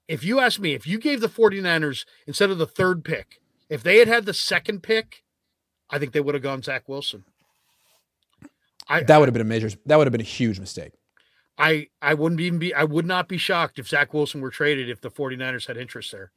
if 0.08 0.24
you 0.24 0.40
ask 0.40 0.60
me, 0.60 0.74
if 0.74 0.86
you 0.86 1.00
gave 1.00 1.22
the 1.22 1.30
49ers 1.30 2.06
instead 2.28 2.50
of 2.50 2.58
the 2.58 2.68
third 2.68 3.04
pick, 3.04 3.40
if 3.70 3.82
they 3.82 3.98
had 3.98 4.08
had 4.08 4.26
the 4.26 4.34
second 4.34 4.84
pick, 4.84 5.24
I 5.90 5.98
think 6.00 6.12
they 6.12 6.20
would 6.20 6.36
have 6.36 6.44
gone 6.44 6.62
Zach 6.62 6.88
Wilson. 6.88 7.24
I 8.88 9.02
that 9.04 9.18
would 9.20 9.28
have 9.28 9.34
been 9.34 9.42
a 9.42 9.46
major. 9.46 9.70
That 9.86 9.98
would 9.98 10.06
have 10.08 10.12
been 10.12 10.22
a 10.22 10.24
huge 10.24 10.60
mistake. 10.60 10.94
I 11.58 11.88
I 12.02 12.14
wouldn't 12.14 12.42
even 12.42 12.60
be 12.60 12.74
I 12.74 12.84
would 12.84 13.06
not 13.06 13.28
be 13.30 13.38
shocked 13.38 13.80
if 13.80 13.88
Zach 13.88 14.14
Wilson 14.14 14.42
were 14.42 14.50
traded 14.50 14.90
if 14.90 15.02
the 15.02 15.10
49ers 15.10 15.68
had 15.68 15.78
interest 15.78 16.12
there. 16.12 16.32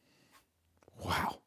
Wow. 1.05 1.39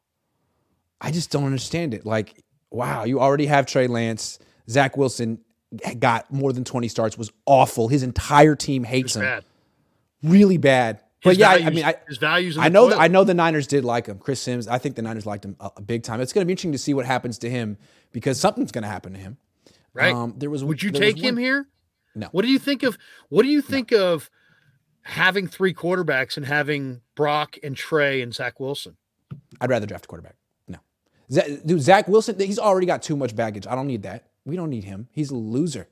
I 0.99 1.11
just 1.11 1.31
don't 1.31 1.45
understand 1.45 1.93
it. 1.93 2.05
Like, 2.05 2.43
wow, 2.69 3.03
you 3.05 3.19
already 3.19 3.47
have 3.47 3.65
Trey 3.65 3.87
Lance. 3.87 4.39
Zach 4.69 4.97
Wilson 4.97 5.39
got 5.99 6.31
more 6.31 6.53
than 6.53 6.63
20 6.63 6.87
starts, 6.89 7.17
was 7.17 7.31
awful. 7.45 7.87
His 7.87 8.03
entire 8.03 8.55
team 8.55 8.83
hates 8.83 9.15
him. 9.15 9.23
bad. 9.23 9.45
Really 10.21 10.57
bad. 10.57 11.01
But 11.23 11.37
yeah, 11.37 11.49
I- 11.51 11.53
I 11.65 11.69
mean, 11.69 11.85
I, 11.85 11.95
his 12.07 12.17
values. 12.17 12.57
I 12.57 12.67
know 12.69 12.89
that 12.89 12.99
I 12.99 13.07
know 13.07 13.23
the 13.23 13.33
Niners 13.33 13.67
did 13.67 13.85
like 13.85 14.07
him. 14.07 14.17
Chris 14.19 14.41
Sims, 14.41 14.67
I 14.67 14.77
think 14.79 14.95
the 14.95 15.01
Niners 15.01 15.25
liked 15.25 15.45
him 15.45 15.55
a, 15.59 15.71
a 15.77 15.81
big 15.81 16.03
time. 16.03 16.19
It's 16.19 16.33
going 16.33 16.41
to 16.41 16.45
be 16.45 16.53
interesting 16.53 16.71
to 16.73 16.77
see 16.77 16.93
what 16.93 17.05
happens 17.05 17.37
to 17.39 17.49
him 17.49 17.77
because 18.11 18.39
something's 18.39 18.71
going 18.71 18.83
to 18.83 18.87
happen 18.89 19.13
to 19.13 19.19
him. 19.19 19.37
right? 19.93 20.13
Um, 20.13 20.33
there 20.37 20.49
was 20.49 20.63
Would 20.63 20.81
you 20.83 20.91
take 20.91 21.17
him 21.19 21.37
here? 21.37 21.67
No. 22.15 22.27
What 22.31 22.43
do 22.43 22.49
you 22.51 22.59
think 22.59 22.83
of 22.83 22.97
what 23.29 23.43
do 23.43 23.49
you 23.49 23.61
think 23.61 23.91
of 23.91 24.29
having 25.03 25.47
three 25.47 25.73
quarterbacks 25.73 26.37
and 26.37 26.45
having 26.45 27.01
Brock 27.15 27.57
and 27.63 27.75
Trey 27.75 28.21
and 28.21 28.33
Zach 28.33 28.59
Wilson? 28.59 28.97
I'd 29.59 29.69
rather 29.69 29.85
draft 29.85 30.05
a 30.05 30.07
quarterback. 30.07 30.35
No, 30.67 30.79
Z- 31.31 31.59
dude, 31.65 31.81
Zach 31.81 32.07
Wilson, 32.07 32.39
he's 32.39 32.59
already 32.59 32.87
got 32.87 33.01
too 33.01 33.15
much 33.15 33.35
baggage. 33.35 33.67
I 33.67 33.75
don't 33.75 33.87
need 33.87 34.03
that. 34.03 34.27
We 34.45 34.55
don't 34.55 34.69
need 34.69 34.83
him. 34.83 35.07
He's 35.11 35.31
a 35.31 35.35
loser. 35.35 35.87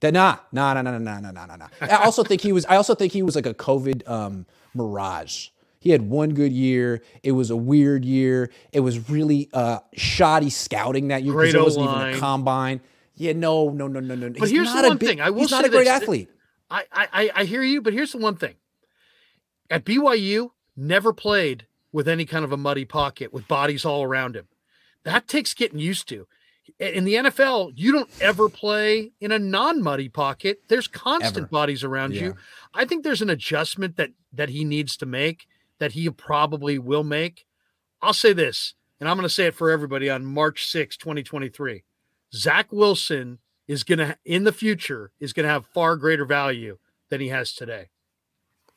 That 0.00 0.14
nah, 0.14 0.38
nah, 0.50 0.74
nah, 0.74 0.82
nah, 0.82 0.98
nah, 0.98 1.20
nah, 1.20 1.30
nah, 1.30 1.46
nah, 1.46 1.56
nah. 1.56 1.68
I 1.80 2.04
also 2.04 2.24
think 2.24 2.40
he 2.40 2.52
was. 2.52 2.66
I 2.66 2.76
also 2.76 2.94
think 2.94 3.12
he 3.12 3.22
was 3.22 3.36
like 3.36 3.46
a 3.46 3.54
COVID 3.54 4.08
um, 4.08 4.46
mirage. 4.74 5.48
He 5.78 5.90
had 5.90 6.02
one 6.02 6.34
good 6.34 6.52
year. 6.52 7.02
It 7.22 7.32
was 7.32 7.50
a 7.50 7.56
weird 7.56 8.04
year. 8.04 8.50
It 8.72 8.80
was 8.80 9.10
really 9.10 9.48
uh, 9.52 9.80
shoddy 9.94 10.50
scouting 10.50 11.08
that 11.08 11.22
year 11.22 11.34
because 11.34 11.54
it 11.54 11.60
wasn't 11.62 11.84
even 11.84 11.94
O-line. 11.96 12.14
a 12.14 12.18
combine. 12.18 12.80
Yeah, 13.14 13.32
no, 13.34 13.68
no, 13.70 13.86
no, 13.86 14.00
no, 14.00 14.14
no. 14.14 14.30
But 14.38 14.48
here's 14.50 14.72
the 14.72 14.82
one 14.88 14.98
thing. 14.98 15.20
I 15.20 15.30
will 15.30 15.40
he's 15.40 15.50
not 15.50 15.64
a 15.64 15.68
great 15.68 15.84
this. 15.84 16.02
athlete. 16.02 16.28
I, 16.70 16.84
I 16.92 17.08
I- 17.12 17.30
I 17.36 17.44
hear 17.44 17.62
you, 17.62 17.82
but 17.82 17.92
here's 17.92 18.12
the 18.12 18.18
one 18.18 18.36
thing. 18.36 18.54
At 19.70 19.84
BYU, 19.84 20.50
never 20.76 21.12
played 21.12 21.66
with 21.92 22.08
any 22.08 22.24
kind 22.24 22.44
of 22.44 22.52
a 22.52 22.56
muddy 22.56 22.84
pocket 22.84 23.32
with 23.32 23.48
bodies 23.48 23.84
all 23.84 24.02
around 24.02 24.34
him. 24.36 24.48
That 25.04 25.28
takes 25.28 25.52
getting 25.54 25.78
used 25.78 26.08
to. 26.08 26.26
In 26.78 27.04
the 27.04 27.14
NFL, 27.14 27.72
you 27.74 27.92
don't 27.92 28.08
ever 28.20 28.48
play 28.48 29.12
in 29.20 29.32
a 29.32 29.38
non-muddy 29.38 30.08
pocket. 30.08 30.62
There's 30.68 30.86
constant 30.88 31.36
Ever. 31.38 31.46
bodies 31.48 31.82
around 31.84 32.14
Yeah. 32.14 32.22
you. 32.22 32.36
I 32.72 32.84
think 32.84 33.02
there's 33.04 33.20
an 33.22 33.30
adjustment 33.30 33.96
that 33.96 34.10
that 34.32 34.48
he 34.48 34.64
needs 34.64 34.96
to 34.98 35.06
make 35.06 35.46
that 35.78 35.92
he 35.92 36.08
probably 36.08 36.78
will 36.78 37.04
make. 37.04 37.44
I'll 38.00 38.14
say 38.14 38.32
this, 38.32 38.74
and 39.00 39.08
I'm 39.08 39.16
going 39.16 39.24
to 39.28 39.34
say 39.34 39.46
it 39.46 39.54
for 39.54 39.70
everybody 39.70 40.08
on 40.08 40.24
March 40.24 40.64
6, 40.66 40.96
2023. 40.96 41.82
Zach 42.34 42.72
Wilson 42.72 43.38
is 43.68 43.84
going 43.84 43.98
to 43.98 44.16
in 44.24 44.44
the 44.44 44.52
future 44.52 45.12
is 45.20 45.32
going 45.32 45.44
to 45.44 45.50
have 45.50 45.66
far 45.66 45.96
greater 45.96 46.24
value 46.24 46.78
than 47.10 47.20
he 47.20 47.28
has 47.28 47.52
today. 47.52 47.88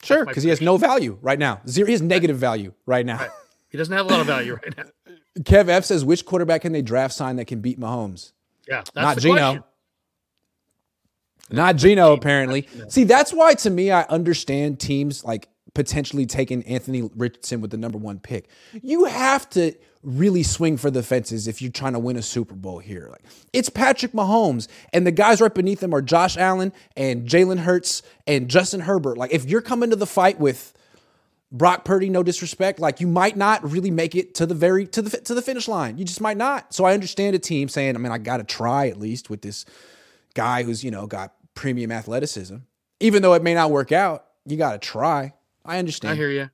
Sure, 0.04 0.26
because 0.26 0.44
he 0.44 0.50
has 0.50 0.62
no 0.62 0.78
value 0.78 1.18
right 1.22 1.40
now. 1.40 1.62
Zero. 1.68 1.88
He 1.88 1.94
has 1.94 2.02
negative 2.02 2.38
value 2.38 2.74
right 2.86 3.06
now. 3.06 3.18
Right. 3.18 3.30
He 3.70 3.78
doesn't 3.78 3.94
have 3.96 4.06
a 4.06 4.10
lot 4.10 4.20
of 4.22 4.28
value 4.28 4.56
right 4.56 4.78
now. 4.78 5.14
Kev 5.40 5.68
F 5.68 5.84
says, 5.86 6.06
which 6.06 6.26
quarterback 6.26 6.62
can 6.62 6.72
they 6.72 6.82
draft 6.82 7.14
sign 7.14 7.36
that 7.38 7.46
can 7.46 7.60
beat 7.60 7.80
Mahomes? 7.80 8.32
Yeah, 8.68 8.78
that's 8.78 8.96
Not 8.96 9.16
the 9.16 9.22
Geno. 9.22 9.36
question. 9.36 9.64
Not 11.52 11.76
Geno, 11.76 12.14
apparently. 12.14 12.68
See, 12.90 13.04
that's 13.04 13.34
why 13.34 13.54
to 13.56 13.70
me, 13.70 13.92
I 13.92 14.04
understand 14.04 14.80
teams 14.80 15.24
like 15.24 15.50
potentially 15.76 16.26
taking 16.26 16.64
Anthony 16.64 17.08
Richardson 17.16 17.62
with 17.62 17.70
the 17.70 17.78
number 17.78 18.00
one 18.00 18.18
pick. 18.20 18.50
You 18.82 19.06
have 19.06 19.48
to 19.52 19.74
really 20.02 20.44
swing 20.44 20.78
for 20.78 20.90
the 20.90 21.04
fences 21.04 21.48
if 21.48 21.62
you're 21.62 21.72
trying 21.72 21.94
to 21.94 22.00
win 22.00 22.16
a 22.16 22.22
Super 22.24 22.56
Bowl 22.56 22.80
here. 22.80 23.10
Like 23.12 23.24
it's 23.54 23.70
Patrick 23.70 24.14
Mahomes, 24.14 24.68
and 24.94 25.06
the 25.06 25.12
guys 25.12 25.42
right 25.42 25.54
beneath 25.54 25.84
him 25.84 25.94
are 25.94 26.02
Josh 26.02 26.38
Allen 26.38 26.74
and 26.98 27.28
Jalen 27.28 27.60
Hurts 27.60 28.02
and 28.26 28.50
Justin 28.50 28.80
Herbert. 28.80 29.20
Like 29.20 29.32
if 29.32 29.46
you're 29.46 29.62
coming 29.62 29.92
to 29.92 29.96
the 29.96 30.08
fight 30.08 30.40
with 30.40 30.74
Brock 31.52 31.86
Purdy, 31.86 32.10
no 32.10 32.24
disrespect, 32.24 32.80
like 32.80 33.00
you 33.00 33.08
might 33.08 33.38
not 33.38 33.64
really 33.70 33.92
make 33.92 34.16
it 34.16 34.34
to 34.36 34.46
the 34.46 34.56
very 34.56 34.88
to 34.88 35.02
the 35.02 35.18
to 35.22 35.34
the 35.34 35.42
finish 35.42 35.68
line. 35.68 35.98
You 35.98 36.06
just 36.06 36.22
might 36.22 36.38
not. 36.38 36.74
So 36.74 36.86
I 36.86 36.94
understand 36.94 37.36
a 37.36 37.40
team 37.40 37.68
saying, 37.70 37.96
I 37.96 38.00
mean, 38.00 38.12
I 38.12 38.18
got 38.18 38.38
to 38.38 38.44
try 38.44 38.88
at 38.88 39.00
least 39.00 39.30
with 39.30 39.42
this 39.42 39.66
guy 40.34 40.64
who's 40.64 40.84
you 40.84 40.92
know 40.92 41.06
got 41.06 41.34
premium 41.54 41.92
athleticism, 41.92 42.58
even 43.00 43.22
though 43.22 43.34
it 43.34 43.44
may 43.44 43.54
not 43.54 43.72
work 43.72 43.92
out. 43.92 44.26
You 44.46 44.58
got 44.58 44.74
to 44.74 44.78
try. 44.78 45.34
I 45.66 45.80
understand. 45.80 46.14
I 46.14 46.16
hear 46.16 46.30
you. 46.30 46.50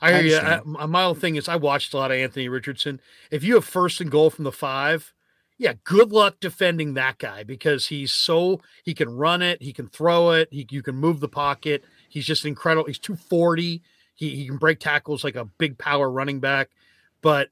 I 0.00 0.12
hear 0.12 0.22
you. 0.22 0.36
I, 0.36 0.86
my 0.86 1.04
whole 1.04 1.14
thing 1.14 1.36
is 1.36 1.48
I 1.48 1.56
watched 1.56 1.94
a 1.94 1.96
lot 1.96 2.10
of 2.10 2.16
Anthony 2.16 2.48
Richardson. 2.48 3.00
If 3.30 3.44
you 3.44 3.54
have 3.54 3.64
first 3.64 4.00
and 4.00 4.10
goal 4.10 4.30
from 4.30 4.44
the 4.44 4.52
five, 4.52 5.14
yeah, 5.58 5.74
good 5.84 6.10
luck 6.10 6.38
defending 6.40 6.94
that 6.94 7.18
guy 7.18 7.44
because 7.44 7.86
he's 7.86 8.12
so 8.12 8.60
he 8.82 8.94
can 8.94 9.08
run 9.10 9.42
it, 9.42 9.62
he 9.62 9.72
can 9.72 9.86
throw 9.86 10.30
it, 10.30 10.48
he 10.50 10.66
you 10.70 10.82
can 10.82 10.96
move 10.96 11.20
the 11.20 11.28
pocket. 11.28 11.84
He's 12.08 12.26
just 12.26 12.44
incredible. 12.44 12.86
He's 12.86 12.98
240. 12.98 13.80
He, 14.14 14.36
he 14.36 14.46
can 14.46 14.56
break 14.56 14.80
tackles 14.80 15.22
like 15.22 15.36
a 15.36 15.44
big 15.58 15.78
power 15.78 16.10
running 16.10 16.40
back. 16.40 16.70
But 17.22 17.50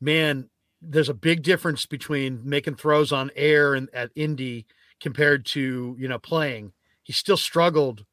man, 0.00 0.48
there's 0.80 1.08
a 1.08 1.14
big 1.14 1.42
difference 1.42 1.86
between 1.86 2.40
making 2.44 2.76
throws 2.76 3.10
on 3.10 3.32
air 3.34 3.74
and 3.74 3.88
at 3.92 4.10
Indy 4.14 4.66
compared 5.00 5.44
to 5.46 5.96
you 5.98 6.06
know 6.06 6.20
playing. 6.20 6.72
He 7.02 7.12
still 7.12 7.36
struggled 7.36 8.04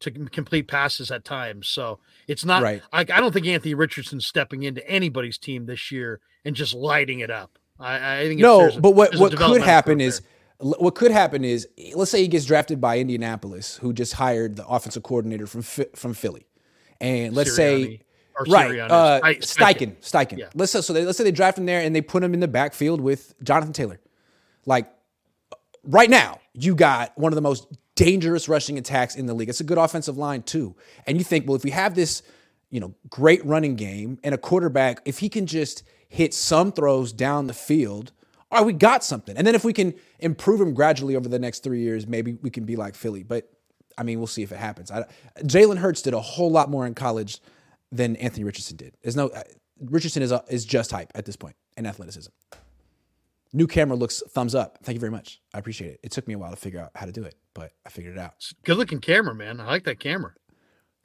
to 0.00 0.10
complete 0.10 0.68
passes 0.68 1.10
at 1.10 1.24
times. 1.24 1.68
So 1.68 1.98
it's 2.28 2.44
not 2.44 2.62
right. 2.62 2.82
I, 2.92 3.00
I 3.00 3.20
don't 3.20 3.32
think 3.32 3.46
Anthony 3.46 3.74
Richardson's 3.74 4.26
stepping 4.26 4.62
into 4.62 4.86
anybody's 4.88 5.38
team 5.38 5.66
this 5.66 5.90
year 5.90 6.20
and 6.44 6.54
just 6.54 6.74
lighting 6.74 7.20
it 7.20 7.30
up. 7.30 7.58
I, 7.78 8.20
I 8.20 8.28
think 8.28 8.40
no, 8.40 8.70
but 8.80 8.92
what 8.92 9.16
what 9.16 9.36
could 9.36 9.62
happen 9.62 10.00
is 10.00 10.22
what 10.58 10.94
could 10.94 11.10
happen 11.10 11.44
is 11.44 11.68
let's 11.94 12.10
say 12.10 12.22
he 12.22 12.28
gets 12.28 12.46
drafted 12.46 12.80
by 12.80 12.98
Indianapolis, 12.98 13.76
who 13.76 13.92
just 13.92 14.14
hired 14.14 14.56
the 14.56 14.66
offensive 14.66 15.02
coordinator 15.02 15.46
from 15.46 15.62
from 15.62 16.14
Philly, 16.14 16.46
and 17.00 17.34
let's 17.34 17.50
Sirianni. 17.50 17.56
say. 17.56 18.00
right, 18.48 18.78
uh, 18.78 19.20
Steichen, 19.40 19.96
Steichen. 20.00 20.38
Yeah. 20.38 20.48
Let's 20.54 20.72
say, 20.72 20.82
so 20.82 20.92
they, 20.92 21.04
let's 21.06 21.16
say 21.16 21.24
they 21.24 21.30
draft 21.30 21.56
him 21.56 21.64
there 21.64 21.80
and 21.80 21.96
they 21.96 22.02
put 22.02 22.22
him 22.22 22.34
in 22.34 22.40
the 22.40 22.48
backfield 22.48 23.00
with 23.00 23.34
Jonathan 23.42 23.72
Taylor. 23.72 24.00
Like 24.66 24.90
right 25.84 26.10
now, 26.10 26.40
you 26.52 26.74
got 26.74 27.16
one 27.18 27.32
of 27.32 27.34
the 27.34 27.42
most 27.42 27.66
dangerous 27.96 28.48
rushing 28.48 28.78
attacks 28.78 29.16
in 29.16 29.26
the 29.26 29.34
league. 29.34 29.48
It's 29.48 29.60
a 29.60 29.64
good 29.64 29.78
offensive 29.78 30.16
line 30.16 30.42
too. 30.42 30.76
And 31.06 31.18
you 31.18 31.24
think, 31.24 31.46
well, 31.46 31.56
if 31.56 31.64
we 31.64 31.70
have 31.70 31.94
this, 31.94 32.22
you 32.70 32.78
know, 32.78 32.94
great 33.08 33.44
running 33.44 33.74
game 33.74 34.18
and 34.22 34.34
a 34.34 34.38
quarterback, 34.38 35.00
if 35.04 35.18
he 35.18 35.28
can 35.28 35.46
just 35.46 35.82
hit 36.08 36.32
some 36.32 36.70
throws 36.72 37.12
down 37.12 37.48
the 37.48 37.54
field, 37.54 38.12
all 38.50 38.58
right, 38.58 38.66
we 38.66 38.72
got 38.72 39.02
something. 39.02 39.36
And 39.36 39.46
then 39.46 39.54
if 39.54 39.64
we 39.64 39.72
can 39.72 39.94
improve 40.20 40.60
him 40.60 40.72
gradually 40.72 41.16
over 41.16 41.28
the 41.28 41.38
next 41.38 41.64
three 41.64 41.80
years, 41.80 42.06
maybe 42.06 42.34
we 42.42 42.50
can 42.50 42.64
be 42.64 42.76
like 42.76 42.94
Philly. 42.94 43.24
But 43.24 43.50
I 43.98 44.02
mean, 44.02 44.18
we'll 44.18 44.26
see 44.26 44.42
if 44.42 44.52
it 44.52 44.58
happens. 44.58 44.90
Jalen 45.40 45.78
Hurts 45.78 46.02
did 46.02 46.14
a 46.14 46.20
whole 46.20 46.50
lot 46.50 46.70
more 46.70 46.86
in 46.86 46.94
college 46.94 47.40
than 47.90 48.16
Anthony 48.16 48.44
Richardson 48.44 48.76
did. 48.76 48.94
There's 49.02 49.16
no 49.16 49.28
uh, 49.28 49.42
Richardson 49.80 50.22
is 50.22 50.32
a, 50.32 50.44
is 50.48 50.64
just 50.64 50.90
hype 50.90 51.12
at 51.14 51.24
this 51.24 51.36
point 51.36 51.56
in 51.76 51.86
athleticism. 51.86 52.30
New 53.56 53.66
camera 53.66 53.96
looks 53.96 54.22
thumbs 54.28 54.54
up. 54.54 54.76
Thank 54.82 54.96
you 54.96 55.00
very 55.00 55.10
much. 55.10 55.40
I 55.54 55.58
appreciate 55.58 55.92
it. 55.92 56.00
It 56.02 56.12
took 56.12 56.28
me 56.28 56.34
a 56.34 56.38
while 56.38 56.50
to 56.50 56.56
figure 56.56 56.78
out 56.78 56.90
how 56.94 57.06
to 57.06 57.10
do 57.10 57.22
it, 57.22 57.36
but 57.54 57.72
I 57.86 57.88
figured 57.88 58.14
it 58.14 58.20
out. 58.20 58.34
Good 58.64 58.76
looking 58.76 59.00
camera, 59.00 59.34
man. 59.34 59.60
I 59.60 59.64
like 59.64 59.84
that 59.84 59.98
camera. 59.98 60.34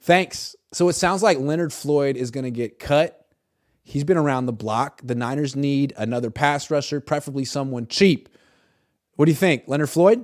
Thanks. 0.02 0.54
So 0.70 0.86
it 0.90 0.92
sounds 0.92 1.22
like 1.22 1.38
Leonard 1.38 1.72
Floyd 1.72 2.14
is 2.14 2.30
going 2.30 2.44
to 2.44 2.50
get 2.50 2.78
cut. 2.78 3.26
He's 3.84 4.04
been 4.04 4.18
around 4.18 4.44
the 4.44 4.52
block. 4.52 5.00
The 5.02 5.14
Niners 5.14 5.56
need 5.56 5.94
another 5.96 6.30
pass 6.30 6.70
rusher, 6.70 7.00
preferably 7.00 7.46
someone 7.46 7.86
cheap. 7.86 8.28
What 9.16 9.24
do 9.24 9.30
you 9.30 9.36
think, 9.36 9.64
Leonard 9.66 9.88
Floyd? 9.88 10.22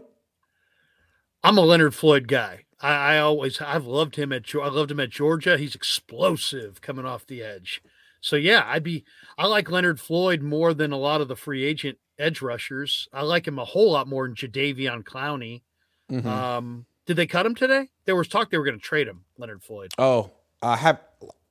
I'm 1.43 1.57
a 1.57 1.63
Leonard 1.63 1.95
Floyd 1.95 2.29
guy. 2.29 2.65
I, 2.79 3.15
I 3.15 3.19
always 3.21 3.59
I've 3.59 3.87
loved 3.87 4.17
him 4.17 4.35
at 4.35 4.55
I 4.55 4.69
loved 4.69 4.91
him 4.91 5.01
at 5.01 5.09
Georgia. 5.09 5.57
He's 5.57 5.75
explosive 5.75 6.83
coming 6.83 7.07
off 7.07 7.27
the 7.27 7.43
edge. 7.43 7.81
So 8.21 8.37
yeah, 8.37 8.65
I'd 8.67 8.83
be 8.83 9.05
I 9.37 9.47
like 9.47 9.71
Leonard 9.71 10.01
Floyd 10.01 10.43
more 10.43 10.75
than 10.75 10.93
a 10.93 10.99
lot 10.99 11.21
of 11.21 11.29
the 11.29 11.37
free 11.37 11.65
agent 11.65 11.99
edge 12.19 12.43
rushers. 12.43 13.09
I 13.13 13.23
like 13.23 13.47
him 13.47 13.59
a 13.59 13.65
whole 13.65 13.93
lot 13.93 14.09
more 14.09 14.27
than 14.27 14.35
Jadeveon 14.35 15.05
Clowney. 15.05 15.63
Mm-hmm. 16.11 16.29
Um, 16.29 16.87
did 17.07 17.17
they 17.17 17.27
cut 17.27 17.47
him 17.47 17.55
today? 17.55 17.89
There 18.05 18.17
was 18.17 18.29
talk 18.29 18.51
they 18.51 18.59
were 18.59 18.65
going 18.65 18.79
to 18.79 18.85
trade 18.85 19.09
him, 19.09 19.25
Leonard 19.39 19.63
Floyd. 19.63 19.93
Oh, 19.99 20.31
I 20.63 20.77
have. 20.77 21.01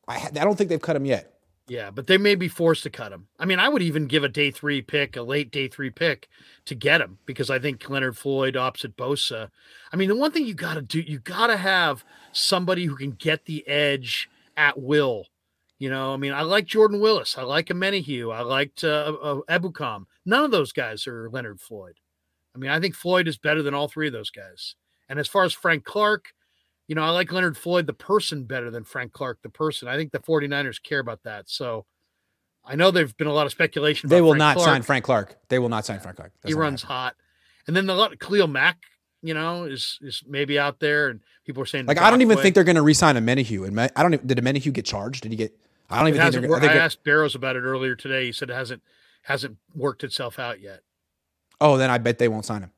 I, 0.08 0.28
I 0.28 0.44
don't 0.44 0.58
think 0.58 0.70
they've 0.70 0.82
cut 0.82 0.96
him 0.96 1.06
yet. 1.06 1.34
Yeah, 1.68 1.92
but 1.92 2.08
they 2.08 2.18
may 2.18 2.36
be 2.36 2.48
forced 2.48 2.84
to 2.84 2.90
cut 2.90 3.12
him. 3.12 3.28
I 3.38 3.46
mean, 3.46 3.60
I 3.60 3.68
would 3.68 3.82
even 3.82 4.08
give 4.08 4.24
a 4.24 4.30
day 4.30 4.52
three 4.52 4.82
pick, 4.82 5.18
a 5.18 5.22
late 5.22 5.52
day 5.52 5.68
three 5.68 5.90
pick 5.90 6.30
to 6.66 6.76
get 6.76 7.02
him 7.02 7.18
because 7.26 7.50
I 7.50 7.60
think 7.60 7.90
Leonard 7.90 8.18
Floyd 8.18 8.56
opposite 8.56 8.96
Bosa. 8.96 9.50
I 9.92 9.98
mean, 9.98 10.08
the 10.08 10.16
one 10.16 10.32
thing 10.32 10.46
you 10.46 10.54
got 10.54 10.76
to 10.76 10.82
do, 10.82 11.02
you 11.02 11.20
got 11.20 11.48
to 11.48 11.58
have 11.58 12.06
somebody 12.32 12.86
who 12.86 12.96
can 12.96 13.12
get 13.12 13.46
the 13.46 13.68
edge 13.68 14.30
at 14.56 14.80
will. 14.82 15.26
You 15.80 15.90
know, 15.92 16.14
I 16.14 16.18
mean, 16.18 16.34
I 16.34 16.42
like 16.42 16.66
Jordan 16.66 17.00
Willis. 17.00 17.38
I 17.38 17.44
like 17.44 17.68
Omenihu. 17.68 18.34
I 18.34 18.42
liked 18.42 18.84
uh, 18.84 19.16
uh, 19.22 19.40
Ebukam. 19.48 20.06
None 20.26 20.44
of 20.44 20.52
those 20.52 20.72
guys 20.72 21.06
are 21.06 21.30
Leonard 21.30 21.62
Floyd. 21.62 22.00
I 22.56 22.58
mean, 22.58 22.72
I 22.72 22.80
think 22.80 22.96
Floyd 22.96 23.28
is 23.28 23.38
better 23.38 23.62
than 23.62 23.76
all 23.76 23.88
three 23.88 24.08
of 24.08 24.14
those 24.14 24.32
guys. 24.32 24.76
And 25.08 25.20
as 25.20 25.28
far 25.28 25.44
as 25.44 25.54
Frank 25.54 25.84
Clark, 25.84 26.34
you 26.88 26.96
know, 26.96 27.04
I 27.04 27.10
like 27.12 27.32
Leonard 27.32 27.58
Floyd, 27.58 27.86
the 27.86 27.94
person, 27.94 28.46
better 28.46 28.72
than 28.72 28.84
Frank 28.84 29.12
Clark, 29.12 29.40
the 29.44 29.50
person. 29.50 29.88
I 29.88 29.98
think 29.98 30.12
the 30.12 30.20
49ers 30.20 30.82
care 30.82 31.00
about 31.00 31.22
that. 31.24 31.50
So 31.50 31.86
I 32.66 32.76
know 32.76 32.92
there's 32.92 33.14
been 33.14 33.28
a 33.28 33.34
lot 33.34 33.46
of 33.46 33.52
speculation. 33.52 34.10
They 34.10 34.22
will 34.22 34.32
Frank 34.32 34.40
not 34.40 34.56
Clark. 34.56 34.68
sign 34.68 34.82
Frank 34.82 35.06
Clark. 35.06 35.38
They 35.50 35.60
will 35.60 35.70
not 35.70 35.86
sign 35.86 36.00
Frank 36.00 36.18
Clark. 36.18 36.34
That's 36.42 36.54
he 36.54 36.60
runs 36.60 36.82
hot. 36.82 37.16
And 37.68 37.76
then 37.76 37.86
the 37.86 37.94
lot 37.94 38.18
Khalil 38.20 38.48
Mack, 38.48 38.78
you 39.22 39.34
know, 39.34 39.66
is 39.66 40.00
is 40.02 40.24
maybe 40.26 40.58
out 40.58 40.80
there, 40.80 41.10
and 41.10 41.20
people 41.46 41.62
are 41.62 41.66
saying 41.66 41.86
like 41.86 42.00
I 42.00 42.10
don't 42.10 42.22
even 42.22 42.38
way. 42.38 42.44
think 42.44 42.56
they're 42.56 42.64
going 42.64 42.76
to 42.76 42.82
re-sign 42.82 43.18
a 43.18 43.22
Omenihu. 43.22 43.68
And 43.68 43.80
I 43.80 44.02
don't. 44.02 44.26
Did 44.26 44.38
Omenihu 44.38 44.72
get 44.74 44.86
charged? 44.86 45.24
Did 45.24 45.32
he 45.32 45.38
get? 45.38 45.54
I 45.90 46.00
don't 46.00 46.10
even 46.10 46.32
think 46.32 46.46
they're. 46.62 46.70
I, 46.70 46.74
I 46.74 46.78
asked 46.78 47.04
Barrows 47.04 47.36
about 47.36 47.56
it 47.56 47.62
earlier 47.62 47.96
today. 47.96 48.26
He 48.26 48.32
said 48.32 48.50
it 48.50 48.54
hasn't 48.54 48.82
hasn't 49.24 49.58
worked 49.76 50.04
itself 50.04 50.40
out 50.40 50.62
yet. 50.62 50.82
Oh, 51.60 51.78
then 51.78 51.90
I 51.90 51.98
bet 51.98 52.18
they 52.18 52.28
won't 52.28 52.46
sign 52.46 52.62
him. 52.62 52.72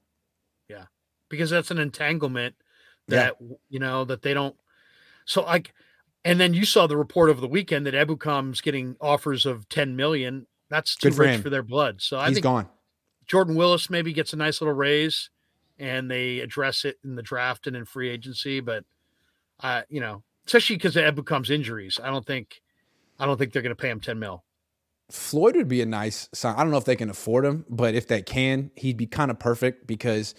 Yeah, 0.69 0.85
because 1.29 1.49
that's 1.49 1.71
an 1.71 1.79
entanglement 1.79 2.55
that 3.07 3.35
yeah. 3.39 3.55
you 3.69 3.79
know 3.79 4.05
that 4.05 4.21
they 4.21 4.33
don't. 4.33 4.55
So 5.25 5.43
like, 5.43 5.73
and 6.23 6.39
then 6.39 6.53
you 6.53 6.65
saw 6.65 6.87
the 6.87 6.97
report 6.97 7.29
over 7.29 7.41
the 7.41 7.47
weekend 7.47 7.85
that 7.85 7.93
Ebukam's 7.93 8.61
getting 8.61 8.95
offers 9.01 9.45
of 9.45 9.67
ten 9.69 9.95
million. 9.95 10.47
That's 10.69 10.95
too 10.95 11.11
for 11.11 11.23
rich 11.23 11.35
him. 11.35 11.41
for 11.41 11.49
their 11.49 11.63
blood. 11.63 12.01
So 12.01 12.19
I 12.19 12.27
He's 12.27 12.35
think 12.35 12.43
gone. 12.43 12.69
Jordan 13.25 13.55
Willis 13.55 13.89
maybe 13.89 14.11
gets 14.13 14.33
a 14.33 14.37
nice 14.37 14.61
little 14.61 14.73
raise, 14.73 15.29
and 15.77 16.09
they 16.09 16.39
address 16.39 16.83
it 16.83 16.97
in 17.03 17.15
the 17.15 17.23
draft 17.23 17.67
and 17.67 17.75
in 17.75 17.85
free 17.85 18.09
agency. 18.09 18.59
But, 18.59 18.85
uh, 19.61 19.83
you 19.87 19.99
know, 19.99 20.23
especially 20.45 20.77
because 20.77 20.95
of 20.95 21.03
Ebukam's 21.03 21.49
injuries, 21.51 21.99
I 22.03 22.07
don't 22.09 22.25
think, 22.25 22.61
I 23.19 23.25
don't 23.25 23.37
think 23.37 23.53
they're 23.53 23.61
going 23.61 23.75
to 23.75 23.81
pay 23.81 23.89
him 23.89 23.99
ten 23.99 24.19
mil. 24.19 24.43
Floyd 25.11 25.55
would 25.55 25.67
be 25.67 25.81
a 25.81 25.85
nice 25.85 26.29
sign. 26.33 26.55
I 26.55 26.61
don't 26.61 26.71
know 26.71 26.77
if 26.77 26.85
they 26.85 26.95
can 26.95 27.09
afford 27.09 27.45
him, 27.45 27.65
but 27.67 27.95
if 27.95 28.07
they 28.07 28.21
can, 28.21 28.71
he'd 28.75 28.97
be 28.97 29.07
kind 29.07 29.31
of 29.31 29.39
perfect 29.39 29.87
because 29.87 30.35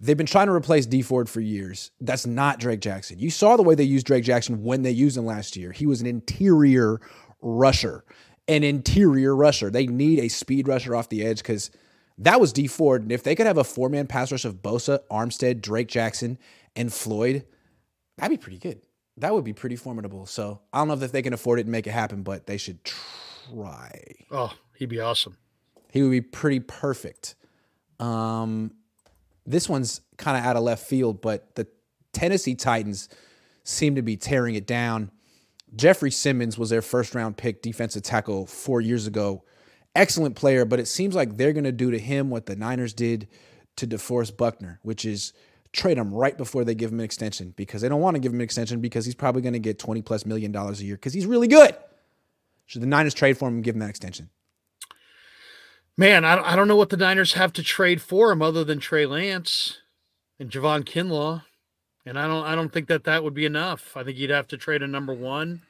they've 0.00 0.16
been 0.16 0.26
trying 0.26 0.46
to 0.46 0.52
replace 0.52 0.86
D 0.86 1.02
Ford 1.02 1.28
for 1.28 1.40
years. 1.40 1.90
That's 2.00 2.26
not 2.26 2.58
Drake 2.58 2.80
Jackson. 2.80 3.18
You 3.18 3.30
saw 3.30 3.56
the 3.56 3.62
way 3.62 3.74
they 3.74 3.84
used 3.84 4.06
Drake 4.06 4.24
Jackson 4.24 4.62
when 4.62 4.82
they 4.82 4.90
used 4.90 5.16
him 5.16 5.26
last 5.26 5.56
year. 5.56 5.72
He 5.72 5.86
was 5.86 6.00
an 6.00 6.06
interior 6.06 7.00
rusher, 7.42 8.04
an 8.48 8.64
interior 8.64 9.36
rusher. 9.36 9.70
They 9.70 9.86
need 9.86 10.20
a 10.20 10.28
speed 10.28 10.68
rusher 10.68 10.96
off 10.96 11.10
the 11.10 11.24
edge 11.24 11.38
because 11.38 11.70
that 12.16 12.40
was 12.40 12.52
D 12.52 12.66
Ford. 12.66 13.02
And 13.02 13.12
if 13.12 13.22
they 13.22 13.34
could 13.34 13.46
have 13.46 13.58
a 13.58 13.64
four 13.64 13.90
man 13.90 14.06
pass 14.06 14.32
rush 14.32 14.46
of 14.46 14.62
Bosa, 14.62 15.00
Armstead, 15.10 15.60
Drake 15.60 15.88
Jackson, 15.88 16.38
and 16.74 16.90
Floyd, 16.90 17.44
that'd 18.16 18.38
be 18.38 18.42
pretty 18.42 18.58
good. 18.58 18.80
That 19.18 19.32
would 19.32 19.44
be 19.44 19.52
pretty 19.52 19.76
formidable. 19.76 20.26
So 20.26 20.60
I 20.72 20.78
don't 20.78 20.88
know 20.88 21.04
if 21.04 21.12
they 21.12 21.22
can 21.22 21.32
afford 21.32 21.58
it 21.58 21.62
and 21.62 21.72
make 21.72 21.86
it 21.86 21.92
happen, 21.92 22.22
but 22.22 22.46
they 22.46 22.56
should 22.56 22.84
try. 22.84 24.00
Oh, 24.30 24.52
he'd 24.76 24.88
be 24.88 25.00
awesome. 25.00 25.36
He 25.92 26.02
would 26.02 26.10
be 26.10 26.20
pretty 26.20 26.60
perfect. 26.60 27.36
Um, 28.00 28.72
this 29.46 29.68
one's 29.68 30.00
kind 30.16 30.36
of 30.36 30.44
out 30.44 30.56
of 30.56 30.62
left 30.62 30.84
field, 30.86 31.20
but 31.20 31.54
the 31.54 31.66
Tennessee 32.12 32.54
Titans 32.54 33.08
seem 33.62 33.94
to 33.94 34.02
be 34.02 34.16
tearing 34.16 34.54
it 34.54 34.66
down. 34.66 35.10
Jeffrey 35.76 36.10
Simmons 36.10 36.58
was 36.58 36.70
their 36.70 36.82
first 36.82 37.14
round 37.14 37.36
pick 37.36 37.62
defensive 37.62 38.02
tackle 38.02 38.46
four 38.46 38.80
years 38.80 39.06
ago. 39.06 39.44
Excellent 39.94 40.34
player, 40.34 40.64
but 40.64 40.80
it 40.80 40.86
seems 40.88 41.14
like 41.14 41.36
they're 41.36 41.52
going 41.52 41.64
to 41.64 41.72
do 41.72 41.90
to 41.90 41.98
him 41.98 42.30
what 42.30 42.46
the 42.46 42.56
Niners 42.56 42.92
did 42.92 43.28
to 43.76 43.86
DeForest 43.86 44.36
Buckner, 44.36 44.80
which 44.82 45.04
is 45.04 45.32
trade 45.74 45.98
him 45.98 46.12
right 46.12 46.36
before 46.36 46.64
they 46.64 46.74
give 46.74 46.92
him 46.92 47.00
an 47.00 47.04
extension 47.04 47.52
because 47.56 47.82
they 47.82 47.88
don't 47.88 48.00
want 48.00 48.14
to 48.14 48.20
give 48.20 48.32
him 48.32 48.38
an 48.38 48.44
extension 48.44 48.80
because 48.80 49.04
he's 49.04 49.14
probably 49.14 49.42
going 49.42 49.52
to 49.52 49.58
get 49.58 49.78
20 49.78 50.02
plus 50.02 50.24
million 50.24 50.52
dollars 50.52 50.80
a 50.80 50.84
year 50.84 50.96
because 50.96 51.12
he's 51.12 51.26
really 51.26 51.48
good. 51.48 51.76
Should 52.66 52.82
the 52.82 52.86
Niners 52.86 53.14
trade 53.14 53.36
for 53.36 53.48
him 53.48 53.56
and 53.56 53.64
give 53.64 53.74
him 53.74 53.80
that 53.80 53.90
extension? 53.90 54.30
Man, 55.96 56.24
I, 56.24 56.52
I 56.52 56.56
don't 56.56 56.68
know 56.68 56.76
what 56.76 56.90
the 56.90 56.96
Niners 56.96 57.34
have 57.34 57.52
to 57.54 57.62
trade 57.62 58.00
for 58.00 58.32
him 58.32 58.40
other 58.40 58.64
than 58.64 58.80
Trey 58.80 59.06
Lance 59.06 59.78
and 60.40 60.50
Javon 60.50 60.84
Kinlaw. 60.84 61.42
And 62.06 62.18
I 62.18 62.26
don't 62.26 62.44
I 62.44 62.54
don't 62.54 62.72
think 62.72 62.88
that 62.88 63.04
that 63.04 63.24
would 63.24 63.34
be 63.34 63.46
enough. 63.46 63.96
I 63.96 64.04
think 64.04 64.18
you'd 64.18 64.30
have 64.30 64.48
to 64.48 64.56
trade 64.56 64.82
a 64.82 64.86
number 64.86 65.14
one. 65.14 65.62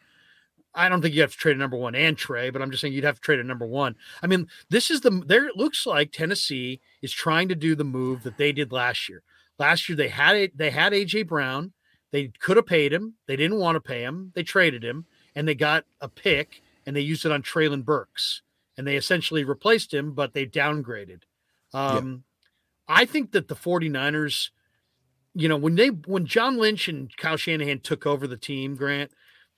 I 0.74 0.88
don't 0.88 1.00
think 1.00 1.14
you 1.14 1.20
have 1.20 1.30
to 1.30 1.38
trade 1.38 1.56
a 1.56 1.60
number 1.60 1.76
one 1.76 1.94
and 1.94 2.18
Trey, 2.18 2.50
but 2.50 2.60
I'm 2.60 2.70
just 2.72 2.80
saying 2.80 2.92
you'd 2.92 3.04
have 3.04 3.16
to 3.16 3.20
trade 3.20 3.38
a 3.38 3.44
number 3.44 3.64
one. 3.64 3.94
I 4.22 4.26
mean, 4.26 4.48
this 4.70 4.90
is 4.90 5.02
the 5.02 5.10
there. 5.10 5.46
It 5.46 5.56
looks 5.56 5.86
like 5.86 6.10
Tennessee 6.10 6.80
is 7.00 7.12
trying 7.12 7.48
to 7.48 7.54
do 7.54 7.76
the 7.76 7.84
move 7.84 8.24
that 8.24 8.38
they 8.38 8.50
did 8.50 8.72
last 8.72 9.08
year. 9.08 9.22
Last 9.58 9.88
year 9.88 9.96
they 9.96 10.08
had 10.08 10.36
it. 10.36 10.56
They 10.56 10.70
had 10.70 10.92
AJ 10.92 11.28
Brown. 11.28 11.72
They 12.12 12.28
could 12.38 12.56
have 12.56 12.66
paid 12.66 12.92
him. 12.92 13.14
They 13.26 13.36
didn't 13.36 13.58
want 13.58 13.76
to 13.76 13.80
pay 13.80 14.02
him. 14.02 14.32
They 14.34 14.42
traded 14.42 14.84
him, 14.84 15.06
and 15.34 15.48
they 15.48 15.54
got 15.54 15.84
a 16.00 16.08
pick, 16.08 16.62
and 16.86 16.94
they 16.94 17.00
used 17.00 17.24
it 17.24 17.32
on 17.32 17.42
Treylon 17.42 17.84
Burks, 17.84 18.42
and 18.76 18.86
they 18.86 18.96
essentially 18.96 19.44
replaced 19.44 19.92
him, 19.92 20.12
but 20.12 20.32
they 20.32 20.46
downgraded. 20.46 21.22
Um, 21.72 22.24
yeah. 22.88 22.96
I 22.96 23.04
think 23.04 23.32
that 23.32 23.48
the 23.48 23.56
49ers– 23.56 24.50
you 25.34 25.48
know, 25.48 25.56
when 25.56 25.74
they 25.74 25.88
when 25.88 26.26
John 26.26 26.58
Lynch 26.58 26.88
and 26.88 27.14
Kyle 27.16 27.36
Shanahan 27.36 27.80
took 27.80 28.06
over 28.06 28.26
the 28.26 28.36
team, 28.36 28.76
Grant, 28.76 29.10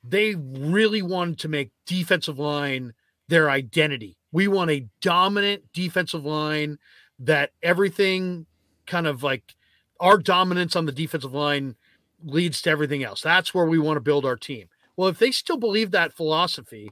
they 0.02 0.34
really 0.34 1.02
wanted 1.02 1.38
to 1.40 1.48
make 1.48 1.70
defensive 1.86 2.38
line 2.38 2.94
their 3.28 3.50
identity. 3.50 4.16
We 4.32 4.48
want 4.48 4.70
a 4.70 4.86
dominant 5.00 5.64
defensive 5.72 6.24
line 6.24 6.78
that 7.18 7.50
everything 7.62 8.46
kind 8.86 9.06
of 9.06 9.22
like 9.22 9.54
our 10.00 10.18
dominance 10.18 10.76
on 10.76 10.86
the 10.86 10.92
defensive 10.92 11.32
line 11.32 11.76
leads 12.22 12.62
to 12.62 12.70
everything 12.70 13.02
else. 13.02 13.20
That's 13.20 13.54
where 13.54 13.66
we 13.66 13.78
want 13.78 13.96
to 13.96 14.00
build 14.00 14.24
our 14.24 14.36
team. 14.36 14.68
Well, 14.96 15.08
if 15.08 15.18
they 15.18 15.30
still 15.30 15.58
believe 15.58 15.90
that 15.90 16.14
philosophy, 16.14 16.90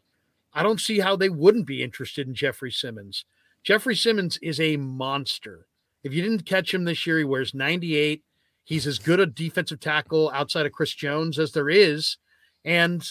I 0.53 0.63
don't 0.63 0.81
see 0.81 1.01
how 1.01 1.17
they 1.17 1.31
wouldn't 1.31 1.67
be 1.67 1.83
interested 1.83 2.29
in 2.29 2.35
Jeffrey 2.35 2.71
Simmons. 2.71 3.25
Jeffrey 3.63 3.97
Simmons 3.97 4.39
is 4.43 4.61
a 4.61 4.77
monster. 4.77 5.67
If 6.03 6.13
you 6.13 6.23
didn't 6.23 6.45
catch 6.47 6.73
him 6.75 6.85
this 6.85 7.07
year, 7.07 7.19
he 7.19 7.25
wears 7.25 7.55
98 7.55 8.23
He's 8.65 8.87
as 8.87 8.99
good 8.99 9.21
a 9.21 9.27
defensive 9.27 9.79
tackle 9.79 10.31
outside 10.31 10.65
of 10.65 10.73
Chris 10.73 10.95
Jones 10.95 11.39
as 11.39 11.53
there 11.53 11.69
is. 11.69 12.17
And, 12.65 13.07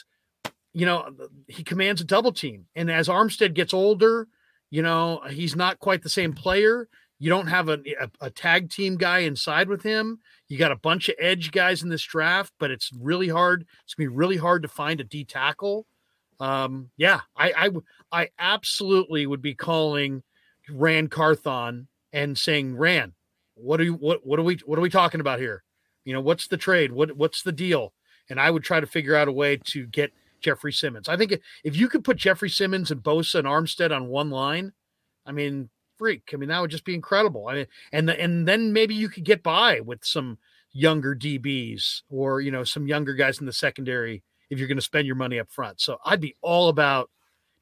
you 0.73 0.85
know, 0.85 1.07
he 1.47 1.63
commands 1.63 2.01
a 2.01 2.05
double 2.05 2.33
team. 2.33 2.65
And 2.75 2.89
as 2.89 3.07
Armstead 3.07 3.53
gets 3.53 3.73
older, 3.73 4.27
you 4.71 4.81
know, 4.81 5.21
he's 5.29 5.55
not 5.55 5.79
quite 5.79 6.01
the 6.01 6.09
same 6.09 6.33
player. 6.33 6.89
You 7.23 7.29
don't 7.29 7.47
have 7.47 7.69
a, 7.69 7.79
a, 8.01 8.09
a, 8.19 8.29
tag 8.29 8.69
team 8.69 8.97
guy 8.97 9.19
inside 9.19 9.69
with 9.69 9.81
him. 9.81 10.19
You 10.49 10.57
got 10.57 10.73
a 10.73 10.75
bunch 10.75 11.07
of 11.07 11.15
edge 11.17 11.53
guys 11.53 11.81
in 11.81 11.87
this 11.87 12.03
draft, 12.03 12.51
but 12.59 12.69
it's 12.69 12.91
really 12.99 13.29
hard. 13.29 13.65
It's 13.85 13.93
gonna 13.93 14.09
be 14.09 14.13
really 14.13 14.35
hard 14.35 14.61
to 14.63 14.67
find 14.67 14.99
a 14.99 15.05
D 15.05 15.23
tackle. 15.23 15.87
Um, 16.41 16.89
yeah, 16.97 17.21
I, 17.37 17.53
I, 17.53 17.69
I 18.11 18.29
absolutely 18.37 19.25
would 19.25 19.41
be 19.41 19.55
calling 19.55 20.21
Ran 20.69 21.07
Carthon 21.07 21.87
and 22.11 22.37
saying, 22.37 22.75
Ran, 22.75 23.13
what 23.55 23.79
are 23.79 23.85
you 23.85 23.93
what 23.93 24.27
what 24.27 24.37
are 24.37 24.43
we 24.43 24.59
what 24.65 24.77
are 24.77 24.81
we 24.81 24.89
talking 24.89 25.21
about 25.21 25.39
here? 25.39 25.63
You 26.03 26.11
know, 26.11 26.19
what's 26.19 26.49
the 26.49 26.57
trade? 26.57 26.91
What 26.91 27.15
what's 27.15 27.41
the 27.41 27.53
deal? 27.53 27.93
And 28.29 28.37
I 28.37 28.51
would 28.51 28.65
try 28.65 28.81
to 28.81 28.85
figure 28.85 29.15
out 29.15 29.29
a 29.29 29.31
way 29.31 29.61
to 29.67 29.87
get 29.87 30.11
Jeffrey 30.41 30.73
Simmons. 30.73 31.07
I 31.07 31.15
think 31.15 31.39
if 31.63 31.77
you 31.77 31.87
could 31.87 32.03
put 32.03 32.17
Jeffrey 32.17 32.49
Simmons 32.49 32.91
and 32.91 33.01
Bosa 33.01 33.35
and 33.35 33.47
Armstead 33.47 33.95
on 33.95 34.09
one 34.09 34.29
line, 34.29 34.73
I 35.25 35.31
mean, 35.31 35.69
freak. 36.03 36.31
I 36.33 36.35
mean, 36.35 36.49
that 36.49 36.59
would 36.59 36.69
just 36.69 36.83
be 36.83 36.95
incredible. 36.95 37.47
I 37.47 37.53
mean, 37.53 37.67
and 37.93 38.09
the, 38.09 38.19
and 38.19 38.45
then 38.45 38.73
maybe 38.73 38.93
you 38.93 39.07
could 39.07 39.23
get 39.23 39.41
by 39.41 39.79
with 39.79 40.03
some 40.03 40.37
younger 40.73 41.15
DBs 41.15 42.01
or 42.09 42.41
you 42.41 42.51
know 42.51 42.65
some 42.65 42.87
younger 42.87 43.13
guys 43.13 43.39
in 43.39 43.45
the 43.45 43.53
secondary 43.53 44.21
if 44.49 44.59
you're 44.59 44.67
going 44.67 44.77
to 44.77 44.81
spend 44.81 45.07
your 45.07 45.15
money 45.15 45.39
up 45.39 45.49
front. 45.49 45.79
So 45.79 45.99
I'd 46.03 46.19
be 46.19 46.35
all 46.41 46.67
about 46.67 47.09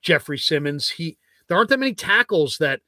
Jeffrey 0.01 0.39
Simmons. 0.39 0.89
He 0.89 1.19
there 1.47 1.55
aren't 1.55 1.69
that 1.69 1.77
many 1.77 1.93
tackles 1.93 2.57
that 2.57 2.81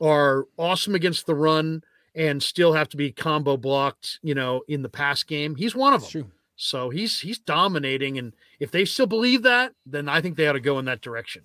are 0.00 0.46
awesome 0.56 0.94
against 0.94 1.26
the 1.26 1.34
run 1.34 1.82
and 2.14 2.42
still 2.42 2.72
have 2.72 2.88
to 2.88 2.96
be 2.96 3.12
combo 3.12 3.58
blocked, 3.58 4.18
you 4.22 4.34
know, 4.34 4.62
in 4.66 4.80
the 4.80 4.88
pass 4.88 5.22
game. 5.24 5.56
He's 5.56 5.74
one 5.74 5.92
of 5.92 6.10
them. 6.10 6.32
So 6.56 6.88
he's 6.88 7.20
he's 7.20 7.38
dominating, 7.38 8.16
and 8.16 8.32
if 8.60 8.70
they 8.70 8.86
still 8.86 9.06
believe 9.06 9.42
that, 9.42 9.74
then 9.84 10.08
I 10.08 10.22
think 10.22 10.36
they 10.36 10.48
ought 10.48 10.54
to 10.54 10.60
go 10.60 10.78
in 10.78 10.86
that 10.86 11.02
direction. 11.02 11.42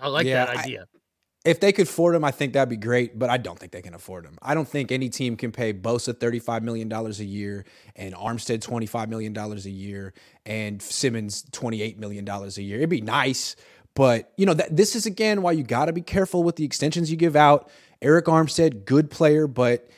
I 0.00 0.08
like 0.08 0.26
yeah, 0.26 0.46
that 0.46 0.56
idea. 0.56 0.86
I, 0.94 0.98
if 1.44 1.60
they 1.60 1.72
could 1.72 1.86
afford 1.86 2.14
him, 2.14 2.24
I 2.24 2.30
think 2.30 2.54
that'd 2.54 2.70
be 2.70 2.76
great, 2.76 3.18
but 3.18 3.28
I 3.28 3.36
don't 3.36 3.58
think 3.58 3.72
they 3.72 3.82
can 3.82 3.94
afford 3.94 4.24
him. 4.24 4.38
I 4.40 4.54
don't 4.54 4.66
think 4.66 4.90
any 4.90 5.10
team 5.10 5.36
can 5.36 5.52
pay 5.52 5.74
Bosa 5.74 6.14
$35 6.14 6.62
million 6.62 6.90
a 6.90 7.08
year 7.22 7.66
and 7.96 8.14
Armstead 8.14 8.66
$25 8.66 9.08
million 9.08 9.36
a 9.36 9.54
year 9.68 10.14
and 10.46 10.80
Simmons 10.80 11.44
$28 11.52 11.98
million 11.98 12.26
a 12.26 12.48
year. 12.60 12.78
It'd 12.78 12.88
be 12.88 13.02
nice, 13.02 13.56
but 13.94 14.32
you 14.38 14.46
know, 14.46 14.54
that 14.54 14.74
this 14.74 14.96
is 14.96 15.04
again 15.04 15.42
why 15.42 15.52
you 15.52 15.62
got 15.62 15.86
to 15.86 15.92
be 15.92 16.00
careful 16.00 16.42
with 16.42 16.56
the 16.56 16.64
extensions 16.64 17.10
you 17.10 17.16
give 17.18 17.36
out. 17.36 17.70
Arik 18.00 18.22
Armstead, 18.22 18.86
good 18.86 19.10
player, 19.10 19.46
but 19.46 19.88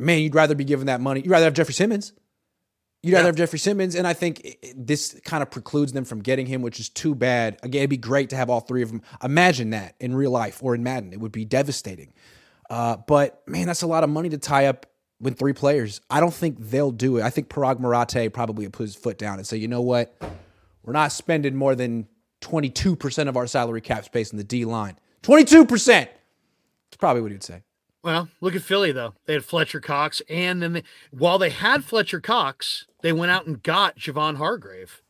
man, 0.00 0.20
you'd 0.20 0.34
rather 0.34 0.56
be 0.56 0.64
given 0.64 0.86
that 0.86 1.00
money. 1.00 1.20
You'd 1.20 1.30
rather 1.30 1.44
have 1.44 1.54
Jeffrey 1.54 1.74
Simmons. 1.74 2.12
You'd 3.02 3.14
rather 3.14 3.26
have 3.26 3.36
Jeffrey 3.36 3.58
Simmons, 3.58 3.96
and 3.96 4.06
I 4.06 4.12
think 4.12 4.58
this 4.76 5.20
kind 5.24 5.42
of 5.42 5.50
precludes 5.50 5.92
them 5.92 6.04
from 6.04 6.20
getting 6.22 6.46
him, 6.46 6.62
which 6.62 6.78
is 6.78 6.88
too 6.88 7.16
bad. 7.16 7.58
Again, 7.64 7.80
it'd 7.80 7.90
be 7.90 7.96
great 7.96 8.30
to 8.30 8.36
have 8.36 8.48
all 8.48 8.60
three 8.60 8.80
of 8.82 8.90
them. 8.90 9.02
Imagine 9.24 9.70
that 9.70 9.96
in 9.98 10.14
real 10.14 10.30
life 10.30 10.62
or 10.62 10.74
in 10.76 10.84
Madden; 10.84 11.12
it 11.12 11.18
would 11.18 11.32
be 11.32 11.44
devastating. 11.44 12.12
Uh, 12.70 12.98
but 13.08 13.42
man, 13.48 13.66
that's 13.66 13.82
a 13.82 13.88
lot 13.88 14.04
of 14.04 14.10
money 14.10 14.28
to 14.28 14.38
tie 14.38 14.66
up 14.66 14.86
with 15.20 15.36
three 15.36 15.52
players. 15.52 16.00
I 16.10 16.20
don't 16.20 16.32
think 16.32 16.58
they'll 16.60 16.92
do 16.92 17.18
it. 17.18 17.22
I 17.22 17.30
think 17.30 17.48
Paraag 17.48 17.80
Marathe 17.80 18.32
probably 18.32 18.68
put 18.68 18.84
his 18.84 18.94
foot 18.94 19.18
down 19.18 19.38
and 19.38 19.46
say, 19.46 19.56
you 19.56 19.68
know 19.68 19.82
what, 19.82 20.16
we're 20.84 20.92
not 20.92 21.10
spending 21.10 21.56
more 21.56 21.74
than 21.74 22.06
twenty 22.40 22.70
two 22.70 22.94
percent 22.94 23.28
of 23.28 23.36
our 23.36 23.48
salary 23.48 23.80
cap 23.80 24.04
space 24.04 24.30
in 24.30 24.38
the 24.38 24.44
D 24.44 24.64
line. 24.64 24.96
Twenty 25.22 25.44
two 25.44 25.66
percent. 25.66 26.08
That's 26.88 26.98
probably 26.98 27.22
what 27.22 27.32
he'd 27.32 27.42
say. 27.42 27.62
Well, 28.02 28.28
look 28.40 28.56
at 28.56 28.62
Philly 28.62 28.92
though. 28.92 29.14
They 29.26 29.34
had 29.34 29.44
Fletcher 29.44 29.80
Cox, 29.80 30.20
and 30.28 30.62
then 30.62 30.72
they, 30.72 30.82
while 31.10 31.38
they 31.38 31.50
had 31.50 31.84
Fletcher 31.84 32.20
Cox, 32.20 32.86
they 33.00 33.12
went 33.12 33.30
out 33.30 33.46
and 33.46 33.62
got 33.62 33.96
Javon 33.96 34.36
Hargrave. 34.36 35.02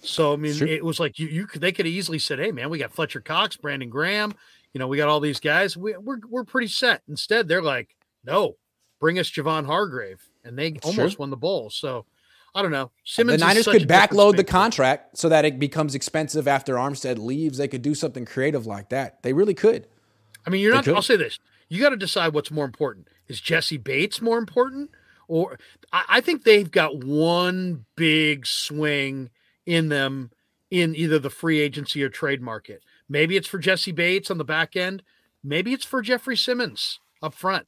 So 0.00 0.32
I 0.32 0.36
mean, 0.36 0.54
sure. 0.54 0.68
it 0.68 0.84
was 0.84 1.00
like 1.00 1.18
you 1.18 1.26
you 1.26 1.46
could 1.46 1.60
they 1.60 1.72
could 1.72 1.86
have 1.86 1.94
easily 1.94 2.18
said, 2.18 2.38
"Hey, 2.38 2.52
man, 2.52 2.70
we 2.70 2.78
got 2.78 2.92
Fletcher 2.92 3.20
Cox, 3.20 3.56
Brandon 3.56 3.90
Graham. 3.90 4.34
You 4.72 4.78
know, 4.78 4.88
we 4.88 4.96
got 4.96 5.08
all 5.08 5.20
these 5.20 5.40
guys. 5.40 5.76
We, 5.76 5.96
we're 5.96 6.20
we're 6.28 6.44
pretty 6.44 6.68
set." 6.68 7.02
Instead, 7.08 7.48
they're 7.48 7.62
like, 7.62 7.94
"No, 8.24 8.56
bring 9.00 9.18
us 9.18 9.30
Javon 9.30 9.66
Hargrave," 9.66 10.22
and 10.44 10.58
they 10.58 10.76
almost 10.82 11.18
won 11.18 11.30
the 11.30 11.36
bowl. 11.36 11.70
So 11.70 12.06
I 12.54 12.62
don't 12.62 12.70
know. 12.70 12.90
Simmons 13.04 13.40
the 13.40 13.46
Niners 13.46 13.64
could 13.64 13.88
backload 13.88 14.36
the 14.36 14.44
contract 14.44 15.18
so 15.18 15.28
that 15.28 15.44
it 15.44 15.58
becomes 15.58 15.94
expensive 15.94 16.46
after 16.46 16.74
Armstead 16.74 17.18
leaves. 17.18 17.58
They 17.58 17.68
could 17.68 17.82
do 17.82 17.94
something 17.94 18.24
creative 18.24 18.66
like 18.66 18.90
that. 18.90 19.22
They 19.22 19.32
really 19.32 19.54
could. 19.54 19.86
I 20.46 20.50
mean, 20.50 20.60
you're 20.60 20.72
they 20.72 20.76
not. 20.76 20.84
Could. 20.84 20.94
I'll 20.94 21.02
say 21.02 21.16
this: 21.16 21.38
you 21.68 21.80
got 21.80 21.90
to 21.90 21.96
decide 21.96 22.34
what's 22.34 22.50
more 22.50 22.64
important. 22.64 23.08
Is 23.28 23.40
Jessie 23.40 23.76
Bates 23.76 24.20
more 24.20 24.38
important? 24.38 24.90
Or 25.28 25.58
I, 25.92 26.04
I 26.08 26.20
think 26.20 26.44
they've 26.44 26.70
got 26.70 27.04
one 27.04 27.86
big 27.96 28.46
swing 28.46 29.30
in 29.66 29.88
them 29.88 30.30
in 30.70 30.94
either 30.94 31.18
the 31.18 31.30
free 31.30 31.60
agency 31.60 32.02
or 32.02 32.08
trade 32.08 32.42
market. 32.42 32.82
Maybe 33.08 33.36
it's 33.36 33.48
for 33.48 33.58
Jessie 33.58 33.92
Bates 33.92 34.30
on 34.30 34.38
the 34.38 34.44
back 34.44 34.76
end. 34.76 35.02
Maybe 35.42 35.72
it's 35.72 35.84
for 35.84 36.02
Jeffrey 36.02 36.36
Simmons 36.36 37.00
up 37.22 37.34
front. 37.34 37.66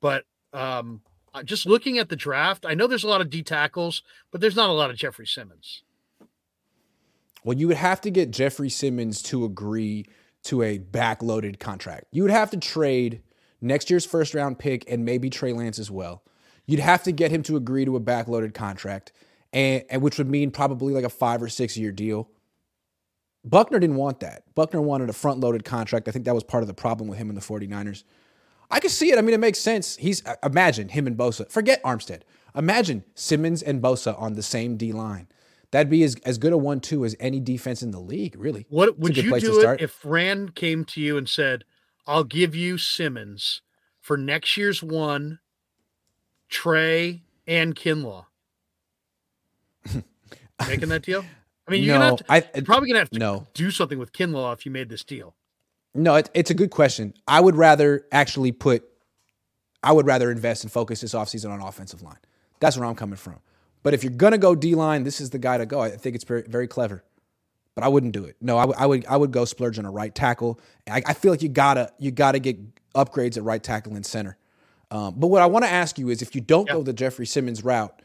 But 0.00 0.24
um, 0.52 1.02
just 1.44 1.66
looking 1.66 1.98
at 1.98 2.08
the 2.08 2.16
draft, 2.16 2.64
I 2.66 2.74
know 2.74 2.86
there's 2.86 3.04
a 3.04 3.08
lot 3.08 3.20
of 3.20 3.30
D 3.30 3.42
tackles, 3.42 4.02
but 4.30 4.40
there's 4.40 4.56
not 4.56 4.70
a 4.70 4.72
lot 4.72 4.90
of 4.90 4.96
Jeffrey 4.96 5.26
Simmons. 5.26 5.82
Well, 7.44 7.56
you 7.56 7.68
would 7.68 7.76
have 7.76 8.00
to 8.02 8.10
get 8.10 8.30
Jeffrey 8.30 8.68
Simmons 8.70 9.22
to 9.22 9.44
agree 9.44 10.06
to 10.44 10.62
a 10.62 10.78
backloaded 10.78 11.58
contract. 11.58 12.06
You 12.10 12.22
would 12.22 12.32
have 12.32 12.50
to 12.50 12.56
trade 12.56 13.22
next 13.60 13.90
year's 13.90 14.04
first 14.04 14.34
round 14.34 14.58
pick, 14.58 14.84
and 14.90 15.04
maybe 15.04 15.30
Trey 15.30 15.52
Lance 15.52 15.78
as 15.78 15.90
well. 15.90 16.22
You'd 16.66 16.80
have 16.80 17.02
to 17.04 17.12
get 17.12 17.30
him 17.30 17.42
to 17.44 17.56
agree 17.56 17.84
to 17.84 17.96
a 17.96 18.00
backloaded 18.00 18.54
contract, 18.54 19.12
and, 19.52 19.84
and 19.88 20.02
which 20.02 20.18
would 20.18 20.28
mean 20.28 20.50
probably 20.50 20.92
like 20.92 21.04
a 21.04 21.08
five 21.08 21.42
or 21.42 21.48
six 21.48 21.76
year 21.76 21.92
deal. 21.92 22.28
Buckner 23.44 23.78
didn't 23.78 23.96
want 23.96 24.20
that. 24.20 24.42
Buckner 24.54 24.80
wanted 24.80 25.08
a 25.08 25.12
front 25.12 25.40
loaded 25.40 25.64
contract. 25.64 26.08
I 26.08 26.10
think 26.10 26.24
that 26.26 26.34
was 26.34 26.44
part 26.44 26.62
of 26.62 26.66
the 26.66 26.74
problem 26.74 27.08
with 27.08 27.18
him 27.18 27.28
and 27.28 27.36
the 27.36 27.42
49ers. 27.42 28.04
I 28.70 28.80
could 28.80 28.90
see 28.90 29.10
it. 29.10 29.18
I 29.18 29.22
mean, 29.22 29.34
it 29.34 29.40
makes 29.40 29.58
sense. 29.58 29.96
He's 29.96 30.26
uh, 30.26 30.34
imagine 30.42 30.90
him 30.90 31.06
and 31.06 31.16
Bosa. 31.16 31.50
Forget 31.50 31.82
Armstead. 31.82 32.22
Imagine 32.54 33.04
Simmons 33.14 33.62
and 33.62 33.80
Bosa 33.80 34.20
on 34.20 34.34
the 34.34 34.42
same 34.42 34.76
D 34.76 34.92
line. 34.92 35.28
That'd 35.70 35.90
be 35.90 36.02
as, 36.02 36.16
as 36.24 36.38
good 36.38 36.52
a 36.52 36.58
one 36.58 36.80
two 36.80 37.04
as 37.04 37.14
any 37.20 37.40
defense 37.40 37.82
in 37.82 37.90
the 37.90 38.00
league, 38.00 38.36
really. 38.38 38.66
What 38.68 38.98
would 38.98 39.16
you 39.16 39.38
do 39.38 39.60
it 39.60 39.80
if 39.80 40.04
Ran 40.04 40.50
came 40.50 40.84
to 40.86 41.00
you 41.00 41.16
and 41.16 41.28
said, 41.28 41.64
I'll 42.08 42.24
give 42.24 42.56
you 42.56 42.78
Simmons 42.78 43.60
for 44.00 44.16
next 44.16 44.56
year's 44.56 44.82
one, 44.82 45.40
Trey 46.48 47.20
and 47.46 47.76
Kinlaw. 47.76 48.24
Making 50.66 50.88
that 50.88 51.02
deal? 51.02 51.22
I 51.68 51.70
mean, 51.70 51.84
you're, 51.84 51.98
no, 51.98 52.16
to, 52.16 52.24
I, 52.30 52.44
you're 52.54 52.64
probably 52.64 52.88
gonna 52.88 53.00
have 53.00 53.10
to 53.10 53.18
no. 53.18 53.46
do 53.52 53.70
something 53.70 53.98
with 53.98 54.14
Kinlaw 54.14 54.54
if 54.54 54.64
you 54.64 54.72
made 54.72 54.88
this 54.88 55.04
deal. 55.04 55.34
No, 55.94 56.14
it, 56.14 56.30
it's 56.32 56.50
a 56.50 56.54
good 56.54 56.70
question. 56.70 57.12
I 57.28 57.40
would 57.40 57.56
rather 57.56 58.06
actually 58.10 58.52
put, 58.52 58.84
I 59.82 59.92
would 59.92 60.06
rather 60.06 60.30
invest 60.30 60.64
and 60.64 60.72
focus 60.72 61.02
this 61.02 61.12
offseason 61.12 61.50
on 61.50 61.60
offensive 61.60 62.00
line. 62.00 62.18
That's 62.58 62.78
where 62.78 62.86
I'm 62.86 62.94
coming 62.94 63.16
from. 63.16 63.40
But 63.82 63.92
if 63.92 64.02
you're 64.02 64.12
gonna 64.12 64.38
go 64.38 64.54
D 64.54 64.74
line, 64.74 65.04
this 65.04 65.20
is 65.20 65.28
the 65.28 65.38
guy 65.38 65.58
to 65.58 65.66
go. 65.66 65.80
I 65.80 65.90
think 65.90 66.16
it's 66.16 66.24
very, 66.24 66.42
very 66.48 66.66
clever 66.66 67.04
but 67.78 67.84
I 67.84 67.88
wouldn't 67.88 68.12
do 68.12 68.24
it. 68.24 68.34
No, 68.40 68.58
I, 68.58 68.62
w- 68.62 68.76
I 68.76 68.86
would 68.86 69.06
I 69.06 69.16
would 69.16 69.30
go 69.30 69.44
splurge 69.44 69.78
on 69.78 69.84
a 69.84 69.90
right 69.92 70.12
tackle. 70.12 70.58
I, 70.90 71.00
I, 71.06 71.14
feel 71.14 71.30
like 71.30 71.42
you 71.42 71.48
gotta 71.48 71.92
you 72.00 72.10
gotta 72.10 72.40
get 72.40 72.58
upgrades 72.92 73.36
at 73.36 73.44
right 73.44 73.62
tackle 73.62 73.94
and 73.94 74.04
center. 74.04 74.36
Um, 74.90 75.14
but 75.16 75.28
what 75.28 75.42
I 75.42 75.46
want 75.46 75.64
to 75.64 75.70
ask 75.70 75.96
you 75.96 76.08
is, 76.08 76.20
if 76.20 76.34
you 76.34 76.40
don't 76.40 76.66
yep. 76.66 76.74
go 76.74 76.82
the 76.82 76.92
Jeffrey 76.92 77.24
Simmons 77.24 77.62
route, 77.62 78.02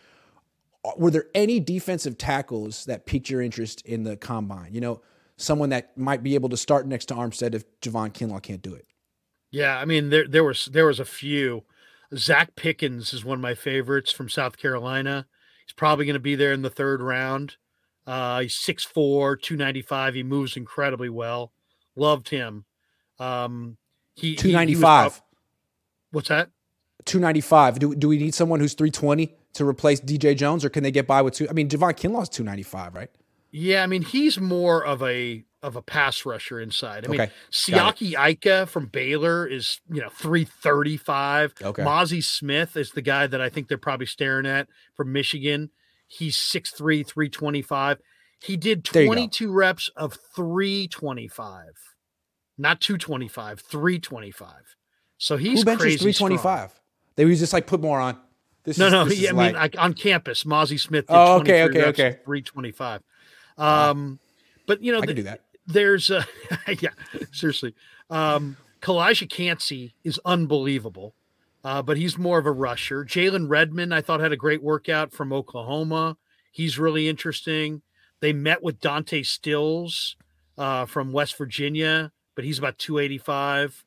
were 0.96 1.10
there 1.10 1.26
any 1.34 1.60
defensive 1.60 2.20
tackles 2.20 2.86
that 2.86 3.08
piqued 3.08 3.32
your 3.32 3.42
interest 3.42 3.84
in 3.84 4.04
the 4.04 4.16
combine? 4.16 4.76
You 4.76 4.82
know, 4.82 5.02
someone 5.38 5.70
that 5.70 5.98
might 5.98 6.22
be 6.22 6.36
able 6.36 6.50
to 6.50 6.58
start 6.58 6.86
next 6.86 7.06
to 7.06 7.16
Armstead 7.16 7.56
if 7.56 7.64
Javon 7.82 8.14
Kinlaw 8.14 8.44
can't 8.44 8.62
do 8.62 8.76
it. 8.76 8.86
Yeah, 9.50 9.80
I 9.80 9.86
mean 9.86 10.12
there 10.12 10.28
there 10.28 10.44
was 10.44 10.70
there 10.72 10.86
was 10.86 11.00
a 11.00 11.06
few. 11.06 11.64
Zacch 12.14 12.50
Pickens 12.56 13.12
is 13.12 13.26
one 13.26 13.40
of 13.40 13.42
my 13.42 13.56
favorites 13.56 14.12
from 14.12 14.30
South 14.30 14.56
Carolina. 14.56 15.26
He's 15.66 15.74
probably 15.74 16.06
going 16.06 16.14
to 16.14 16.20
be 16.20 16.36
there 16.36 16.54
in 16.54 16.62
the 16.62 16.70
third 16.70 17.02
round. 17.02 17.56
Uh, 18.06 18.41
he's 18.41 18.56
6'4, 18.56 19.41
295. 19.41 20.14
He 20.14 20.24
moves 20.24 20.58
incredibly 20.58 21.10
well. 21.10 21.51
Loved 21.95 22.30
him. 22.30 22.66
Um, 23.20 23.78
he 24.16 24.36
295. 24.36 25.22
what's 26.12 26.30
that? 26.30 26.49
295. 27.06 27.80
Do, 27.80 27.95
do 27.95 28.08
we 28.08 28.18
need 28.18 28.34
someone 28.34 28.60
who's 28.60 28.74
320 28.74 29.34
to 29.54 29.68
replace 29.68 30.01
DJ 30.01 30.36
Jones, 30.36 30.66
or 30.66 30.70
can 30.70 30.84
they 30.84 30.91
get 30.91 31.08
by 31.08 31.22
with 31.22 31.36
two? 31.36 31.47
I 31.49 31.54
mean, 31.54 31.70
Javon 31.70 31.95
Kinlaw's 31.95 32.30
295, 32.30 32.95
right? 32.95 33.10
Yeah, 33.51 33.84
I 33.84 33.88
mean 33.88 34.01
he's 34.01 34.39
more 34.39 34.84
of 34.84 35.04
a 35.04 35.45
of 35.62 35.76
a 35.76 35.82
pass 35.82 36.26
rusher 36.26 36.60
inside. 36.60 37.06
I 37.06 37.08
mean, 37.08 37.32
Siaki 37.51 38.16
Ika 38.32 38.66
from 38.66 38.88
Baylor 38.88 39.45
is 39.45 39.80
you 39.89 40.01
know 40.01 40.10
335. 40.10 41.54
Okay. 41.62 41.84
Mazi 41.84 42.24
Smith 42.24 42.76
is 42.76 42.91
the 42.91 43.04
guy 43.04 43.28
that 43.28 43.39
I 43.39 43.49
think 43.49 43.68
they're 43.68 43.78
probably 43.78 44.08
staring 44.08 44.47
at 44.47 44.68
from 44.95 45.14
Michigan. 45.14 45.70
He's 46.18 46.38
6'3, 46.38 47.05
325. 47.07 47.99
He 48.39 48.57
did 48.57 48.84
There 48.86 49.03
you 49.03 49.09
go. 49.09 49.14
22 49.16 49.51
reps 49.51 49.89
of 49.95 50.18
325, 50.36 51.66
not 52.57 52.82
225, 52.82 53.61
325. 53.61 54.53
So 55.18 55.38
he's 55.38 55.59
Who 55.59 55.66
benches 55.66 55.82
crazy 55.84 55.97
325? 56.14 56.80
They 57.16 57.26
was 57.26 57.39
just 57.39 57.53
like 57.53 57.68
put 57.68 57.80
more 57.82 57.99
on. 57.99 58.18
This 58.64 58.76
strong. 58.78 58.91
No, 58.91 59.05
is, 59.05 59.07
no, 59.09 59.14
yeah, 59.16 59.30
I 59.30 59.34
mean, 59.47 59.55
like- 59.55 59.76
on 59.78 59.93
campus, 59.93 60.43
Mazi 60.43 60.80
Smith. 60.80 61.07
Did 61.07 61.14
Oh, 61.16 61.36
okay, 61.39 61.61
23 61.61 61.64
okay, 61.70 61.80
reps 61.86 61.99
okay. 61.99 62.11
325. 62.26 63.01
Um, 63.57 64.20
but 64.68 64.84
you 64.84 64.91
know, 64.91 65.01
I 65.01 65.05
the- 65.05 65.14
do 65.14 65.24
that. 65.24 65.41
there's 65.68 66.11
uh 66.11 66.24
yeah 66.82 66.89
seriously 67.32 67.74
um 68.09 68.57
Calijah 68.82 69.30
Kancey 69.30 69.95
is 70.03 70.20
unbelievable 70.26 71.16
uh 71.64 71.82
but 71.82 71.97
he's 71.97 72.18
more 72.18 72.38
of 72.38 72.45
a 72.45 72.51
rusher. 72.51 73.03
Jalen 73.05 73.49
Redmond 73.49 73.93
I 73.93 74.01
thought 74.01 74.20
had 74.20 74.32
a 74.32 74.38
great 74.38 74.64
workout 74.64 75.11
from 75.11 75.34
Oklahoma. 75.34 76.18
He's 76.51 76.80
really 76.80 77.07
interesting. 77.07 77.82
They 78.20 78.34
met 78.34 78.64
with 78.64 78.80
Dante 78.80 79.24
Stills 79.24 80.16
uh 80.57 80.86
from 80.86 81.11
West 81.11 81.38
Virginia 81.38 82.11
but 82.36 82.45
he's 82.45 82.59
about 82.59 82.78
285 82.78 83.84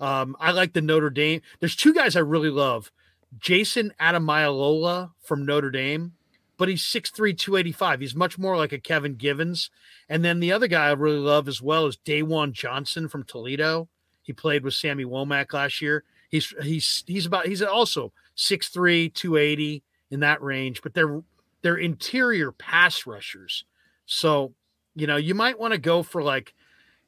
um 0.00 0.36
I 0.40 0.52
like 0.52 0.72
the 0.72 0.82
Notre 0.82 1.10
Dame. 1.10 1.40
There's 1.60 1.76
two 1.76 1.94
guys 1.94 2.16
I 2.16 2.20
really 2.20 2.50
love. 2.50 2.90
Jayson 3.38 3.92
Ademilola 4.00 5.10
from 5.20 5.44
Notre 5.44 5.70
Dame 5.70 6.12
but 6.58 6.68
he's 6.68 6.82
6'3 6.82 7.36
285 7.36 8.00
he's 8.00 8.14
much 8.14 8.38
more 8.38 8.56
like 8.56 8.72
a 8.72 8.78
Kevin 8.78 9.14
Givens. 9.14 9.70
And 10.08 10.24
then 10.24 10.40
the 10.40 10.52
other 10.52 10.68
guy 10.68 10.88
I 10.88 10.92
really 10.92 11.18
love 11.18 11.48
as 11.48 11.60
well 11.60 11.86
is 11.86 11.98
Daywan 11.98 12.52
Johnson 12.52 13.08
from 13.08 13.24
Toledo. 13.24 13.88
He 14.22 14.32
played 14.32 14.64
with 14.64 14.74
Sammy 14.74 15.04
Womack 15.04 15.52
last 15.52 15.80
year. 15.80 16.04
He's 16.30 16.52
he's 16.62 17.04
he's 17.06 17.26
about 17.26 17.46
he's 17.46 17.62
also 17.62 18.12
6'3, 18.36 19.12
280 19.12 19.82
in 20.10 20.20
that 20.20 20.42
range, 20.42 20.82
but 20.82 20.94
they're 20.94 21.22
they're 21.62 21.76
interior 21.76 22.52
pass 22.52 23.06
rushers. 23.06 23.64
So, 24.06 24.54
you 24.94 25.06
know, 25.06 25.16
you 25.16 25.34
might 25.34 25.58
want 25.58 25.72
to 25.72 25.78
go 25.78 26.02
for 26.02 26.22
like, 26.22 26.54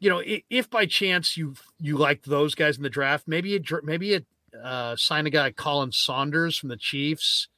you 0.00 0.10
know, 0.10 0.18
if, 0.18 0.42
if 0.50 0.70
by 0.70 0.86
chance 0.86 1.36
you 1.36 1.54
you 1.78 1.96
liked 1.96 2.26
those 2.26 2.54
guys 2.54 2.76
in 2.76 2.82
the 2.82 2.90
draft, 2.90 3.28
maybe 3.28 3.50
you 3.50 3.62
maybe 3.82 4.08
you 4.08 4.24
uh, 4.62 4.96
sign 4.96 5.26
a 5.26 5.30
guy 5.30 5.50
Colin 5.50 5.92
Saunders 5.92 6.56
from 6.56 6.70
the 6.70 6.76
Chiefs, 6.76 7.48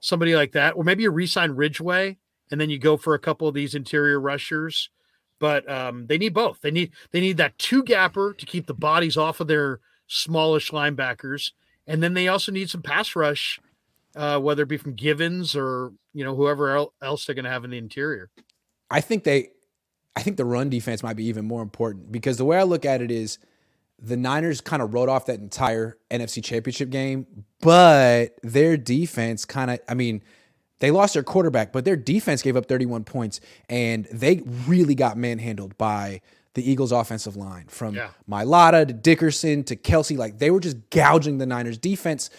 somebody 0.00 0.34
like 0.34 0.52
that, 0.52 0.76
or 0.76 0.84
maybe 0.84 1.04
you 1.04 1.10
re-sign 1.10 1.52
Ridgeway 1.52 2.18
and 2.50 2.60
then 2.60 2.70
you 2.70 2.78
go 2.78 2.96
for 2.96 3.14
a 3.14 3.18
couple 3.18 3.46
of 3.46 3.54
these 3.54 3.74
interior 3.74 4.20
rushers. 4.20 4.90
But 5.38 5.70
um, 5.70 6.06
they 6.06 6.18
need 6.18 6.34
both. 6.34 6.60
They 6.60 6.70
need 6.70 6.92
they 7.12 7.20
need 7.20 7.38
that 7.38 7.56
two 7.56 7.82
gapper 7.82 8.34
to 8.34 8.46
keep 8.46 8.66
the 8.66 8.74
bodies 8.74 9.16
off 9.16 9.40
of 9.40 9.46
their 9.46 9.80
smallish 10.10 10.70
linebackers, 10.72 11.52
and 11.86 12.02
then 12.02 12.14
they 12.14 12.28
also 12.28 12.52
need 12.52 12.68
some 12.68 12.82
pass 12.82 13.14
rush, 13.16 13.60
uh, 14.16 14.38
whether 14.38 14.64
it 14.64 14.68
be 14.68 14.76
from 14.76 14.94
Givens 14.94 15.56
or 15.56 15.92
you 16.12 16.24
know 16.24 16.34
whoever 16.34 16.88
else 17.00 17.24
they're 17.24 17.34
going 17.34 17.44
to 17.44 17.50
have 17.50 17.64
in 17.64 17.70
the 17.70 17.78
interior. 17.78 18.30
I 18.90 19.00
think 19.00 19.24
they, 19.24 19.50
I 20.16 20.22
think 20.22 20.36
the 20.36 20.44
run 20.44 20.68
defense 20.68 21.02
might 21.02 21.16
be 21.16 21.24
even 21.26 21.44
more 21.46 21.62
important 21.62 22.10
because 22.10 22.36
the 22.36 22.44
way 22.44 22.58
I 22.58 22.64
look 22.64 22.84
at 22.84 23.00
it 23.00 23.10
is 23.10 23.38
the 24.02 24.16
Niners 24.16 24.60
kind 24.60 24.82
of 24.82 24.92
wrote 24.92 25.08
off 25.08 25.26
that 25.26 25.38
entire 25.38 25.96
NFC 26.10 26.42
championship 26.42 26.90
game, 26.90 27.26
but 27.60 28.34
their 28.42 28.76
defense 28.76 29.44
kind 29.44 29.70
of, 29.70 29.78
I 29.88 29.94
mean, 29.94 30.22
they 30.80 30.90
lost 30.90 31.14
their 31.14 31.22
quarterback, 31.22 31.72
but 31.72 31.84
their 31.84 31.96
defense 31.96 32.42
gave 32.42 32.56
up 32.56 32.66
31 32.66 33.04
points 33.04 33.40
and 33.68 34.06
they 34.10 34.42
really 34.66 34.94
got 34.94 35.16
manhandled 35.16 35.76
by 35.78 36.22
the 36.54 36.68
Eagles 36.68 36.92
offensive 36.92 37.36
line 37.36 37.66
from 37.68 37.94
Yeah. 37.94 38.10
Mailata 38.28 38.86
to 38.86 38.92
Dickerson 38.92 39.62
to 39.64 39.76
Kelce. 39.76 40.16
Like 40.16 40.38
they 40.38 40.50
were 40.50 40.60
just 40.60 40.76
gouging 40.90 41.38
the 41.38 41.46
Niners 41.46 41.78
defense 41.78 42.30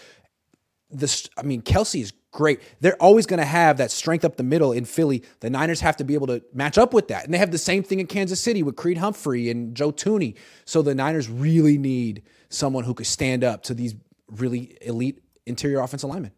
this 0.89 1.29
I 1.37 1.43
mean 1.43 1.61
Kelce 1.61 2.01
is 2.01 2.11
great. 2.31 2.59
They're 2.81 2.95
always 3.01 3.25
going 3.25 3.39
to 3.39 3.45
have 3.45 3.77
that 3.77 3.91
strength 3.91 4.23
up 4.25 4.35
the 4.37 4.43
middle 4.43 4.71
in 4.71 4.85
Philly. 4.85 5.23
The 5.41 5.49
Niners 5.49 5.79
have 5.81 5.97
to 5.97 6.03
be 6.03 6.13
able 6.13 6.27
to 6.27 6.41
match 6.53 6.77
up 6.77 6.93
with 6.93 7.07
that. 7.09 7.23
And 7.25 7.33
they 7.33 7.37
have 7.37 7.51
the 7.51 7.57
same 7.57 7.83
thing 7.83 7.99
in 7.99 8.07
Kansas 8.07 8.39
City 8.39 8.63
with 8.63 8.75
Creed 8.75 8.97
Humphrey 8.97 9.49
and 9.49 9.75
Joe 9.75 9.91
Thuney. 9.91 10.35
So 10.65 10.81
the 10.81 10.95
Niners 10.95 11.29
really 11.29 11.77
need 11.77 12.23
someone 12.49 12.83
who 12.83 12.93
could 12.93 13.05
stand 13.07 13.43
up 13.43 13.63
to 13.63 13.73
these 13.73 13.95
really 14.29 14.77
elite 14.81 15.19
interior 15.45 15.79
offensive 15.79 16.09
linemen. 16.09 16.31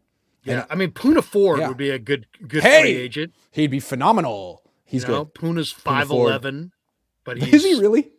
Yeah, 0.43 0.65
I 0.69 0.75
mean 0.75 0.91
Poona 0.91 1.23
Ford 1.23 1.59
Yeah. 1.59 1.69
would 1.69 1.77
be 1.77 1.89
a 1.89 1.97
good 1.99 2.27
good 2.47 2.61
Hey! 2.63 2.81
free 2.81 2.95
agent. 3.01 3.33
He'd 3.51 3.71
be 3.71 3.79
phenomenal. 3.79 4.61
He's 4.85 5.03
you 5.03 5.09
know, 5.09 5.23
good. 5.25 5.33
Poona's 5.35 5.73
Poona 5.73 5.77
five 5.79 6.09
eleven, 6.11 6.71
but 7.23 7.37
he's 7.37 7.53
Is 7.53 7.63
he 7.63 7.79
really? 7.79 8.11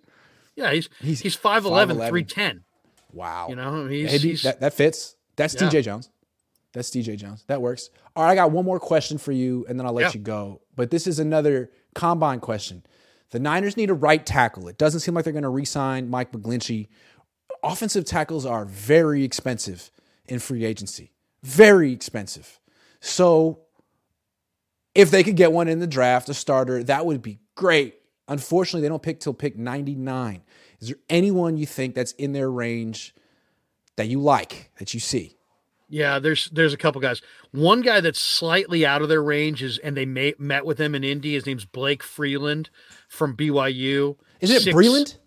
yeah 0.56 0.72
he's 0.72 0.88
He's 1.00 1.20
he's, 1.20 1.36
5'11", 1.36 1.96
5'11". 1.96 2.08
310. 2.08 2.64
Wow. 3.12 3.48
You 3.48 3.56
know, 3.56 3.86
he's, 3.86 4.22
he's 4.22 4.42
that, 4.42 4.60
that 4.60 4.74
fits. 4.74 5.16
That's 5.36 5.54
Yeah. 5.54 5.68
DJ 5.68 5.82
Jones. 5.82 6.10
That's 6.72 6.90
DJ 6.90 7.16
Jones. 7.16 7.44
That 7.46 7.62
works. 7.62 7.90
All 8.16 8.24
right, 8.24 8.32
I 8.32 8.34
got 8.34 8.50
one 8.50 8.64
more 8.64 8.80
question 8.80 9.16
for 9.18 9.30
you, 9.30 9.64
and 9.68 9.78
then 9.78 9.86
I'll 9.86 9.92
let 9.92 10.06
Yeah. 10.06 10.10
you 10.14 10.20
go. 10.20 10.60
But 10.74 10.90
this 10.90 11.06
is 11.06 11.18
another 11.20 11.70
combine 11.94 12.40
question. 12.40 12.82
The 13.30 13.38
Niners 13.38 13.76
need 13.76 13.90
a 13.90 13.94
right 13.94 14.24
tackle. 14.24 14.66
It 14.68 14.78
doesn't 14.78 15.00
seem 15.00 15.14
like 15.14 15.22
they're 15.24 15.32
going 15.32 15.42
to 15.44 15.48
re-sign 15.48 16.08
Mike 16.08 16.32
McGlinchey. 16.32 16.88
Offensive 17.62 18.04
tackles 18.04 18.44
are 18.44 18.64
very 18.64 19.22
expensive 19.24 19.90
in 20.26 20.38
free 20.40 20.64
agency. 20.64 21.12
Very 21.44 21.92
expensive. 21.92 22.58
So 23.00 23.60
if 24.94 25.10
they 25.10 25.22
could 25.24 25.36
get 25.36 25.52
one 25.52 25.68
in 25.68 25.78
the 25.78 25.86
draft, 25.86 26.28
a 26.28 26.34
starter, 26.34 26.82
that 26.84 27.06
would 27.06 27.22
be 27.22 27.38
great. 27.54 27.94
Unfortunately, 28.28 28.80
they 28.82 28.88
don't 28.88 29.02
pick 29.02 29.20
till 29.20 29.34
pick 29.34 29.56
99. 29.56 30.42
Is 30.80 30.88
there 30.88 30.96
anyone 31.10 31.56
you 31.56 31.66
think 31.66 31.94
that's 31.94 32.12
in 32.12 32.32
their 32.32 32.50
range 32.50 33.14
that 33.96 34.08
you 34.08 34.20
like, 34.20 34.70
that 34.78 34.94
you 34.94 35.00
see? 35.00 35.36
Yeah, 35.90 36.18
there's 36.18 36.48
there's 36.50 36.72
a 36.72 36.78
couple 36.78 37.00
guys. 37.00 37.20
One 37.52 37.82
guy 37.82 38.00
that's 38.00 38.18
slightly 38.18 38.86
out 38.86 39.02
of 39.02 39.08
their 39.10 39.22
range 39.22 39.62
is, 39.62 39.78
and 39.78 39.94
they 39.96 40.06
may, 40.06 40.34
met 40.38 40.64
with 40.64 40.78
him 40.78 40.94
in 40.94 41.04
Indy. 41.04 41.34
His 41.34 41.44
name's 41.46 41.66
Blake 41.66 42.02
Freeland 42.02 42.70
from 43.08 43.36
BYU. 43.36 44.16
Is 44.40 44.50
it 44.50 44.62
Six- 44.62 44.74
Breland? 44.76 45.18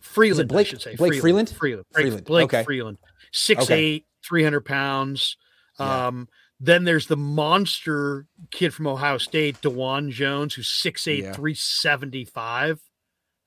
Freeland, 0.00 0.48
Blake- 0.48 0.66
I 0.66 0.70
should 0.70 0.82
say. 0.82 0.96
Blake 0.96 1.20
Freeland? 1.20 1.50
Freeland. 1.50 1.84
Freeland, 1.92 2.24
Blake 2.24 2.44
okay. 2.44 2.64
Freeland. 2.64 2.98
Six 3.32 3.64
Okay. 3.64 3.78
eight, 3.78 4.06
300 4.26 4.62
pounds. 4.64 5.36
Yeah. 5.78 6.06
Um, 6.06 6.28
then 6.60 6.84
there's 6.84 7.06
the 7.08 7.16
monster 7.16 8.26
kid 8.50 8.72
from 8.72 8.86
Ohio 8.86 9.18
State, 9.18 9.60
Dawand 9.60 10.10
Jones, 10.10 10.54
who's 10.54 10.68
6'8, 10.68 11.22
Yeah. 11.24 11.32
375. 11.32 12.80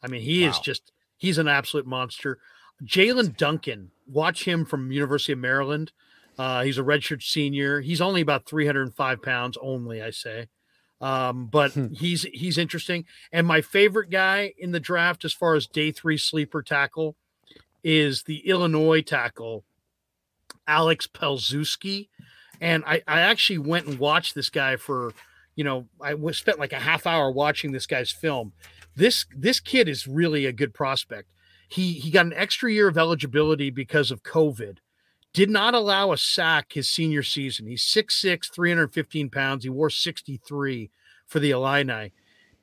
I 0.04 0.08
mean, 0.08 0.22
he 0.22 0.44
is 0.46 0.60
just 0.60 0.92
he's 1.18 1.38
an 1.38 1.48
absolute 1.48 1.88
monster. 1.88 2.38
Jaelyn 2.84 3.36
Duncan, 3.36 3.92
watch 4.08 4.46
him 4.46 4.66
from 4.66 4.92
University 4.92 5.34
of 5.34 5.40
Maryland. 5.40 5.92
Uh, 6.38 6.64
he's 6.64 6.78
a 6.78 6.84
redshirt 6.84 7.24
senior. 7.24 7.82
He's 7.82 8.00
only 8.02 8.22
about 8.22 8.46
305 8.46 9.22
pounds, 9.24 9.58
only 9.60 10.04
I 10.04 10.12
say. 10.12 10.48
Um, 11.02 11.48
but 11.48 11.72
Hmm. 11.74 11.94
he's 11.94 12.24
he's 12.34 12.58
interesting. 12.60 13.06
And 13.32 13.48
my 13.48 13.62
favorite 13.62 14.10
guy 14.12 14.54
in 14.58 14.72
the 14.72 14.80
draft, 14.80 15.26
as 15.26 15.34
far 15.34 15.56
as 15.56 15.66
day 15.66 15.92
three 15.92 16.18
sleeper 16.18 16.62
tackle, 16.62 17.16
is 17.84 18.24
the 18.24 18.48
Illinois 18.48 19.02
tackle, 19.02 19.64
Alex 20.68 21.08
Palczewski. 21.08 22.10
And 22.62 22.84
I, 22.86 23.02
I 23.08 23.22
actually 23.22 23.60
went 23.60 23.88
and 23.88 24.00
watched 24.00 24.36
this 24.36 24.50
guy 24.50 24.76
for, 24.76 25.14
you 25.56 25.64
know, 25.64 25.88
I 26.02 26.14
was 26.14 26.38
spent 26.38 26.60
like 26.60 26.74
a 26.74 26.80
half 26.80 27.06
hour 27.06 27.32
watching 27.32 27.72
this 27.72 27.86
guy's 27.86 28.12
film. 28.12 28.54
This 28.96 29.26
this 29.36 29.60
kid 29.60 29.88
is 29.88 30.08
really 30.08 30.46
a 30.46 30.52
good 30.52 30.74
prospect. 30.74 31.32
He 31.70 31.94
he 31.94 32.10
got 32.10 32.26
an 32.26 32.34
extra 32.34 32.72
year 32.72 32.88
of 32.88 32.98
eligibility 32.98 33.70
because 33.70 34.12
of 34.12 34.24
COVID. 34.24 34.78
Did 35.34 35.50
not 35.52 35.76
allow 35.76 36.12
a 36.12 36.18
sack 36.18 36.74
his 36.74 36.90
senior 36.90 37.22
season. 37.22 37.68
He's 37.68 37.84
6'6, 37.84 38.52
315 38.52 39.30
pounds. 39.30 39.64
He 39.64 39.70
wore 39.70 39.92
63 39.92 40.90
for 41.28 41.40
the 41.40 41.52
Illini. 41.52 42.14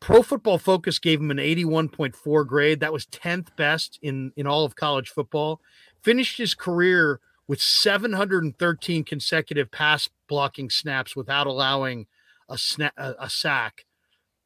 Pro 0.01 0.22
Football 0.22 0.59
Focus 0.59 0.99
gave 0.99 1.20
him 1.20 1.30
an 1.30 1.36
81.4 1.36 2.47
grade. 2.47 2.80
That 2.80 2.92
was 2.92 3.07
10th 3.07 3.55
best 3.57 3.99
in, 4.03 4.32
in 4.36 4.47
all 4.47 4.64
of 4.64 4.74
college 4.74 5.09
football. 5.09 5.61
Finished 6.03 6.36
his 6.36 6.55
career 6.55 7.20
with 7.47 7.61
713 7.61 9.05
consecutive 9.05 9.70
pass 9.70 10.09
blocking 10.28 10.70
snaps 10.70 11.14
without 11.14 11.47
allowing 11.47 12.07
a 12.49 12.59
snap, 12.59 12.92
a, 12.97 13.14
a 13.20 13.30
sack, 13.30 13.84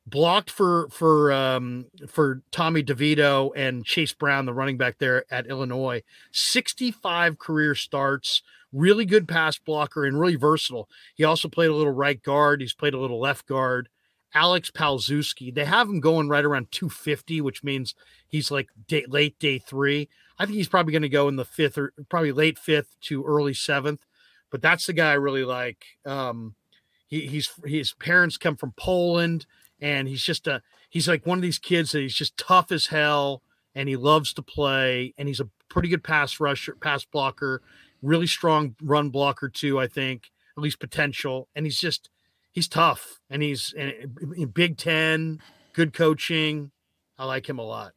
blocked 0.06 0.50
for 0.50 0.88
for 0.90 1.32
um, 1.32 1.86
for 2.08 2.42
Tommy 2.50 2.82
DeVito 2.82 3.50
and 3.56 3.84
Chase 3.84 4.12
Brown, 4.12 4.46
the 4.46 4.54
running 4.54 4.76
back 4.76 4.98
there 4.98 5.24
at 5.30 5.46
Illinois. 5.46 6.02
Sixty 6.32 6.90
five 6.90 7.38
career 7.38 7.74
starts. 7.74 8.42
Really 8.72 9.06
good 9.06 9.26
pass 9.26 9.58
blocker 9.58 10.04
and 10.04 10.20
really 10.20 10.36
versatile. 10.36 10.88
He 11.14 11.24
also 11.24 11.48
played 11.48 11.70
a 11.70 11.74
little 11.74 11.92
right 11.92 12.22
guard. 12.22 12.60
He's 12.60 12.74
played 12.74 12.94
a 12.94 13.00
little 13.00 13.20
left 13.20 13.46
guard. 13.46 13.88
Alex 14.34 14.70
Palczewski. 14.70 15.54
They 15.54 15.64
have 15.64 15.88
him 15.88 16.00
going 16.00 16.28
right 16.28 16.44
around 16.44 16.70
250, 16.70 17.40
which 17.40 17.64
means 17.64 17.94
he's 18.26 18.50
like 18.50 18.68
day, 18.86 19.04
late 19.08 19.38
day 19.38 19.58
three. 19.58 20.08
I 20.38 20.46
think 20.46 20.56
he's 20.56 20.68
probably 20.68 20.92
going 20.92 21.02
to 21.02 21.08
go 21.08 21.28
in 21.28 21.36
the 21.36 21.44
fifth 21.44 21.76
or 21.76 21.92
probably 22.08 22.32
late 22.32 22.58
fifth 22.58 22.96
to 23.02 23.24
early 23.24 23.54
seventh. 23.54 24.04
But 24.50 24.62
that's 24.62 24.86
the 24.86 24.92
guy 24.92 25.10
I 25.10 25.14
really 25.14 25.44
like. 25.44 25.84
Um, 26.06 26.54
he, 27.06 27.26
he's 27.26 27.50
his 27.64 27.92
parents 27.94 28.36
come 28.36 28.56
from 28.56 28.72
Poland, 28.76 29.46
and 29.80 30.08
he's 30.08 30.22
just 30.22 30.46
a 30.46 30.62
he's 30.88 31.08
like 31.08 31.26
one 31.26 31.38
of 31.38 31.42
these 31.42 31.58
kids 31.58 31.92
that 31.92 32.00
he's 32.00 32.14
just 32.14 32.36
tough 32.36 32.70
as 32.70 32.86
hell, 32.86 33.42
and 33.74 33.88
he 33.88 33.96
loves 33.96 34.32
to 34.34 34.42
play, 34.42 35.14
and 35.18 35.28
he's 35.28 35.40
a 35.40 35.48
pretty 35.68 35.88
good 35.88 36.04
pass 36.04 36.40
rusher, 36.40 36.76
pass 36.80 37.04
blocker, 37.04 37.62
really 38.02 38.26
strong 38.26 38.74
run 38.82 39.10
blocker 39.10 39.48
too. 39.48 39.78
I 39.78 39.86
think 39.86 40.30
at 40.56 40.62
least 40.62 40.80
potential, 40.80 41.48
and 41.54 41.66
he's 41.66 41.80
just 41.80 42.10
he's 42.52 42.68
tough, 42.68 43.20
and 43.28 43.42
he's 43.42 43.74
in 43.74 44.50
Big 44.54 44.76
Ten, 44.76 45.40
good 45.72 45.92
coaching. 45.92 46.70
I 47.18 47.24
like 47.24 47.48
him 47.48 47.58
a 47.58 47.64
lot. 47.64 47.92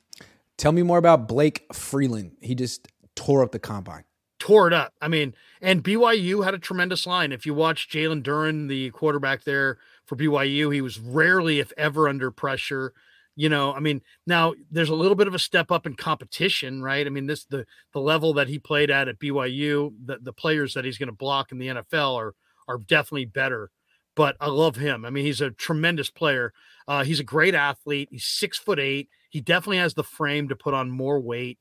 Tell 0.62 0.72
me 0.72 0.84
more 0.84 1.00
about 1.00 1.28
Blake 1.28 1.66
Freeland. 1.74 2.34
He 2.40 2.54
just 2.54 2.88
tore 3.16 3.42
up 3.42 3.52
the 3.52 3.58
combine. 3.58 4.04
Tore 4.38 4.68
it 4.68 4.74
up. 4.74 4.94
I 5.02 5.08
mean, 5.08 5.34
and 5.60 5.84
BYU 5.84 6.46
had 6.46 6.54
a 6.54 6.60
tremendous 6.60 7.08
line. 7.08 7.32
If 7.32 7.48
you 7.48 7.56
watch 7.56 7.90
Jalen 7.90 8.22
Duren, 8.22 8.68
the 8.68 8.92
quarterback 8.92 9.44
there 9.44 9.80
for 10.06 10.16
BYU, 10.16 10.72
he 10.72 10.82
was 10.82 11.00
rarely, 11.00 11.58
if 11.58 11.74
ever, 11.78 12.08
under 12.08 12.30
pressure. 12.30 12.94
You 13.36 13.50
know, 13.50 13.74
I 13.74 13.80
mean, 13.80 14.04
now 14.28 14.54
there's 14.70 14.92
a 14.92 14.96
little 14.96 15.16
bit 15.16 15.28
of 15.28 15.34
a 15.34 15.40
step 15.40 15.72
up 15.72 15.88
in 15.88 15.96
competition, 15.96 16.84
right? 16.84 17.08
I 17.08 17.10
mean, 17.10 17.26
this 17.26 17.44
the 17.46 17.66
the 17.92 18.00
level 18.00 18.32
that 18.34 18.48
he 18.48 18.60
played 18.60 18.92
at 18.92 19.08
at 19.08 19.18
BYU, 19.18 19.96
the, 20.06 20.20
the 20.22 20.34
players 20.34 20.76
that 20.76 20.86
he's 20.86 21.00
going 21.00 21.10
to 21.10 21.12
block 21.12 21.52
in 21.52 21.58
the 21.58 21.70
NFL 21.70 22.18
are 22.18 22.36
are 22.68 22.78
definitely 22.78 23.26
better. 23.26 23.72
But 24.16 24.36
I 24.40 24.50
love 24.50 24.76
him. 24.76 25.06
I 25.06 25.10
mean, 25.10 25.26
he's 25.26 25.42
a 25.42 25.50
tremendous 25.50 26.12
player. 26.12 26.54
Uh, 26.88 27.04
he's 27.04 27.20
a 27.20 27.24
great 27.24 27.56
athlete. 27.56 28.10
He's 28.12 28.26
six 28.26 28.60
foot 28.60 28.78
eight. 28.78 29.10
He 29.32 29.40
definitely 29.42 29.78
has 29.78 29.94
the 29.94 30.04
frame 30.04 30.50
to 30.50 30.56
put 30.56 30.74
on 30.74 30.92
more 30.92 31.20
weight. 31.20 31.58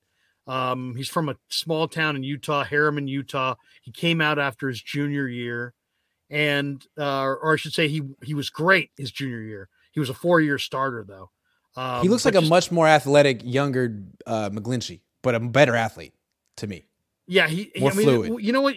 Um, 0.47 0.97
he's 0.97 1.09
from 1.09 1.29
a 1.29 1.37
small 1.49 1.87
town 1.87 2.17
in 2.17 2.25
Utah, 2.25 2.65
Herriman, 2.65 3.09
Utah. 3.09 3.55
He 3.81 3.93
came 3.93 4.21
out 4.21 4.39
after 4.39 4.69
his 4.69 4.83
junior 4.83 5.29
year, 5.29 5.73
and 6.29 6.85
uh, 6.99 7.23
or 7.23 7.53
I 7.53 7.57
should 7.57 7.73
say, 7.73 7.87
he 7.87 8.03
he 8.25 8.35
was 8.35 8.51
great 8.51 8.91
his 8.97 9.13
junior 9.13 9.41
year. 9.41 9.69
He 9.93 10.01
was 10.01 10.11
a 10.11 10.15
four 10.15 10.41
year 10.41 10.59
starter 10.59 11.05
though. 11.07 11.31
Um, 11.77 12.03
he 12.03 12.09
looks 12.09 12.25
like 12.25 12.35
just, 12.35 12.47
a 12.47 12.51
much 12.51 12.73
more 12.73 12.89
athletic, 12.89 13.43
younger 13.45 14.03
uh, 14.27 14.51
McGlinchey, 14.51 15.03
but 15.23 15.37
a 15.37 15.41
better 15.41 15.77
athlete 15.77 16.15
to 16.57 16.67
me. 16.67 16.87
Yeah, 17.29 17.47
he. 17.47 17.71
More 17.79 17.93
I 17.93 17.95
mean, 17.95 18.07
fluid. 18.07 18.45
You 18.45 18.53
know 18.53 18.63
what? 18.63 18.75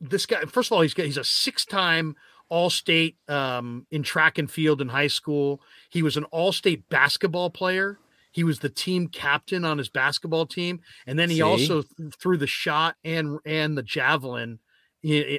this 0.00 0.24
guy. 0.24 0.42
First 0.42 0.68
of 0.68 0.76
all, 0.76 0.82
he's 0.82 0.94
got 0.94 1.06
he's 1.06 1.16
a 1.16 1.24
six 1.24 1.64
time 1.64 2.14
All 2.48 2.70
State 2.70 3.16
um, 3.26 3.88
in 3.90 4.04
track 4.04 4.38
and 4.38 4.48
field 4.48 4.80
in 4.80 4.88
high 4.88 5.08
school. 5.08 5.60
He 5.90 6.02
was 6.02 6.16
an 6.16 6.22
All 6.24 6.52
State 6.52 6.88
basketball 6.88 7.50
player. 7.50 7.98
He 8.30 8.44
was 8.44 8.58
the 8.58 8.68
team 8.68 9.08
captain 9.08 9.64
on 9.64 9.78
his 9.78 9.88
basketball 9.88 10.46
team, 10.46 10.80
and 11.06 11.18
then 11.18 11.30
he 11.30 11.36
See? 11.36 11.42
also 11.42 11.82
th- 11.82 12.14
threw 12.20 12.36
the 12.36 12.46
shot 12.46 12.96
and 13.04 13.38
and 13.44 13.76
the 13.76 13.82
javelin 13.82 14.58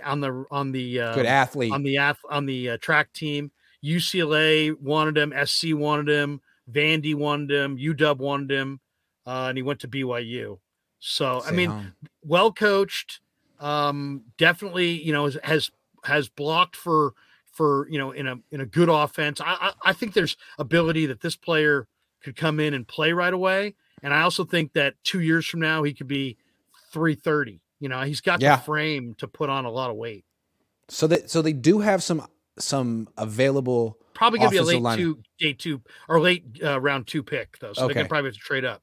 on 0.04 0.22
the 0.22 0.46
on 0.52 0.72
the 0.72 1.00
uh, 1.00 1.16
good 1.16 1.26
athlete 1.26 1.72
on 1.72 1.84
the 1.84 1.98
ath- 1.98 2.26
on 2.30 2.46
the 2.46 2.72
uh, 2.72 2.78
track 2.78 3.12
team. 3.14 3.52
UCLA 3.84 4.78
wanted 4.80 5.18
him, 5.18 5.34
SC 5.46 5.74
wanted 5.74 6.10
him, 6.10 6.42
Vandy 6.70 7.16
wanted 7.16 7.52
him, 7.52 7.78
UW 7.78 8.18
wanted 8.18 8.52
him, 8.52 8.80
uh, 9.26 9.48
and 9.50 9.58
he 9.58 9.62
went 9.62 9.80
to 9.82 9.88
BYU. 9.88 10.60
So 11.00 11.40
Stay 11.40 11.50
I 11.50 11.52
mean, 11.54 11.70
home. 11.70 11.94
well 12.24 12.52
coached. 12.52 13.22
Um, 13.60 14.24
definitely, 14.38 14.92
you 15.02 15.14
know, 15.14 15.30
has 15.44 15.72
has 16.04 16.30
blocked 16.30 16.76
for 16.76 17.14
for 17.52 17.88
you 17.90 17.98
know 17.98 18.12
in 18.12 18.28
a 18.28 18.38
in 18.52 18.62
a 18.62 18.66
good 18.66 18.90
offense. 18.90 19.42
I 19.42 19.46
I, 19.46 19.72
I 19.90 19.94
think 19.94 20.14
there's 20.14 20.38
ability 20.58 21.06
that 21.08 21.22
this 21.22 21.36
player 21.36 21.88
could 22.24 22.36
come 22.36 22.60
in 22.60 22.74
and 22.74 22.88
play 22.88 23.14
right 23.14 23.34
away. 23.34 23.76
And 24.02 24.14
I 24.14 24.22
also 24.22 24.46
think 24.46 24.74
that 24.74 24.96
two 25.04 25.22
years 25.22 25.46
from 25.46 25.60
now, 25.60 25.84
he 25.84 25.94
could 25.94 26.08
be 26.08 26.38
330. 26.92 27.62
You 27.80 27.90
know, 27.90 28.02
he's 28.02 28.22
got 28.22 28.42
yeah. 28.42 28.58
the 28.58 28.62
frame 28.62 29.16
to 29.20 29.28
put 29.28 29.50
on 29.50 29.66
a 29.66 29.72
lot 29.72 29.90
of 29.90 29.96
weight. 29.96 30.26
So 30.90 31.08
that 31.08 31.30
so 31.30 31.42
they 31.42 31.54
do 31.54 31.80
have 31.80 32.04
some 32.04 32.26
some 32.58 33.08
available. 33.18 33.98
Probably 34.14 34.40
gonna 34.40 34.52
be 34.52 34.58
a 34.58 34.64
late 34.64 34.82
line. 34.82 34.98
two 34.98 35.20
day 35.40 35.54
two 35.54 35.82
or 36.10 36.20
late 36.20 36.44
uh, 36.64 36.80
round 36.82 37.08
two 37.08 37.24
pick 37.24 37.58
though, 37.60 37.74
so 37.74 37.86
okay. 37.86 37.94
they 37.94 38.00
can 38.02 38.10
probably 38.10 38.30
have 38.30 38.34
to 38.34 38.40
trade 38.40 38.66
up. 38.66 38.82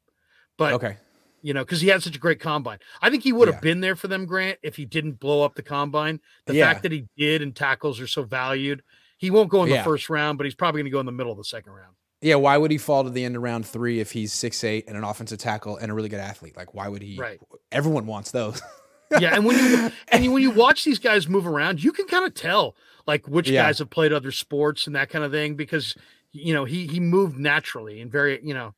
But 0.56 0.74
okay, 0.74 0.96
you 1.42 1.52
know, 1.52 1.62
because 1.62 1.80
he 1.80 1.88
had 1.88 2.02
such 2.02 2.16
a 2.16 2.18
great 2.18 2.40
combine. 2.40 2.78
I 3.02 3.10
think 3.10 3.22
he 3.22 3.32
would 3.32 3.48
have 3.48 3.56
yeah. 3.56 3.60
been 3.60 3.80
there 3.80 3.96
for 3.96 4.08
them, 4.08 4.24
Grant, 4.24 4.58
if 4.62 4.76
he 4.76 4.84
didn't 4.84 5.20
blow 5.20 5.42
up 5.42 5.54
the 5.54 5.62
combine. 5.62 6.20
The 6.46 6.54
yeah. 6.54 6.66
fact 6.66 6.82
that 6.84 6.92
he 6.92 7.06
did 7.16 7.42
and 7.42 7.54
tackles 7.54 8.00
are 8.00 8.06
so 8.06 8.22
valued. 8.22 8.82
He 9.18 9.30
won't 9.30 9.48
go 9.48 9.64
in 9.64 9.70
the 9.70 9.82
first 9.82 10.10
round, 10.10 10.38
but 10.38 10.44
he's 10.44 10.54
probably 10.54 10.80
going 10.80 10.90
to 10.90 10.94
go 10.94 11.00
in 11.00 11.06
the 11.06 11.12
middle 11.12 11.32
of 11.32 11.38
the 11.38 11.44
second 11.44 11.72
round. 11.72 11.94
Yeah, 12.26 12.34
why 12.34 12.56
would 12.56 12.72
he 12.72 12.78
fall 12.78 13.04
to 13.04 13.10
the 13.10 13.24
end 13.24 13.36
of 13.36 13.42
round 13.42 13.64
three 13.64 14.00
if 14.00 14.10
he's 14.10 14.32
six 14.32 14.64
eight 14.64 14.88
and 14.88 14.96
an 14.96 15.04
offensive 15.04 15.38
tackle 15.38 15.76
and 15.76 15.92
a 15.92 15.94
really 15.94 16.08
good 16.08 16.18
athlete? 16.18 16.56
Like, 16.56 16.74
why 16.74 16.88
would 16.88 17.00
he? 17.00 17.16
Right. 17.16 17.38
Everyone 17.70 18.04
wants 18.04 18.32
those. 18.32 18.60
yeah, 19.20 19.36
and 19.36 19.44
when 19.44 19.56
you 19.56 19.92
and 20.08 20.32
when 20.32 20.42
you 20.42 20.50
watch 20.64 20.82
these 20.82 20.98
guys 20.98 21.28
move 21.28 21.46
around, 21.46 21.84
you 21.84 21.92
can 21.92 22.08
kind 22.08 22.26
of 22.26 22.34
tell 22.34 22.74
like 23.06 23.28
which 23.28 23.48
yeah. 23.48 23.62
guys 23.62 23.78
have 23.78 23.90
played 23.90 24.12
other 24.12 24.32
sports 24.32 24.88
and 24.88 24.96
that 24.96 25.08
kind 25.08 25.24
of 25.24 25.30
thing 25.30 25.54
because 25.54 25.94
you 26.32 26.52
know 26.52 26.64
he 26.64 26.88
he 26.88 26.98
moved 26.98 27.38
naturally 27.38 28.00
and 28.00 28.10
very 28.10 28.40
you 28.42 28.54
know, 28.54 28.74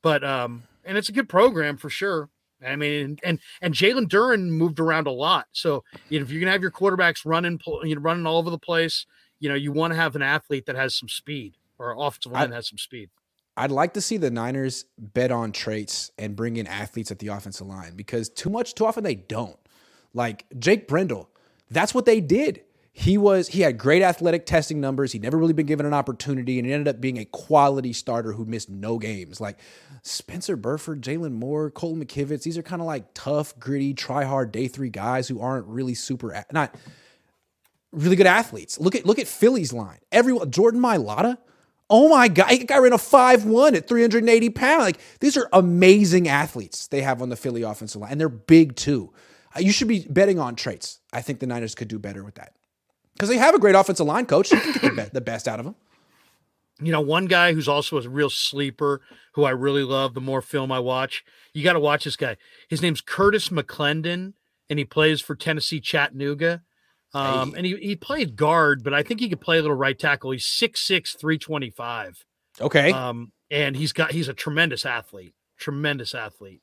but 0.00 0.22
um 0.22 0.62
and 0.84 0.96
it's 0.96 1.08
a 1.08 1.12
good 1.12 1.28
program 1.28 1.78
for 1.78 1.90
sure. 1.90 2.28
I 2.64 2.76
mean, 2.76 3.18
and 3.24 3.40
and 3.60 3.74
Jalen 3.74 4.06
Duren 4.06 4.48
moved 4.50 4.78
around 4.78 5.08
a 5.08 5.12
lot. 5.12 5.48
So 5.50 5.82
you 6.08 6.20
know, 6.20 6.22
if 6.22 6.30
you're 6.30 6.38
gonna 6.38 6.52
have 6.52 6.62
your 6.62 6.70
quarterbacks 6.70 7.26
running, 7.26 7.58
you 7.82 7.96
know, 7.96 8.00
running 8.00 8.26
all 8.26 8.38
over 8.38 8.50
the 8.50 8.58
place, 8.58 9.06
you 9.40 9.48
know, 9.48 9.56
you 9.56 9.72
want 9.72 9.92
to 9.92 9.96
have 9.96 10.14
an 10.14 10.22
athlete 10.22 10.66
that 10.66 10.76
has 10.76 10.94
some 10.94 11.08
speed 11.08 11.56
or 11.82 12.06
offensive 12.06 12.32
line 12.32 12.52
has 12.52 12.68
some 12.68 12.78
speed. 12.78 13.10
I'd 13.56 13.70
like 13.70 13.94
to 13.94 14.00
see 14.00 14.16
the 14.16 14.30
Niners 14.30 14.86
bet 14.96 15.30
on 15.30 15.52
traits 15.52 16.10
and 16.16 16.34
bring 16.34 16.56
in 16.56 16.66
athletes 16.66 17.10
at 17.10 17.18
the 17.18 17.28
offensive 17.28 17.66
line 17.66 17.94
because 17.96 18.28
too 18.30 18.48
much, 18.48 18.74
too 18.74 18.86
often 18.86 19.04
they 19.04 19.14
don't. 19.14 19.58
Like 20.14 20.46
Jake 20.58 20.88
Brendel, 20.88 21.28
that's 21.70 21.94
what 21.94 22.06
they 22.06 22.20
did. 22.20 22.62
He 22.94 23.16
was 23.16 23.48
he 23.48 23.62
had 23.62 23.78
great 23.78 24.02
athletic 24.02 24.44
testing 24.44 24.78
numbers. 24.78 25.12
He'd 25.12 25.22
never 25.22 25.38
really 25.38 25.54
been 25.54 25.64
given 25.64 25.86
an 25.86 25.94
opportunity, 25.94 26.58
and 26.58 26.66
he 26.66 26.72
ended 26.74 26.94
up 26.94 27.00
being 27.00 27.16
a 27.18 27.24
quality 27.24 27.94
starter 27.94 28.32
who 28.32 28.44
missed 28.44 28.68
no 28.68 28.98
games. 28.98 29.40
Like 29.40 29.58
Spencer 30.02 30.56
Burford, 30.56 31.00
Jaylon 31.00 31.32
Moore, 31.32 31.70
Colton 31.70 32.04
McKivitz, 32.04 32.42
these 32.42 32.58
are 32.58 32.62
kind 32.62 32.82
of 32.82 32.86
like 32.86 33.06
tough, 33.14 33.58
gritty, 33.58 33.94
try 33.94 34.24
hard 34.24 34.52
day 34.52 34.68
three 34.68 34.90
guys 34.90 35.26
who 35.26 35.40
aren't 35.40 35.66
really 35.66 35.94
super 35.94 36.44
not 36.52 36.74
really 37.92 38.16
good 38.16 38.26
athletes. 38.26 38.78
Look 38.78 38.94
at 38.94 39.06
look 39.06 39.18
at 39.18 39.26
Philly's 39.26 39.72
line. 39.72 40.00
Everyone 40.10 40.50
Jordan 40.50 40.80
Mailata 40.80 41.38
Oh 41.94 42.08
my 42.08 42.26
God, 42.26 42.50
a 42.50 42.56
guy 42.64 42.78
ran 42.78 42.94
a 42.94 42.98
5 42.98 43.44
1 43.44 43.74
at 43.74 43.86
380 43.86 44.48
pounds. 44.48 44.82
Like, 44.82 44.98
these 45.20 45.36
are 45.36 45.46
amazing 45.52 46.26
athletes 46.26 46.86
they 46.86 47.02
have 47.02 47.20
on 47.20 47.28
the 47.28 47.36
Philly 47.36 47.60
offensive 47.60 48.00
line, 48.00 48.12
and 48.12 48.20
they're 48.20 48.30
big 48.30 48.76
too. 48.76 49.12
Uh, 49.54 49.60
you 49.60 49.72
should 49.72 49.88
be 49.88 50.06
betting 50.08 50.38
on 50.38 50.54
traits. 50.56 51.00
I 51.12 51.20
think 51.20 51.40
the 51.40 51.46
Niners 51.46 51.74
could 51.74 51.88
do 51.88 51.98
better 51.98 52.24
with 52.24 52.36
that 52.36 52.54
because 53.12 53.28
they 53.28 53.36
have 53.36 53.54
a 53.54 53.58
great 53.58 53.74
offensive 53.74 54.06
line 54.06 54.24
coach. 54.24 54.50
You 54.50 54.58
can 54.58 54.72
get 54.72 54.82
the, 54.82 54.90
be- 55.02 55.10
the 55.12 55.20
best 55.20 55.46
out 55.46 55.58
of 55.58 55.66
them. 55.66 55.74
You 56.80 56.92
know, 56.92 57.02
one 57.02 57.26
guy 57.26 57.52
who's 57.52 57.68
also 57.68 58.00
a 58.00 58.08
real 58.08 58.30
sleeper 58.30 59.02
who 59.34 59.44
I 59.44 59.50
really 59.50 59.84
love 59.84 60.14
the 60.14 60.20
more 60.22 60.40
film 60.40 60.72
I 60.72 60.78
watch, 60.78 61.22
you 61.52 61.62
got 61.62 61.74
to 61.74 61.80
watch 61.80 62.04
this 62.04 62.16
guy. 62.16 62.38
His 62.70 62.80
name's 62.80 63.02
Curtis 63.02 63.50
McClendon, 63.50 64.32
and 64.70 64.78
he 64.78 64.86
plays 64.86 65.20
for 65.20 65.34
Tennessee 65.34 65.78
Chattanooga. 65.78 66.62
Um, 67.14 67.54
and 67.56 67.66
he, 67.66 67.76
he 67.76 67.96
played 67.96 68.36
guard, 68.36 68.82
but 68.82 68.94
I 68.94 69.02
think 69.02 69.20
he 69.20 69.28
could 69.28 69.40
play 69.40 69.58
a 69.58 69.62
little 69.62 69.76
right 69.76 69.98
tackle. 69.98 70.30
He's 70.30 70.46
6'6, 70.46 71.18
325. 71.18 72.24
Okay. 72.60 72.90
Um, 72.92 73.32
and 73.50 73.76
he's 73.76 73.92
got 73.92 74.12
he's 74.12 74.28
a 74.28 74.34
tremendous 74.34 74.86
athlete, 74.86 75.34
tremendous 75.58 76.14
athlete. 76.14 76.62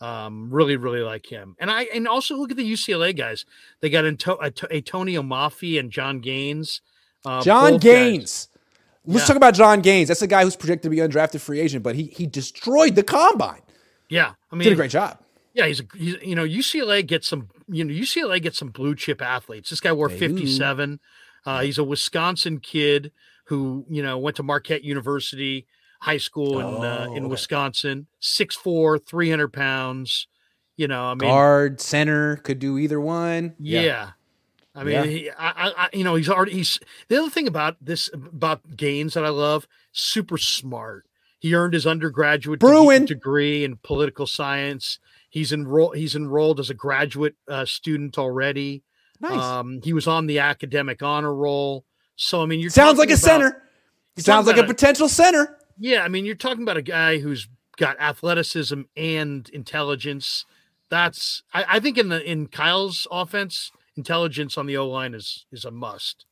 Um, 0.00 0.50
really, 0.50 0.76
really 0.76 1.00
like 1.00 1.26
him. 1.26 1.56
And 1.58 1.70
I 1.70 1.82
and 1.92 2.06
also 2.06 2.36
look 2.36 2.52
at 2.52 2.56
the 2.56 2.72
UCLA 2.72 3.16
guys. 3.16 3.44
They 3.80 3.90
got 3.90 4.04
into 4.04 4.36
Atonio 4.36 5.26
Mafi 5.26 5.78
and 5.78 5.90
Jon 5.90 6.20
Gaines. 6.20 6.80
Uh, 7.24 7.42
Jon 7.42 7.78
Gaines. 7.78 8.46
Guys. 8.46 8.58
Let's 9.04 9.22
yeah. 9.22 9.26
talk 9.26 9.36
about 9.36 9.54
Jon 9.54 9.80
Gaines. 9.80 10.08
That's 10.08 10.20
the 10.20 10.26
guy 10.26 10.44
who's 10.44 10.54
projected 10.54 10.84
to 10.84 10.90
be 10.90 10.98
undrafted 10.98 11.40
free 11.40 11.58
agent, 11.58 11.82
but 11.82 11.96
he 11.96 12.04
he 12.04 12.26
destroyed 12.26 12.94
the 12.94 13.02
combine. 13.02 13.62
Yeah, 14.08 14.34
I 14.52 14.54
mean, 14.54 14.64
did 14.64 14.74
a 14.74 14.76
great 14.76 14.90
job. 14.90 15.18
Yeah, 15.54 15.66
he's, 15.66 15.80
a, 15.80 15.84
he's 15.96 16.22
you 16.22 16.36
know 16.36 16.44
UCLA 16.44 17.04
gets 17.04 17.26
some 17.26 17.48
you 17.68 17.84
know 17.84 17.92
UCLA 17.92 18.40
gets 18.42 18.58
some 18.58 18.68
blue 18.70 18.94
chip 18.94 19.20
athletes. 19.22 19.70
This 19.70 19.80
guy 19.80 19.92
wore 19.92 20.08
57. 20.08 21.00
Uh, 21.46 21.60
he's 21.60 21.78
a 21.78 21.84
Wisconsin 21.84 22.60
kid 22.60 23.12
who 23.46 23.84
you 23.88 24.02
know 24.02 24.18
went 24.18 24.36
to 24.36 24.42
Marquette 24.42 24.84
University 24.84 25.66
High 26.00 26.18
School 26.18 26.58
in 26.60 26.66
oh, 26.66 26.82
uh, 26.82 27.04
in 27.14 27.24
okay. 27.24 27.30
Wisconsin. 27.30 28.06
6'4", 28.20 29.04
300 29.04 29.52
pounds. 29.52 30.26
You 30.76 30.86
know, 30.86 31.06
I 31.06 31.14
mean, 31.14 31.28
guard, 31.28 31.80
center 31.80 32.36
could 32.36 32.60
do 32.60 32.78
either 32.78 33.00
one. 33.00 33.56
Yeah. 33.58 33.80
yeah. 33.80 34.10
I 34.76 34.84
mean, 34.84 34.94
Yeah. 34.94 35.04
he, 35.04 35.30
I, 35.30 35.48
I, 35.50 35.72
I- 35.76 35.88
you 35.92 36.04
know, 36.04 36.14
he's 36.14 36.28
already 36.28 36.52
he's 36.52 36.78
the 37.08 37.16
other 37.18 37.30
thing 37.30 37.48
about 37.48 37.76
this 37.80 38.08
about 38.14 38.76
Gaines 38.76 39.14
that 39.14 39.24
I 39.24 39.30
love, 39.30 39.66
super 39.92 40.38
smart. 40.38 41.04
He 41.40 41.54
earned 41.54 41.74
his 41.74 41.86
undergraduate 41.86 42.60
Bruin. 42.60 43.04
degree 43.06 43.64
in 43.64 43.76
political 43.76 44.26
science. 44.26 44.98
He's 45.30 45.52
enrolled. 45.52 45.96
He's 45.96 46.14
enrolled 46.16 46.58
as 46.60 46.70
a 46.70 46.74
graduate 46.74 47.34
uh, 47.48 47.64
student 47.64 48.18
already. 48.18 48.82
Nice. 49.20 49.32
Um, 49.42 49.80
he 49.82 49.92
was 49.92 50.06
on 50.06 50.26
the 50.26 50.38
academic 50.38 51.02
honor 51.02 51.34
roll. 51.34 51.84
So 52.16 52.42
I 52.42 52.46
mean, 52.46 52.60
you're 52.60 52.70
Sounds 52.70 52.98
like 52.98 53.10
a 53.10 53.14
about- 53.14 53.20
center. 53.22 53.62
Sounds 54.16 54.46
like 54.48 54.56
a 54.56 54.60
about 54.60 54.68
potential 54.70 55.08
center. 55.08 55.56
Yeah, 55.78 56.02
I 56.02 56.08
mean, 56.08 56.24
you're 56.26 56.34
talking 56.34 56.62
about 56.64 56.76
a 56.76 56.82
guy 56.82 57.18
who's 57.18 57.46
got 57.76 58.00
athleticism 58.00 58.82
and 58.96 59.48
intelligence. 59.50 60.44
That's 60.90 61.42
I, 61.54 61.64
I 61.68 61.80
think 61.80 61.98
in 61.98 62.08
the 62.08 62.20
in 62.28 62.46
Kyle's 62.48 63.06
offense, 63.12 63.70
intelligence 63.96 64.58
on 64.58 64.66
the 64.66 64.76
O 64.76 64.88
line 64.88 65.14
is 65.14 65.46
is 65.52 65.64
a 65.64 65.70
must. 65.70 66.24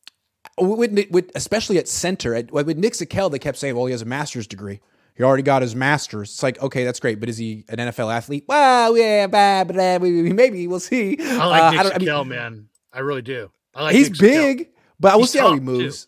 with, 0.57 0.91
with, 0.91 1.11
with 1.11 1.31
especially 1.35 1.77
at 1.77 1.87
center 1.87 2.33
at, 2.35 2.51
with 2.51 2.77
Nick 2.77 2.93
Zakelj, 2.93 3.31
they 3.31 3.39
kept 3.39 3.57
saying, 3.57 3.75
"Well, 3.75 3.85
he 3.85 3.91
has 3.91 4.01
a 4.01 4.05
master's 4.05 4.47
degree. 4.47 4.81
He 5.17 5.23
already 5.23 5.43
got 5.43 5.61
his 5.61 5.75
master's." 5.75 6.29
It's 6.31 6.43
like, 6.43 6.61
okay, 6.61 6.83
that's 6.85 6.99
great, 6.99 7.19
but 7.19 7.27
is 7.29 7.37
he 7.37 7.65
an 7.69 7.77
NFL 7.77 8.13
athlete? 8.13 8.45
Well, 8.47 8.97
yeah, 8.97 9.27
blah, 9.27 9.63
blah, 9.65 9.97
blah, 9.99 10.07
maybe 10.09 10.67
we'll 10.67 10.79
see. 10.79 11.17
I 11.19 11.45
like 11.45 11.61
Uh, 11.63 11.71
Nick 11.71 11.81
don't- 11.99 12.11
I 12.11 12.17
mean, 12.19 12.27
man. 12.29 12.69
I 12.93 12.99
really 12.99 13.21
do. 13.21 13.51
I 13.75 13.83
like 13.83 13.95
he's 13.95 14.09
Nick 14.11 14.19
big, 14.19 14.69
but 14.99 15.13
we'll 15.13 15.21
He's 15.23 15.31
see 15.31 15.39
how 15.39 15.51
he 15.53 15.59
too. 15.59 15.65
moves. 15.65 16.07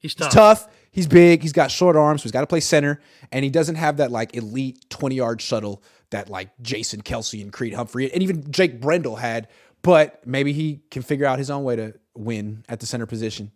He's 0.00 0.12
He's 0.12 0.14
tough. 0.14 0.32
tough. 0.32 0.68
He's 0.90 1.06
big. 1.06 1.42
He's 1.42 1.52
got 1.52 1.70
short 1.70 1.96
arms, 1.96 2.20
so 2.20 2.24
he's 2.24 2.32
got 2.32 2.40
to 2.42 2.46
play 2.46 2.60
center, 2.60 3.00
and 3.32 3.44
he 3.44 3.50
doesn't 3.50 3.74
have 3.76 3.96
that 3.98 4.10
like 4.10 4.34
elite 4.36 4.88
twenty 4.90 5.16
yard 5.16 5.40
shuttle 5.40 5.82
that 6.10 6.28
like 6.28 6.50
Jason 6.62 7.02
Kelce 7.02 7.42
and 7.42 7.52
Creed 7.52 7.74
Humphrey 7.74 8.10
and 8.12 8.22
even 8.22 8.50
Jake 8.50 8.80
Brendel 8.80 9.16
had. 9.16 9.48
But 9.82 10.26
maybe 10.26 10.52
he 10.52 10.80
can 10.90 11.02
figure 11.02 11.24
out 11.26 11.38
his 11.38 11.50
own 11.50 11.62
way 11.62 11.76
to 11.76 11.94
win 12.16 12.64
at 12.68 12.80
the 12.80 12.86
center 12.86 13.06
position. 13.06 13.52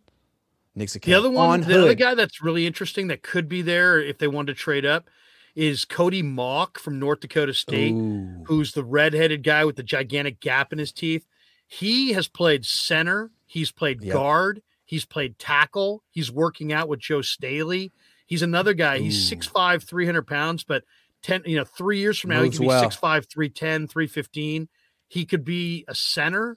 Nick 0.74 0.88
Zakelj. 0.88 1.02
The 1.04 1.14
other 1.14 1.30
one, 1.30 1.50
on 1.50 1.68
the 1.68 1.82
other 1.82 1.94
guy 1.94 2.14
that's 2.14 2.42
really 2.42 2.66
interesting 2.66 3.08
that 3.08 3.22
could 3.22 3.48
be 3.48 3.62
there 3.62 4.00
if 4.00 4.18
they 4.18 4.28
wanted 4.28 4.54
to 4.54 4.58
trade 4.58 4.86
up 4.86 5.08
is 5.54 5.84
Cody 5.84 6.22
Mauch 6.22 6.78
from 6.78 6.98
North 6.98 7.20
Dakota 7.20 7.52
State. 7.52 7.92
Ooh. 7.92 8.44
who's 8.46 8.72
the 8.72 8.84
redheaded 8.84 9.42
guy 9.42 9.64
with 9.64 9.76
the 9.76 9.82
gigantic 9.82 10.40
gap 10.40 10.72
in 10.72 10.78
his 10.78 10.92
teeth. 10.92 11.26
He 11.66 12.12
has 12.12 12.28
played 12.28 12.64
center, 12.64 13.30
he's 13.46 13.70
played 13.70 14.02
Yep. 14.02 14.12
guard, 14.12 14.62
he's 14.84 15.04
played 15.04 15.38
tackle, 15.38 16.02
he's 16.10 16.30
working 16.30 16.72
out 16.72 16.88
with 16.88 17.00
Joe 17.00 17.22
Staley. 17.22 17.92
He's 18.26 18.42
another 18.42 18.72
guy. 18.72 18.98
He's 18.98 19.30
Ooh. 19.30 19.36
6'5, 19.36 19.82
300 19.84 20.26
pounds, 20.26 20.64
but 20.64 20.84
10, 21.22 21.42
you 21.44 21.56
know, 21.56 21.64
three 21.64 21.98
years 21.98 22.18
from 22.18 22.30
now, 22.30 22.40
Moves 22.40 22.56
he 22.56 22.58
could 22.58 22.64
be 22.64 22.68
well. 22.68 22.82
6'5, 22.82 23.26
310, 23.30 23.88
315. 23.88 24.68
He 25.08 25.26
could 25.26 25.44
be 25.44 25.84
a 25.86 25.94
center 25.94 26.56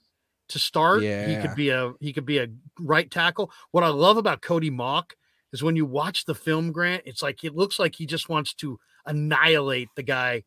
to 0.50 0.60
start. 0.60 1.02
He 1.02 1.38
could 1.42 1.56
be 1.56 1.70
a 1.70 1.94
he 2.00 2.14
could 2.14 2.26
be 2.26 2.38
a 2.40 2.48
right 2.80 3.10
tackle. 3.10 3.52
What 3.72 3.84
I 3.84 3.88
love 3.90 4.18
about 4.18 4.42
Cody 4.42 4.70
Mauch 4.70 5.16
is 5.54 5.64
when 5.64 5.76
you 5.76 5.86
watch 5.86 6.26
the 6.26 6.36
film, 6.36 6.72
Grant, 6.72 7.04
it's 7.06 7.22
like 7.24 7.44
it 7.44 7.56
looks 7.56 7.80
like 7.80 7.96
he 7.96 8.06
just 8.06 8.30
wants 8.30 8.54
to 8.56 8.80
annihilate 9.06 9.90
the 9.96 10.04
guy 10.04 10.44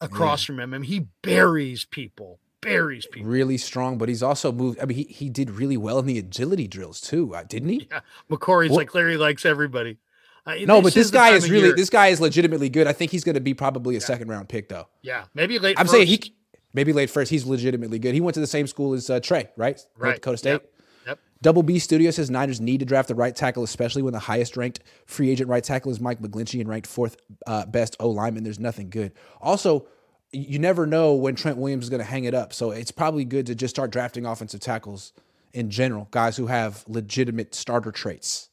across 0.00 0.44
from 0.44 0.60
him. 0.60 0.74
I 0.74 0.78
mean, 0.78 0.88
he 0.88 1.06
buries 1.22 1.84
people, 1.84 2.38
buries 2.60 3.06
people. 3.06 3.30
really 3.30 3.56
strong, 3.58 3.98
but 3.98 4.08
he's 4.08 4.22
also 4.22 4.52
moved. 4.52 4.78
I 4.80 4.84
mean, 4.86 4.98
he, 4.98 5.04
he 5.04 5.28
did 5.30 5.50
really 5.50 5.76
well 5.76 5.98
in 5.98 6.06
the 6.06 6.18
agility 6.18 6.66
drills 6.68 7.00
too, 7.00 7.34
uh, 7.34 7.44
didn't 7.44 7.68
he? 7.70 7.88
Yeah, 7.90 8.00
McCory's 8.30 8.70
Well- 8.70 8.78
like 8.78 8.94
Larry 8.94 9.16
likes 9.16 9.44
everybody. 9.44 9.98
Uh, 10.44 10.56
No, 10.66 10.82
but 10.82 10.92
this 10.92 11.10
guy 11.12 11.30
is 11.30 11.48
really 11.48 11.68
year- 11.68 11.76
this 11.76 11.88
guy 11.90 12.08
is 12.08 12.20
legitimately 12.20 12.68
good. 12.68 12.88
I 12.88 12.92
think 12.92 13.12
he's 13.12 13.22
going 13.22 13.36
to 13.36 13.40
be 13.40 13.54
probably 13.54 13.94
a 13.96 14.00
second 14.00 14.26
round 14.28 14.48
pick 14.48 14.68
though. 14.68 14.88
Yeah, 15.00 15.24
maybe 15.34 15.58
late. 15.60 15.78
I'm 15.78 15.86
saying 15.86 16.08
he 16.08 16.16
first. 16.16 16.32
Maybe 16.72 16.92
late 16.92 17.10
first. 17.10 17.30
He's 17.30 17.46
legitimately 17.46 17.98
good. 17.98 18.14
He 18.14 18.20
went 18.20 18.34
to 18.34 18.40
the 18.40 18.46
same 18.46 18.66
school 18.66 18.94
as 18.94 19.08
uh, 19.10 19.20
Trey, 19.20 19.48
right? 19.56 19.76
North 19.76 19.86
Right. 19.96 20.14
Dakota 20.14 20.36
State. 20.38 20.50
Yep. 20.50 20.68
Yep. 21.06 21.18
Double 21.42 21.62
B 21.62 21.78
Studio 21.78 22.10
says 22.10 22.30
Niners 22.30 22.60
need 22.60 22.78
to 22.80 22.86
draft 22.86 23.08
the 23.08 23.14
right 23.14 23.34
tackle, 23.34 23.64
especially 23.64 24.02
when 24.02 24.12
the 24.12 24.18
highest 24.20 24.56
ranked 24.56 24.80
free 25.06 25.30
agent 25.30 25.48
right 25.48 25.64
tackle 25.64 25.90
is 25.90 26.00
Mike 26.00 26.20
McGlinchey 26.20 26.60
and 26.60 26.68
ranked 26.68 26.86
fourth 26.86 27.16
uh, 27.46 27.66
best 27.66 27.96
O 28.00 28.08
lineman. 28.08 28.44
There's 28.44 28.60
nothing 28.60 28.90
good. 28.90 29.12
Also, 29.40 29.86
you 30.32 30.58
never 30.58 30.86
know 30.86 31.14
when 31.14 31.34
Trent 31.34 31.58
Williams 31.58 31.84
is 31.84 31.90
going 31.90 32.00
to 32.00 32.08
hang 32.08 32.24
it 32.24 32.34
up, 32.34 32.52
so 32.52 32.70
it's 32.70 32.90
probably 32.90 33.24
good 33.24 33.46
to 33.46 33.54
just 33.54 33.74
start 33.74 33.90
drafting 33.90 34.24
offensive 34.24 34.60
tackles 34.60 35.12
in 35.52 35.68
general, 35.68 36.08
guys 36.10 36.36
who 36.36 36.46
have 36.46 36.84
legitimate 36.88 37.54
starter 37.54 37.92
traits. 37.92 38.48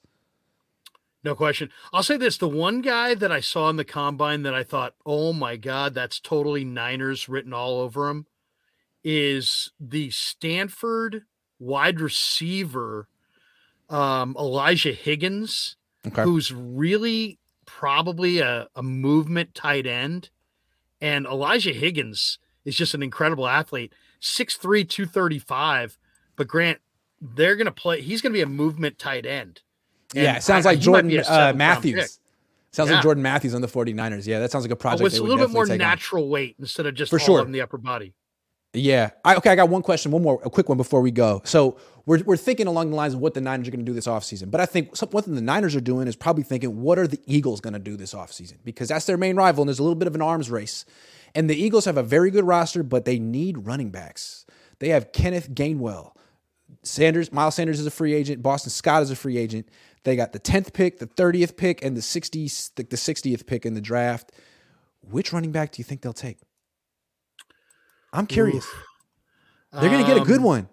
No 1.24 1.36
question. 1.36 1.70
I'll 1.92 2.04
say 2.04 2.18
this: 2.18 2.38
the 2.38 2.48
one 2.48 2.82
guy 2.82 3.14
that 3.16 3.32
I 3.32 3.40
saw 3.42 3.70
in 3.70 3.76
the 3.76 3.84
combine 3.86 4.44
that 4.44 4.54
I 4.54 4.64
thought, 4.64 4.96
"Oh 5.06 5.34
my 5.34 5.58
god, 5.58 5.94
that's 5.94 6.20
totally 6.20 6.64
Niners 6.64 7.28
written 7.28 7.54
all 7.54 7.80
over 7.82 8.10
him," 8.10 8.26
is 9.04 9.72
the 9.80 10.10
Stanford 10.12 11.24
wide 11.60 12.00
receiver 12.00 13.08
um, 13.90 14.36
Elijah 14.40 14.94
Higgins, 14.94 15.76
Okay. 16.08 16.24
who's 16.24 16.54
really 16.54 17.38
probably 17.66 18.40
a, 18.40 18.68
a 18.76 18.82
movement 18.84 19.54
tight 19.54 19.86
end. 19.86 20.30
And 21.02 21.26
Elijah 21.26 21.74
Higgins 21.74 22.40
is 22.66 22.76
just 22.76 22.94
an 22.94 23.04
incredible 23.04 23.48
athlete, 23.48 23.94
6'3, 24.22 24.88
235. 24.88 25.98
But 26.36 26.48
Grant, 26.48 26.80
they're 27.22 27.56
going 27.56 27.66
to 27.66 27.72
play, 27.72 28.02
he's 28.02 28.22
going 28.22 28.32
to 28.32 28.38
be 28.38 28.42
a 28.42 28.48
movement 28.48 28.98
tight 28.98 29.26
end. 29.26 29.62
And 30.16 30.24
yeah, 30.24 30.38
it 30.38 30.44
sounds 30.44 30.66
I- 30.66 30.72
like 30.72 30.80
he 30.84 30.90
might 30.90 31.04
be 31.08 31.16
Jordan 31.16 31.32
uh, 31.34 31.54
Matthews. 31.56 32.20
Sounds 32.72 32.90
Yeah. 32.90 32.98
like 32.98 33.04
Jordan 33.04 33.24
Matthews 33.24 33.56
on 33.56 33.62
the 33.62 33.68
49ers. 33.68 34.28
Yeah, 34.28 34.40
that 34.40 34.52
sounds 34.52 34.64
like 34.64 34.72
a 34.72 34.76
Oh, 34.76 34.78
project. 34.78 35.04
with 35.04 35.14
they 35.14 35.20
a 35.20 35.24
little 35.24 35.38
bit 35.40 35.50
more 35.52 35.66
take 35.66 35.74
on. 35.74 35.78
natural 35.80 36.30
weight 36.30 36.56
instead 36.60 36.86
of 36.86 36.94
just 36.94 37.10
For 37.10 37.20
all 37.20 37.26
sure. 37.26 37.46
in 37.46 37.52
the 37.52 37.62
upper 37.62 37.78
body. 37.80 38.14
Yeah. 38.74 39.10
I, 39.26 39.36
okay, 39.38 39.50
I 39.50 39.56
got 39.56 39.70
one 39.70 39.82
question, 39.82 40.12
one 40.12 40.22
more, 40.22 40.40
a 40.46 40.50
quick 40.52 40.70
one 40.70 40.78
before 40.78 41.02
we 41.02 41.10
go. 41.10 41.42
So 41.46 41.78
we're, 42.06 42.22
we're 42.24 42.38
thinking 42.38 42.68
along 42.68 42.92
the 42.92 42.96
lines 42.96 43.16
of 43.16 43.20
what 43.20 43.34
the 43.34 43.42
Niners 43.42 43.68
are 43.68 43.72
going 43.72 43.84
to 43.84 43.86
do 43.86 43.94
this 43.94 44.06
offseason. 44.06 44.52
But 44.52 44.62
I 44.62 44.68
think 44.68 44.96
some, 44.96 45.10
one 45.10 45.24
thing 45.24 45.34
the 45.34 45.42
Niners 45.42 45.76
are 45.76 45.82
doing 45.82 46.08
is 46.08 46.16
probably 46.16 46.44
thinking, 46.44 46.80
what 46.84 47.00
are 47.00 47.08
the 47.08 47.20
Eagles 47.26 47.60
going 47.62 47.74
to 47.74 47.80
do 47.80 47.98
this 47.98 48.14
offseason? 48.14 48.58
Because 48.64 48.90
that's 48.90 49.08
their 49.08 49.18
main 49.18 49.36
rival, 49.36 49.64
and 49.64 49.68
there's 49.70 49.80
a 49.80 49.84
little 49.84 49.96
bit 49.96 50.08
of 50.08 50.14
an 50.14 50.22
arms 50.22 50.52
race. 50.52 50.86
And 51.34 51.50
the 51.50 51.56
Eagles 51.56 51.86
have 51.86 51.98
a 51.98 52.04
very 52.04 52.30
good 52.30 52.44
roster, 52.46 52.84
but 52.84 53.06
they 53.06 53.18
need 53.18 53.66
running 53.66 53.90
backs. 53.90 54.46
They 54.78 54.90
have 54.90 55.12
Kenneth 55.12 55.50
Gainwell. 55.52 56.12
Sanders, 56.84 57.32
Miles 57.32 57.56
Sanders 57.56 57.80
is 57.80 57.88
a 57.88 57.92
free 57.92 58.14
agent. 58.14 58.44
Boston 58.44 58.70
Scott 58.70 59.02
is 59.02 59.10
a 59.12 59.16
free 59.16 59.38
agent. 59.38 59.68
They 60.04 60.16
got 60.16 60.32
the 60.34 60.40
10th 60.40 60.74
pick, 60.74 61.00
the 61.00 61.08
30th 61.08 61.58
pick, 61.58 61.84
and 61.84 61.96
the 61.96 62.02
60th, 62.02 62.72
the, 62.76 62.84
the 62.84 62.96
60th 62.96 63.46
pick 63.46 63.66
in 63.66 63.74
the 63.74 63.82
draft. 63.82 64.32
Which 65.02 65.32
running 65.34 65.52
back 65.52 65.72
do 65.72 65.80
you 65.80 65.84
think 65.84 66.02
they'll 66.02 66.14
take? 66.14 66.38
I'm 68.12 68.26
curious. 68.28 68.68
They're 69.72 69.90
going 69.90 70.04
to 70.04 70.08
get 70.08 70.22
a 70.22 70.26
good 70.26 70.38
Um, 70.40 70.44
one. 70.44 70.70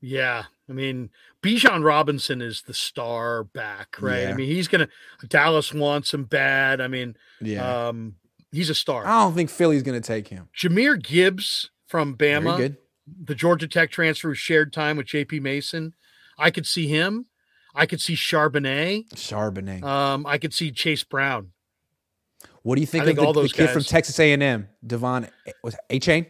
Yeah. 0.00 0.44
I 0.68 0.72
mean, 0.72 1.10
Bijan 1.42 1.84
Robinson 1.84 2.40
is 2.40 2.62
the 2.62 2.72
star 2.72 3.44
back, 3.44 3.96
right? 4.00 4.28
I 4.28 4.32
mean, 4.34 4.46
he's 4.46 4.68
going 4.68 4.86
to, 4.86 5.26
Dallas 5.26 5.74
wants 5.74 6.14
him 6.14 6.24
bad. 6.24 6.80
I 6.80 6.88
mean, 6.88 7.16
Yeah. 7.40 7.88
um, 7.88 8.14
he's 8.52 8.70
a 8.70 8.74
star. 8.74 9.04
I 9.06 9.20
don't 9.24 9.34
think 9.34 9.50
Philly's 9.50 9.82
going 9.82 10.00
to 10.00 10.06
take 10.06 10.28
him. 10.28 10.48
Jahmyr 10.56 11.02
Gibbs 11.02 11.70
from 11.88 12.16
Bama, 12.16 12.56
good. 12.56 12.76
the 13.24 13.34
Georgia 13.34 13.66
Tech 13.68 13.90
transfer 13.90 14.28
who 14.28 14.34
shared 14.34 14.72
time 14.72 14.96
with 14.96 15.06
JP 15.06 15.42
Mason. 15.42 15.94
I 16.38 16.50
could 16.50 16.66
see 16.66 16.86
him. 16.86 17.26
I 17.80 17.86
could 17.86 18.02
see 18.02 18.12
Charbonnet. 18.12 19.08
Charbonnet. 19.14 19.82
Um, 19.82 20.26
I 20.26 20.36
could 20.36 20.52
see 20.52 20.70
Chase 20.70 21.02
Brown. 21.02 21.52
what 22.62 22.74
do 22.74 22.82
you 22.82 22.86
think, 22.86 23.04
I 23.04 23.06
think 23.06 23.18
of 23.18 23.22
the, 23.22 23.26
all 23.26 23.32
the 23.32 23.40
those 23.40 23.54
kid 23.54 23.70
from 23.70 23.82
Texas 23.82 24.20
A&M, 24.20 24.68
Devon 24.86 25.26
was 25.64 25.74
Achane? 25.88 26.26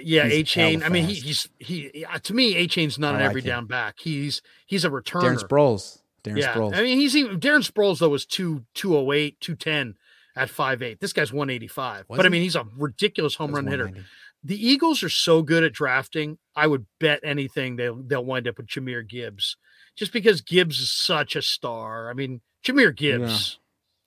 Yeah, 0.00 0.28
Achane. 0.28 0.84
I 0.84 0.88
mean, 0.88 1.04
he, 1.06 1.14
he's 1.14 1.48
he 1.58 2.04
uh, 2.08 2.20
to 2.20 2.32
me, 2.32 2.54
Achane's 2.54 2.96
not 2.96 3.14
I 3.14 3.18
an 3.18 3.22
like 3.22 3.30
every 3.30 3.40
him. 3.42 3.46
down 3.46 3.66
back. 3.66 3.96
He's 3.98 4.40
he's 4.66 4.84
a 4.84 4.90
returner. 4.90 5.36
Darren 5.36 5.42
Sproles. 5.42 5.98
Darren 6.22 6.38
yeah, 6.38 6.54
Sproles. 6.54 6.76
I 6.76 6.82
mean, 6.82 6.98
he's 6.98 7.16
even 7.16 7.40
Darren 7.40 7.68
Sproles 7.68 7.98
though 7.98 8.08
was 8.08 8.24
two 8.24 8.64
two 8.74 8.96
oh 8.96 9.12
eight, 9.12 9.40
two 9.40 9.56
ten 9.56 9.96
at 10.36 10.48
five 10.48 10.80
eight. 10.80 11.00
This 11.00 11.12
guy's 11.12 11.32
one 11.32 11.50
eighty 11.50 11.68
five. 11.68 12.06
But 12.08 12.24
I 12.24 12.28
mean, 12.28 12.42
he's 12.42 12.56
a 12.56 12.66
ridiculous 12.76 13.34
home 13.34 13.52
run 13.52 13.66
hitter. 13.66 13.90
The 14.44 14.64
Eagles 14.64 15.02
are 15.02 15.08
so 15.08 15.42
good 15.42 15.64
at 15.64 15.72
drafting. 15.72 16.38
I 16.54 16.66
would 16.68 16.86
bet 17.00 17.20
anything 17.24 17.76
they'll 17.76 18.00
they'll 18.02 18.24
wind 18.24 18.46
up 18.46 18.58
with 18.58 18.66
Jahmyr 18.66 19.08
Gibbs, 19.08 19.56
just 19.96 20.12
because 20.12 20.40
Gibbs 20.40 20.80
is 20.80 20.90
such 20.92 21.36
a 21.36 21.42
star. 21.42 22.10
I 22.10 22.14
mean, 22.14 22.40
Jahmyr 22.64 22.94
Gibbs, 22.94 23.58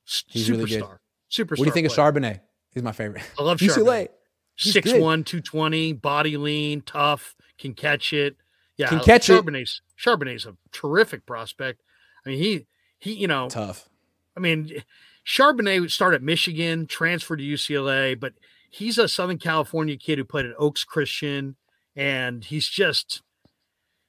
s- 0.07 0.23
He's 0.27 0.49
really 0.49 0.65
good. 0.65 0.81
superstar, 0.83 0.97
superstar. 1.31 1.49
What 1.51 1.57
do 1.59 1.65
you 1.65 1.71
think 1.71 1.88
player. 1.91 2.07
of 2.07 2.13
Charbonnet? 2.15 2.39
He's 2.73 2.83
my 2.83 2.91
favorite. 2.91 3.23
I 3.39 3.43
love 3.43 3.59
UCLA. 3.59 3.77
Charbonnet. 3.83 4.07
He's 4.55 4.73
Six 4.73 4.93
one, 4.93 5.23
two 5.23 5.39
twenty, 5.41 5.93
body 5.93 6.35
lean, 6.35 6.81
tough, 6.81 7.35
can 7.59 7.73
catch 7.75 8.11
it. 8.11 8.38
Yeah, 8.75 8.88
Can 8.89 8.99
catch 9.01 9.29
it. 9.29 9.33
Charbonnet's, 9.33 9.81
Charbonnet's 10.03 10.45
a 10.47 10.55
terrific 10.71 11.25
prospect. 11.27 11.81
I 12.25 12.29
mean, 12.29 12.39
he 12.39 12.65
he, 12.99 13.13
you 13.13 13.27
know, 13.27 13.49
Tough. 13.49 13.88
I 14.35 14.39
mean, 14.39 14.81
Charbonnet 15.25 15.89
started 15.91 16.17
at 16.17 16.21
Michigan, 16.23 16.88
transferred 16.88 17.38
to 17.38 17.43
UCLA, 17.43 18.19
but 18.19 18.33
he's 18.69 18.97
a 18.97 19.07
Southern 19.07 19.38
California 19.38 19.95
kid 19.97 20.17
who 20.17 20.25
played 20.25 20.45
at 20.47 20.55
Oaks 20.57 20.83
Christian, 20.83 21.55
and 21.95 22.43
he's 22.43 22.67
just 22.67 23.21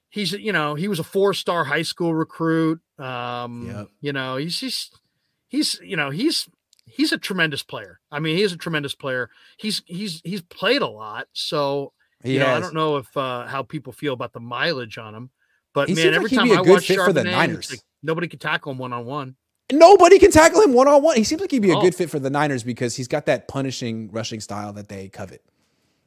he's 0.09 0.31
you 0.33 0.51
know 0.51 0.75
he 0.75 0.87
was 0.87 0.99
a 0.99 1.03
four 1.03 1.33
star 1.33 1.63
high 1.65 1.81
school 1.83 2.13
recruit. 2.13 2.79
Um, 2.97 3.67
Yep. 3.67 3.87
you 4.01 4.13
know 4.13 4.35
he's 4.37 4.59
just 4.59 4.99
he's 5.47 5.79
you 5.83 5.95
know 5.95 6.09
he's 6.09 6.47
he's 6.85 7.11
a 7.11 7.17
tremendous 7.17 7.63
player. 7.63 7.99
I 8.11 8.19
mean, 8.19 8.35
he 8.37 8.43
is 8.43 8.51
a 8.53 8.57
tremendous 8.57 8.95
player. 8.95 9.29
He's 9.57 9.81
he's 9.85 10.21
he's 10.23 10.41
played 10.41 10.81
a 10.81 10.87
lot, 10.87 11.27
so 11.33 11.93
He 12.23 12.33
you 12.33 12.39
know, 12.39 12.47
I 12.47 12.59
don't 12.59 12.73
know 12.73 12.97
if 12.97 13.15
uh, 13.15 13.45
how 13.47 13.63
people 13.63 13.93
feel 13.93 14.13
about 14.13 14.33
the 14.33 14.39
mileage 14.39 14.97
on 14.97 15.13
him, 15.15 15.29
But 15.73 15.87
He 15.89 15.95
man, 15.95 16.13
every 16.13 16.29
like 16.29 16.37
time 16.37 16.51
a 16.51 16.55
I 16.55 16.63
good 16.63 16.69
watch 16.71 16.87
fit 16.87 16.99
for 16.99 17.13
the 17.13 17.23
Niners. 17.23 17.69
like 17.69 17.79
nobody 18.03 18.27
can 18.27 18.39
tackle 18.39 18.71
him 18.71 18.77
one 18.79 18.91
on 18.93 19.05
one. 19.05 19.35
Nobody 19.71 20.17
can 20.17 20.31
tackle 20.31 20.61
him 20.61 20.73
one 20.73 20.87
on 20.87 21.03
one. 21.03 21.15
He 21.15 21.23
seems 21.23 21.41
like 21.41 21.51
he'd 21.51 21.61
be 21.61 21.69
a 21.71 21.77
Oh. 21.77 21.81
good 21.81 21.93
fit 21.93 22.09
for 22.09 22.17
the 22.17 22.31
Niners 22.31 22.63
because 22.63 22.95
he's 22.95 23.07
got 23.07 23.27
that 23.27 23.47
punishing 23.47 24.09
rushing 24.11 24.39
style 24.39 24.73
that 24.73 24.89
they 24.89 25.09
covet. 25.09 25.43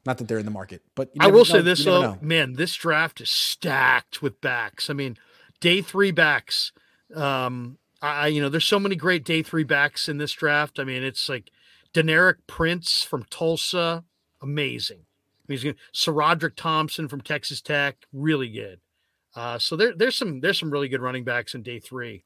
Not 0.04 0.18
that 0.18 0.26
they're 0.26 0.38
in 0.38 0.44
the 0.44 0.50
market, 0.50 0.82
but 0.94 1.10
you 1.14 1.20
I 1.20 1.28
will 1.28 1.44
say 1.44 1.60
this 1.60 1.84
though, 1.84 2.00
know. 2.00 2.18
man, 2.20 2.54
this 2.54 2.74
draft 2.74 3.20
is 3.20 3.30
stacked 3.30 4.20
with 4.20 4.40
backs. 4.40 4.90
I 4.90 4.94
mean, 4.94 5.16
day 5.60 5.80
three 5.80 6.10
backs. 6.10 6.72
Um, 7.14 7.78
I 8.00 8.26
you 8.26 8.42
know, 8.42 8.48
there's 8.48 8.64
so 8.64 8.80
many 8.80 8.96
great 8.96 9.24
day 9.24 9.42
three 9.42 9.62
backs 9.62 10.08
in 10.08 10.18
this 10.18 10.32
draft. 10.32 10.80
I 10.80 10.84
mean, 10.84 11.04
it's 11.04 11.28
like 11.28 11.50
Deneric 11.94 12.36
Prince 12.46 13.04
from 13.04 13.24
Tulsa, 13.24 14.04
amazing. 14.40 15.04
He's 15.46 15.62
gonna 15.62 15.76
Roderick 16.06 16.56
Thompson 16.56 17.08
from 17.08 17.20
Texas 17.20 17.60
Tech, 17.60 17.96
really 18.12 18.48
good. 18.48 18.80
Uh, 19.34 19.58
so 19.58 19.76
there, 19.76 19.94
there's 19.94 20.16
some 20.16 20.40
there's 20.40 20.58
some 20.58 20.70
really 20.70 20.88
good 20.88 21.00
running 21.00 21.24
backs 21.24 21.54
in 21.54 21.62
day 21.62 21.78
three. 21.78 22.24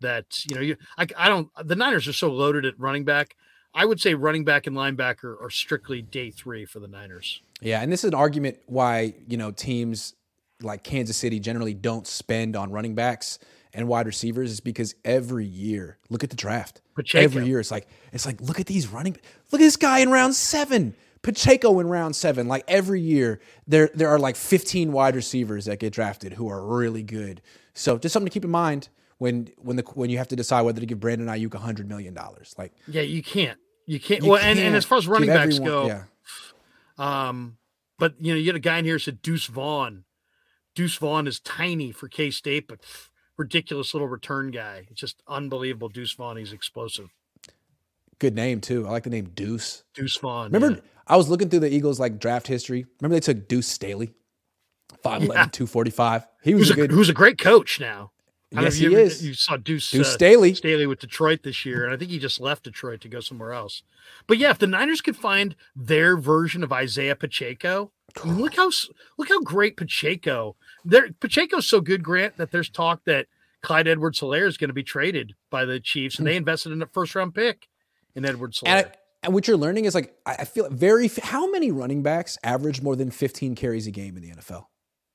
That 0.00 0.26
you 0.48 0.56
know, 0.56 0.60
you 0.60 0.76
I, 0.98 1.06
I 1.16 1.28
don't. 1.28 1.48
The 1.62 1.76
Niners 1.76 2.08
are 2.08 2.12
so 2.12 2.32
loaded 2.32 2.64
at 2.64 2.78
running 2.78 3.04
back. 3.04 3.36
I 3.74 3.84
would 3.84 4.00
say 4.00 4.14
running 4.14 4.44
back 4.44 4.66
and 4.66 4.76
linebacker 4.76 5.40
are 5.42 5.50
strictly 5.50 6.02
day 6.02 6.30
three 6.30 6.64
for 6.64 6.78
the 6.78 6.88
Niners. 6.88 7.40
Yeah, 7.60 7.80
and 7.80 7.90
this 7.90 8.04
is 8.04 8.08
an 8.08 8.14
argument 8.14 8.58
why 8.66 9.14
you 9.26 9.36
know 9.36 9.50
teams 9.50 10.14
like 10.60 10.84
Kansas 10.84 11.16
City 11.16 11.40
generally 11.40 11.74
don't 11.74 12.06
spend 12.06 12.54
on 12.56 12.70
running 12.70 12.94
backs 12.94 13.38
and 13.74 13.88
wide 13.88 14.06
receivers 14.06 14.50
is 14.50 14.60
because 14.60 14.94
every 15.04 15.46
year, 15.46 15.98
look 16.10 16.22
at 16.22 16.30
the 16.30 16.36
draft. 16.36 16.82
Pacheco. 16.94 17.24
Every 17.24 17.46
year, 17.46 17.60
it's 17.60 17.70
like 17.70 17.88
it's 18.12 18.26
like 18.26 18.40
look 18.40 18.60
at 18.60 18.66
these 18.66 18.88
running. 18.88 19.16
Look 19.50 19.60
at 19.60 19.64
this 19.64 19.76
guy 19.76 20.00
in 20.00 20.10
round 20.10 20.34
seven. 20.34 20.94
Pacheco 21.22 21.78
in 21.78 21.86
round 21.86 22.16
seven. 22.16 22.48
Like 22.48 22.64
every 22.68 23.00
year, 23.00 23.40
there 23.66 23.88
there 23.94 24.08
are 24.08 24.18
like 24.18 24.36
15 24.36 24.92
wide 24.92 25.16
receivers 25.16 25.64
that 25.66 25.78
get 25.78 25.92
drafted 25.92 26.34
who 26.34 26.48
are 26.48 26.64
really 26.64 27.02
good. 27.02 27.40
So 27.74 27.96
just 27.96 28.12
something 28.12 28.28
to 28.28 28.32
keep 28.32 28.44
in 28.44 28.50
mind 28.50 28.88
when 29.22 29.48
when 29.58 29.76
the 29.76 29.84
when 29.94 30.10
you 30.10 30.18
have 30.18 30.26
to 30.28 30.36
decide 30.36 30.62
whether 30.62 30.80
to 30.80 30.86
give 30.86 30.98
Brandon 30.98 31.28
Aiyuk 31.28 31.54
100 31.54 31.88
million 31.88 32.12
dollars. 32.12 32.54
Like 32.58 32.72
Yeah, 32.88 33.02
you 33.02 33.22
can't. 33.22 33.58
You 33.86 34.00
can't. 34.00 34.22
you 34.24 34.30
well, 34.30 34.42
and, 34.42 34.58
and 34.58 34.74
as 34.74 34.84
far 34.84 34.98
as 34.98 35.06
running 35.06 35.28
backs 35.28 35.56
everyone- 35.56 35.68
go, 35.68 35.86
yeah. 35.86 36.02
um, 36.98 37.56
but 37.98 38.14
you 38.20 38.32
know, 38.32 38.38
you 38.38 38.46
had 38.46 38.56
a 38.56 38.60
guy 38.60 38.78
in 38.78 38.84
here 38.84 38.94
who 38.94 38.98
said 38.98 39.22
Deuce 39.22 39.46
Vaughn. 39.46 40.04
Deuce 40.74 40.96
Vaughn 40.96 41.26
is 41.26 41.38
tiny 41.38 41.92
for 41.92 42.08
K 42.08 42.30
State, 42.30 42.66
but 42.66 42.80
ridiculous 43.36 43.94
little 43.94 44.08
return 44.08 44.50
guy. 44.50 44.86
It's 44.90 45.00
just 45.00 45.22
unbelievable. 45.28 45.88
Deuce 45.88 46.12
Vaughn, 46.14 46.36
he's 46.36 46.52
explosive. 46.52 47.10
good 48.18 48.34
name 48.34 48.60
too. 48.60 48.86
I 48.86 48.90
like 48.90 49.04
the 49.04 49.10
name 49.10 49.30
Deuce. 49.34 49.84
Deuce 49.94 50.16
Vaughn. 50.16 50.50
Remember, 50.50 50.76
yeah. 50.76 50.88
I 51.06 51.16
was 51.16 51.28
looking 51.28 51.48
through 51.48 51.60
the 51.60 51.72
Eagles 51.72 52.00
like 52.00 52.18
draft 52.18 52.48
history. 52.48 52.86
Remember 53.00 53.14
they 53.16 53.20
took 53.20 53.46
Deuce 53.48 53.68
Staley, 53.68 54.14
5'11", 55.04 55.52
245. 55.52 56.26
He 56.42 56.54
was 56.54 56.62
who's 56.62 56.70
a 56.70 56.72
a, 56.72 56.76
good. 56.76 56.90
who's 56.90 57.08
a 57.08 57.12
great 57.12 57.38
coach 57.38 57.78
now. 57.80 58.10
I 58.52 58.56
don't 58.56 58.64
know 58.64 58.68
Yes, 58.68 58.78
you 58.80 58.90
he 58.90 58.96
ever- 58.96 59.04
is. 59.04 59.26
You 59.26 59.34
saw 59.34 59.56
Deuce, 59.56 59.90
Deuce 59.90 60.06
uh, 60.08 60.10
Staley. 60.12 60.54
Staley 60.54 60.86
with 60.86 60.98
Detroit 61.00 61.42
this 61.42 61.64
year, 61.64 61.84
and 61.84 61.92
I 61.92 61.96
think 61.96 62.10
he 62.10 62.18
just 62.18 62.40
left 62.40 62.64
Detroit 62.64 63.00
to 63.02 63.08
go 63.08 63.20
somewhere 63.20 63.52
else. 63.52 63.82
But 64.26 64.38
yeah, 64.38 64.50
if 64.50 64.58
the 64.58 64.66
Niners 64.66 65.00
could 65.00 65.16
find 65.16 65.56
their 65.74 66.16
version 66.16 66.62
of 66.62 66.72
Isaiah 66.72 67.16
Pacheco, 67.16 67.92
look 68.24 68.54
how 68.56 68.70
look 69.18 69.28
how 69.28 69.40
great 69.40 69.76
Pacheco. 69.76 70.56
There, 70.84 71.10
Pacheco's 71.12 71.66
so 71.66 71.80
good, 71.80 72.02
Grant, 72.02 72.36
that 72.36 72.50
there's 72.50 72.68
talk 72.68 73.04
that 73.06 73.26
Clyde 73.62 73.88
Edwards 73.88 74.20
Helaire 74.20 74.46
is 74.46 74.56
going 74.58 74.68
to 74.70 74.74
be 74.74 74.82
traded 74.82 75.34
by 75.50 75.64
the 75.64 75.80
Chiefs, 75.80 76.18
and 76.18 76.26
they 76.26 76.36
invested 76.36 76.72
in 76.72 76.82
a 76.82 76.86
first 76.86 77.14
round 77.14 77.34
pick 77.34 77.68
in 78.14 78.24
Edwards 78.24 78.58
Hmm. 78.60 78.66
and, 78.68 78.86
Helaire. 78.86 78.92
And 79.24 79.32
what 79.34 79.46
you're 79.46 79.56
learning 79.56 79.84
is 79.84 79.94
like 79.94 80.14
I 80.26 80.36
I 80.40 80.44
feel 80.44 80.68
very. 80.68 81.08
How 81.22 81.48
many 81.50 81.70
running 81.70 82.02
backs 82.02 82.36
average 82.42 82.82
more 82.82 82.96
than 82.96 83.10
15 83.12 83.54
carries 83.54 83.86
a 83.86 83.92
game 83.92 84.16
in 84.16 84.22
the 84.22 84.30
NFL 84.32 84.66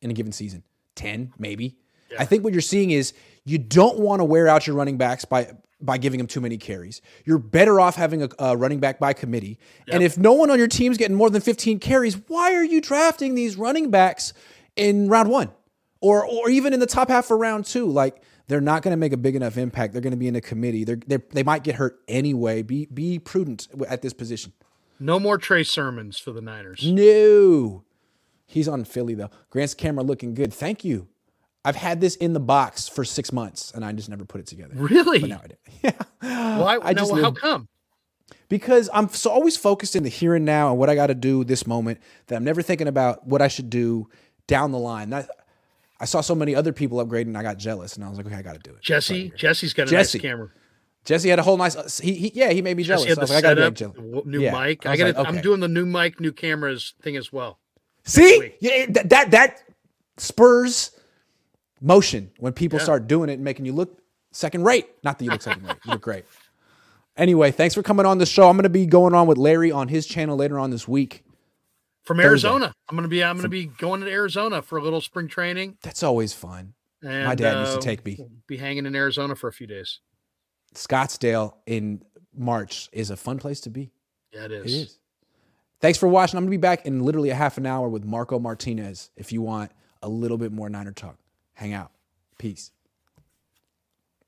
in 0.02 0.10
a 0.10 0.14
given 0.14 0.32
season? 0.32 0.64
10, 0.96 1.34
maybe. 1.38 1.76
I 2.18 2.26
think 2.26 2.44
what 2.44 2.54
you're 2.54 2.62
seeing 2.62 2.92
is 2.92 3.14
you 3.46 3.58
don't 3.58 4.00
want 4.00 4.20
to 4.20 4.24
wear 4.26 4.48
out 4.48 4.68
your 4.68 4.76
running 4.76 4.98
backs 4.98 5.26
by 5.26 5.52
by 5.80 5.98
giving 5.98 6.18
them 6.18 6.28
too 6.28 6.42
many 6.42 6.58
carries. 6.58 7.02
You're 7.24 7.38
better 7.38 7.80
off 7.80 7.96
having 7.96 8.24
a, 8.24 8.30
a 8.40 8.58
running 8.58 8.80
back 8.80 9.00
by 9.00 9.14
committee. 9.14 9.60
And 9.88 10.02
if 10.02 10.18
no 10.18 10.34
one 10.34 10.50
on 10.50 10.58
your 10.58 10.68
team's 10.68 10.98
getting 10.98 11.16
more 11.16 11.30
than 11.30 11.40
15 11.42 11.80
carries, 11.80 12.16
why 12.28 12.56
are 12.56 12.64
you 12.64 12.82
drafting 12.82 13.36
these 13.36 13.58
running 13.58 13.92
backs 13.92 14.34
in 14.76 15.08
round 15.08 15.30
one 15.30 15.52
or 16.02 16.26
or 16.26 16.50
even 16.50 16.74
in 16.74 16.80
the 16.80 16.88
top 16.88 17.10
half 17.10 17.30
of 17.30 17.40
round 17.40 17.66
two? 17.66 17.86
Like 17.86 18.24
they're 18.48 18.62
not 18.62 18.82
going 18.82 18.92
to 18.92 18.98
make 18.98 19.14
a 19.14 19.18
big 19.18 19.36
enough 19.36 19.58
impact. 19.58 19.94
They're 19.94 20.02
going 20.02 20.12
to 20.12 20.18
be 20.18 20.28
in 20.28 20.36
a 20.36 20.42
committee. 20.42 20.84
They're, 20.84 21.00
they're 21.06 21.24
they 21.32 21.44
might 21.44 21.64
get 21.64 21.76
hurt 21.76 22.00
anyway. 22.08 22.64
Be 22.64 22.88
be 22.88 23.20
prudent 23.20 23.68
at 23.88 24.02
this 24.02 24.14
position. 24.14 24.54
no 25.00 25.20
more 25.20 25.38
Trey 25.38 25.64
Sermons 25.64 26.18
for 26.18 26.32
the 26.32 26.42
Niners. 26.42 26.82
No. 26.86 27.84
He's 28.48 28.68
on 28.68 28.84
Philly 28.86 29.14
though. 29.14 29.30
Grant's 29.52 29.74
camera 29.76 30.04
looking 30.04 30.34
good. 30.34 30.52
Thank 30.54 30.84
you. 30.84 31.08
I've 31.68 31.76
had 31.76 32.00
this 32.00 32.16
in 32.16 32.32
the 32.34 32.40
box 32.40 32.88
for 32.88 33.04
six 33.04 33.34
months 33.34 33.72
and 33.76 33.84
I 33.84 33.92
just 33.92 34.08
never 34.10 34.24
put 34.26 34.40
it 34.40 34.48
together. 34.48 34.74
Really? 34.76 35.20
But 35.20 35.30
now 35.30 35.42
I 35.44 35.48
do. 35.48 35.56
Yeah. 36.24 36.58
Why? 36.60 36.80
I 36.82 36.94
no, 36.94 37.02
just 37.02 37.14
how 37.22 37.32
come? 37.32 37.68
because 38.50 38.90
I'm 38.94 39.10
so 39.10 39.30
always 39.30 39.58
focused 39.58 39.96
in 39.96 40.04
the 40.04 40.10
here 40.10 40.34
and 40.36 40.46
now 40.46 40.70
and 40.70 40.78
what 40.80 40.90
I 40.90 40.96
got 40.96 41.08
to 41.08 41.16
do 41.16 41.44
this 41.44 41.68
moment 41.68 42.00
that 42.28 42.36
I'm 42.38 42.44
never 42.44 42.62
thinking 42.62 42.88
about 42.88 43.28
what 43.28 43.42
I 43.42 43.48
should 43.48 43.70
do 43.70 44.08
down 44.48 44.72
the 44.72 44.80
line. 44.80 45.10
That, 45.12 45.30
I 46.00 46.06
saw 46.06 46.22
so 46.22 46.36
many 46.36 46.56
other 46.56 46.72
people 46.74 47.04
upgrading, 47.06 47.28
and 47.28 47.38
I 47.38 47.44
got 47.44 47.58
jealous, 47.58 47.96
and 47.96 48.06
I 48.06 48.10
was 48.10 48.18
like, 48.18 48.28
okay, 48.28 48.36
I 48.36 48.42
got 48.42 48.54
to 48.54 48.60
do 48.60 48.72
it. 48.72 48.82
Jesse, 48.82 49.32
Jesse's 49.36 49.74
got 49.74 49.88
a 49.88 49.92
Jesse. 49.92 50.18
nice 50.20 50.22
camera. 50.22 50.50
Jesse 51.06 51.30
had 51.30 51.40
a 51.40 51.44
whole 51.44 51.58
nice. 51.58 51.76
uh, 51.76 51.90
He, 52.02 52.14
he 52.14 52.32
yeah, 52.34 52.52
he 52.52 52.62
made 52.62 52.78
me 52.78 52.84
jealous. 52.84 53.04
Jesse 53.06 53.10
had 53.10 53.20
I 53.20 53.26
the 53.26 53.34
like, 53.34 53.44
I 53.44 53.48
gotta 53.56 53.62
setup, 53.74 53.96
the 53.96 54.02
jealous. 54.12 54.26
new 54.26 54.42
Yeah. 54.42 54.52
mic. 54.66 54.86
I 54.86 54.92
I, 54.92 54.98
got. 54.98 55.16
like, 55.16 55.28
I'm 55.28 55.42
doing 55.42 55.60
the 55.60 55.68
new 55.68 55.86
mic, 55.86 56.20
new 56.20 56.32
cameras 56.32 56.94
thing 57.02 57.18
as 57.18 57.32
well. 57.34 57.60
See, 58.06 58.54
yeah, 58.62 58.86
that 59.06 59.32
that 59.32 59.62
spurs 60.18 60.92
motion 61.82 62.32
when 62.40 62.54
people 62.54 62.80
Yeah. 62.80 62.84
start 62.84 63.08
doing 63.08 63.30
it 63.30 63.34
and 63.34 63.44
making 63.44 63.66
you 63.66 63.74
look 63.74 64.00
second 64.32 64.64
rate. 64.64 64.88
Not 65.04 65.18
that 65.20 65.26
you 65.26 65.32
look 65.32 65.42
second 65.42 65.64
rate, 65.66 65.78
you 65.86 65.92
look 65.92 66.02
great. 66.02 66.26
Anyway, 67.16 67.52
thanks 67.52 67.74
for 67.74 67.82
coming 67.82 68.06
on 68.06 68.20
the 68.20 68.26
show. 68.26 68.48
I'm 68.50 68.56
going 68.58 68.64
to 68.64 68.70
be 68.70 68.86
going 68.86 69.14
on 69.16 69.26
with 69.28 69.38
Larry 69.38 69.72
on 69.72 69.88
his 69.88 70.06
channel 70.06 70.38
later 70.38 70.60
on 70.60 70.70
this 70.70 70.88
week. 70.88 71.24
From 72.06 72.20
Arizona, 72.22 72.72
I'm 72.90 72.96
gonna 72.96 73.10
be. 73.10 73.22
I'm 73.22 73.36
gonna 73.36 73.50
be 73.50 73.66
going 73.66 74.00
to 74.00 74.10
Arizona 74.10 74.62
for 74.62 74.78
a 74.78 74.82
little 74.82 75.02
spring 75.02 75.28
training. 75.28 75.78
That's 75.84 76.04
always 76.04 76.32
fun. 76.32 76.74
And, 77.04 77.26
My 77.26 77.36
dad 77.36 77.60
used 77.60 77.74
to 77.74 77.78
uh, 77.80 77.82
take 77.82 78.06
me. 78.06 78.18
Be 78.48 78.56
hanging 78.56 78.86
in 78.86 78.96
Arizona 78.96 79.36
for 79.36 79.50
a 79.50 79.52
few 79.52 79.68
days. 79.68 80.00
Scottsdale 80.74 81.56
in 81.66 82.02
March 82.34 82.88
is 82.94 83.10
a 83.10 83.18
fun 83.18 83.40
place 83.40 83.60
to 83.62 83.70
be. 83.70 83.92
Yeah, 84.32 84.46
it 84.46 84.52
It 84.52 84.66
is. 84.68 84.74
is. 84.74 85.00
Thanks 85.82 85.98
for 86.00 86.08
watching. 86.08 86.38
I'm 86.38 86.44
going 86.46 86.52
to 86.52 86.58
be 86.58 86.62
back 86.62 86.86
in 86.86 87.04
literally 87.04 87.30
a 87.30 87.36
half 87.36 87.58
an 87.58 87.66
hour 87.66 87.90
with 87.90 88.06
Marco 88.06 88.40
Martinez 88.40 89.10
if 89.18 89.32
you 89.34 89.42
want 89.42 89.72
a 90.02 90.08
little 90.08 90.38
bit 90.38 90.52
more 90.54 90.70
Niner 90.70 90.92
talk. 90.94 91.18
Hang 91.58 91.74
out. 91.74 91.92
Peace. 92.38 92.72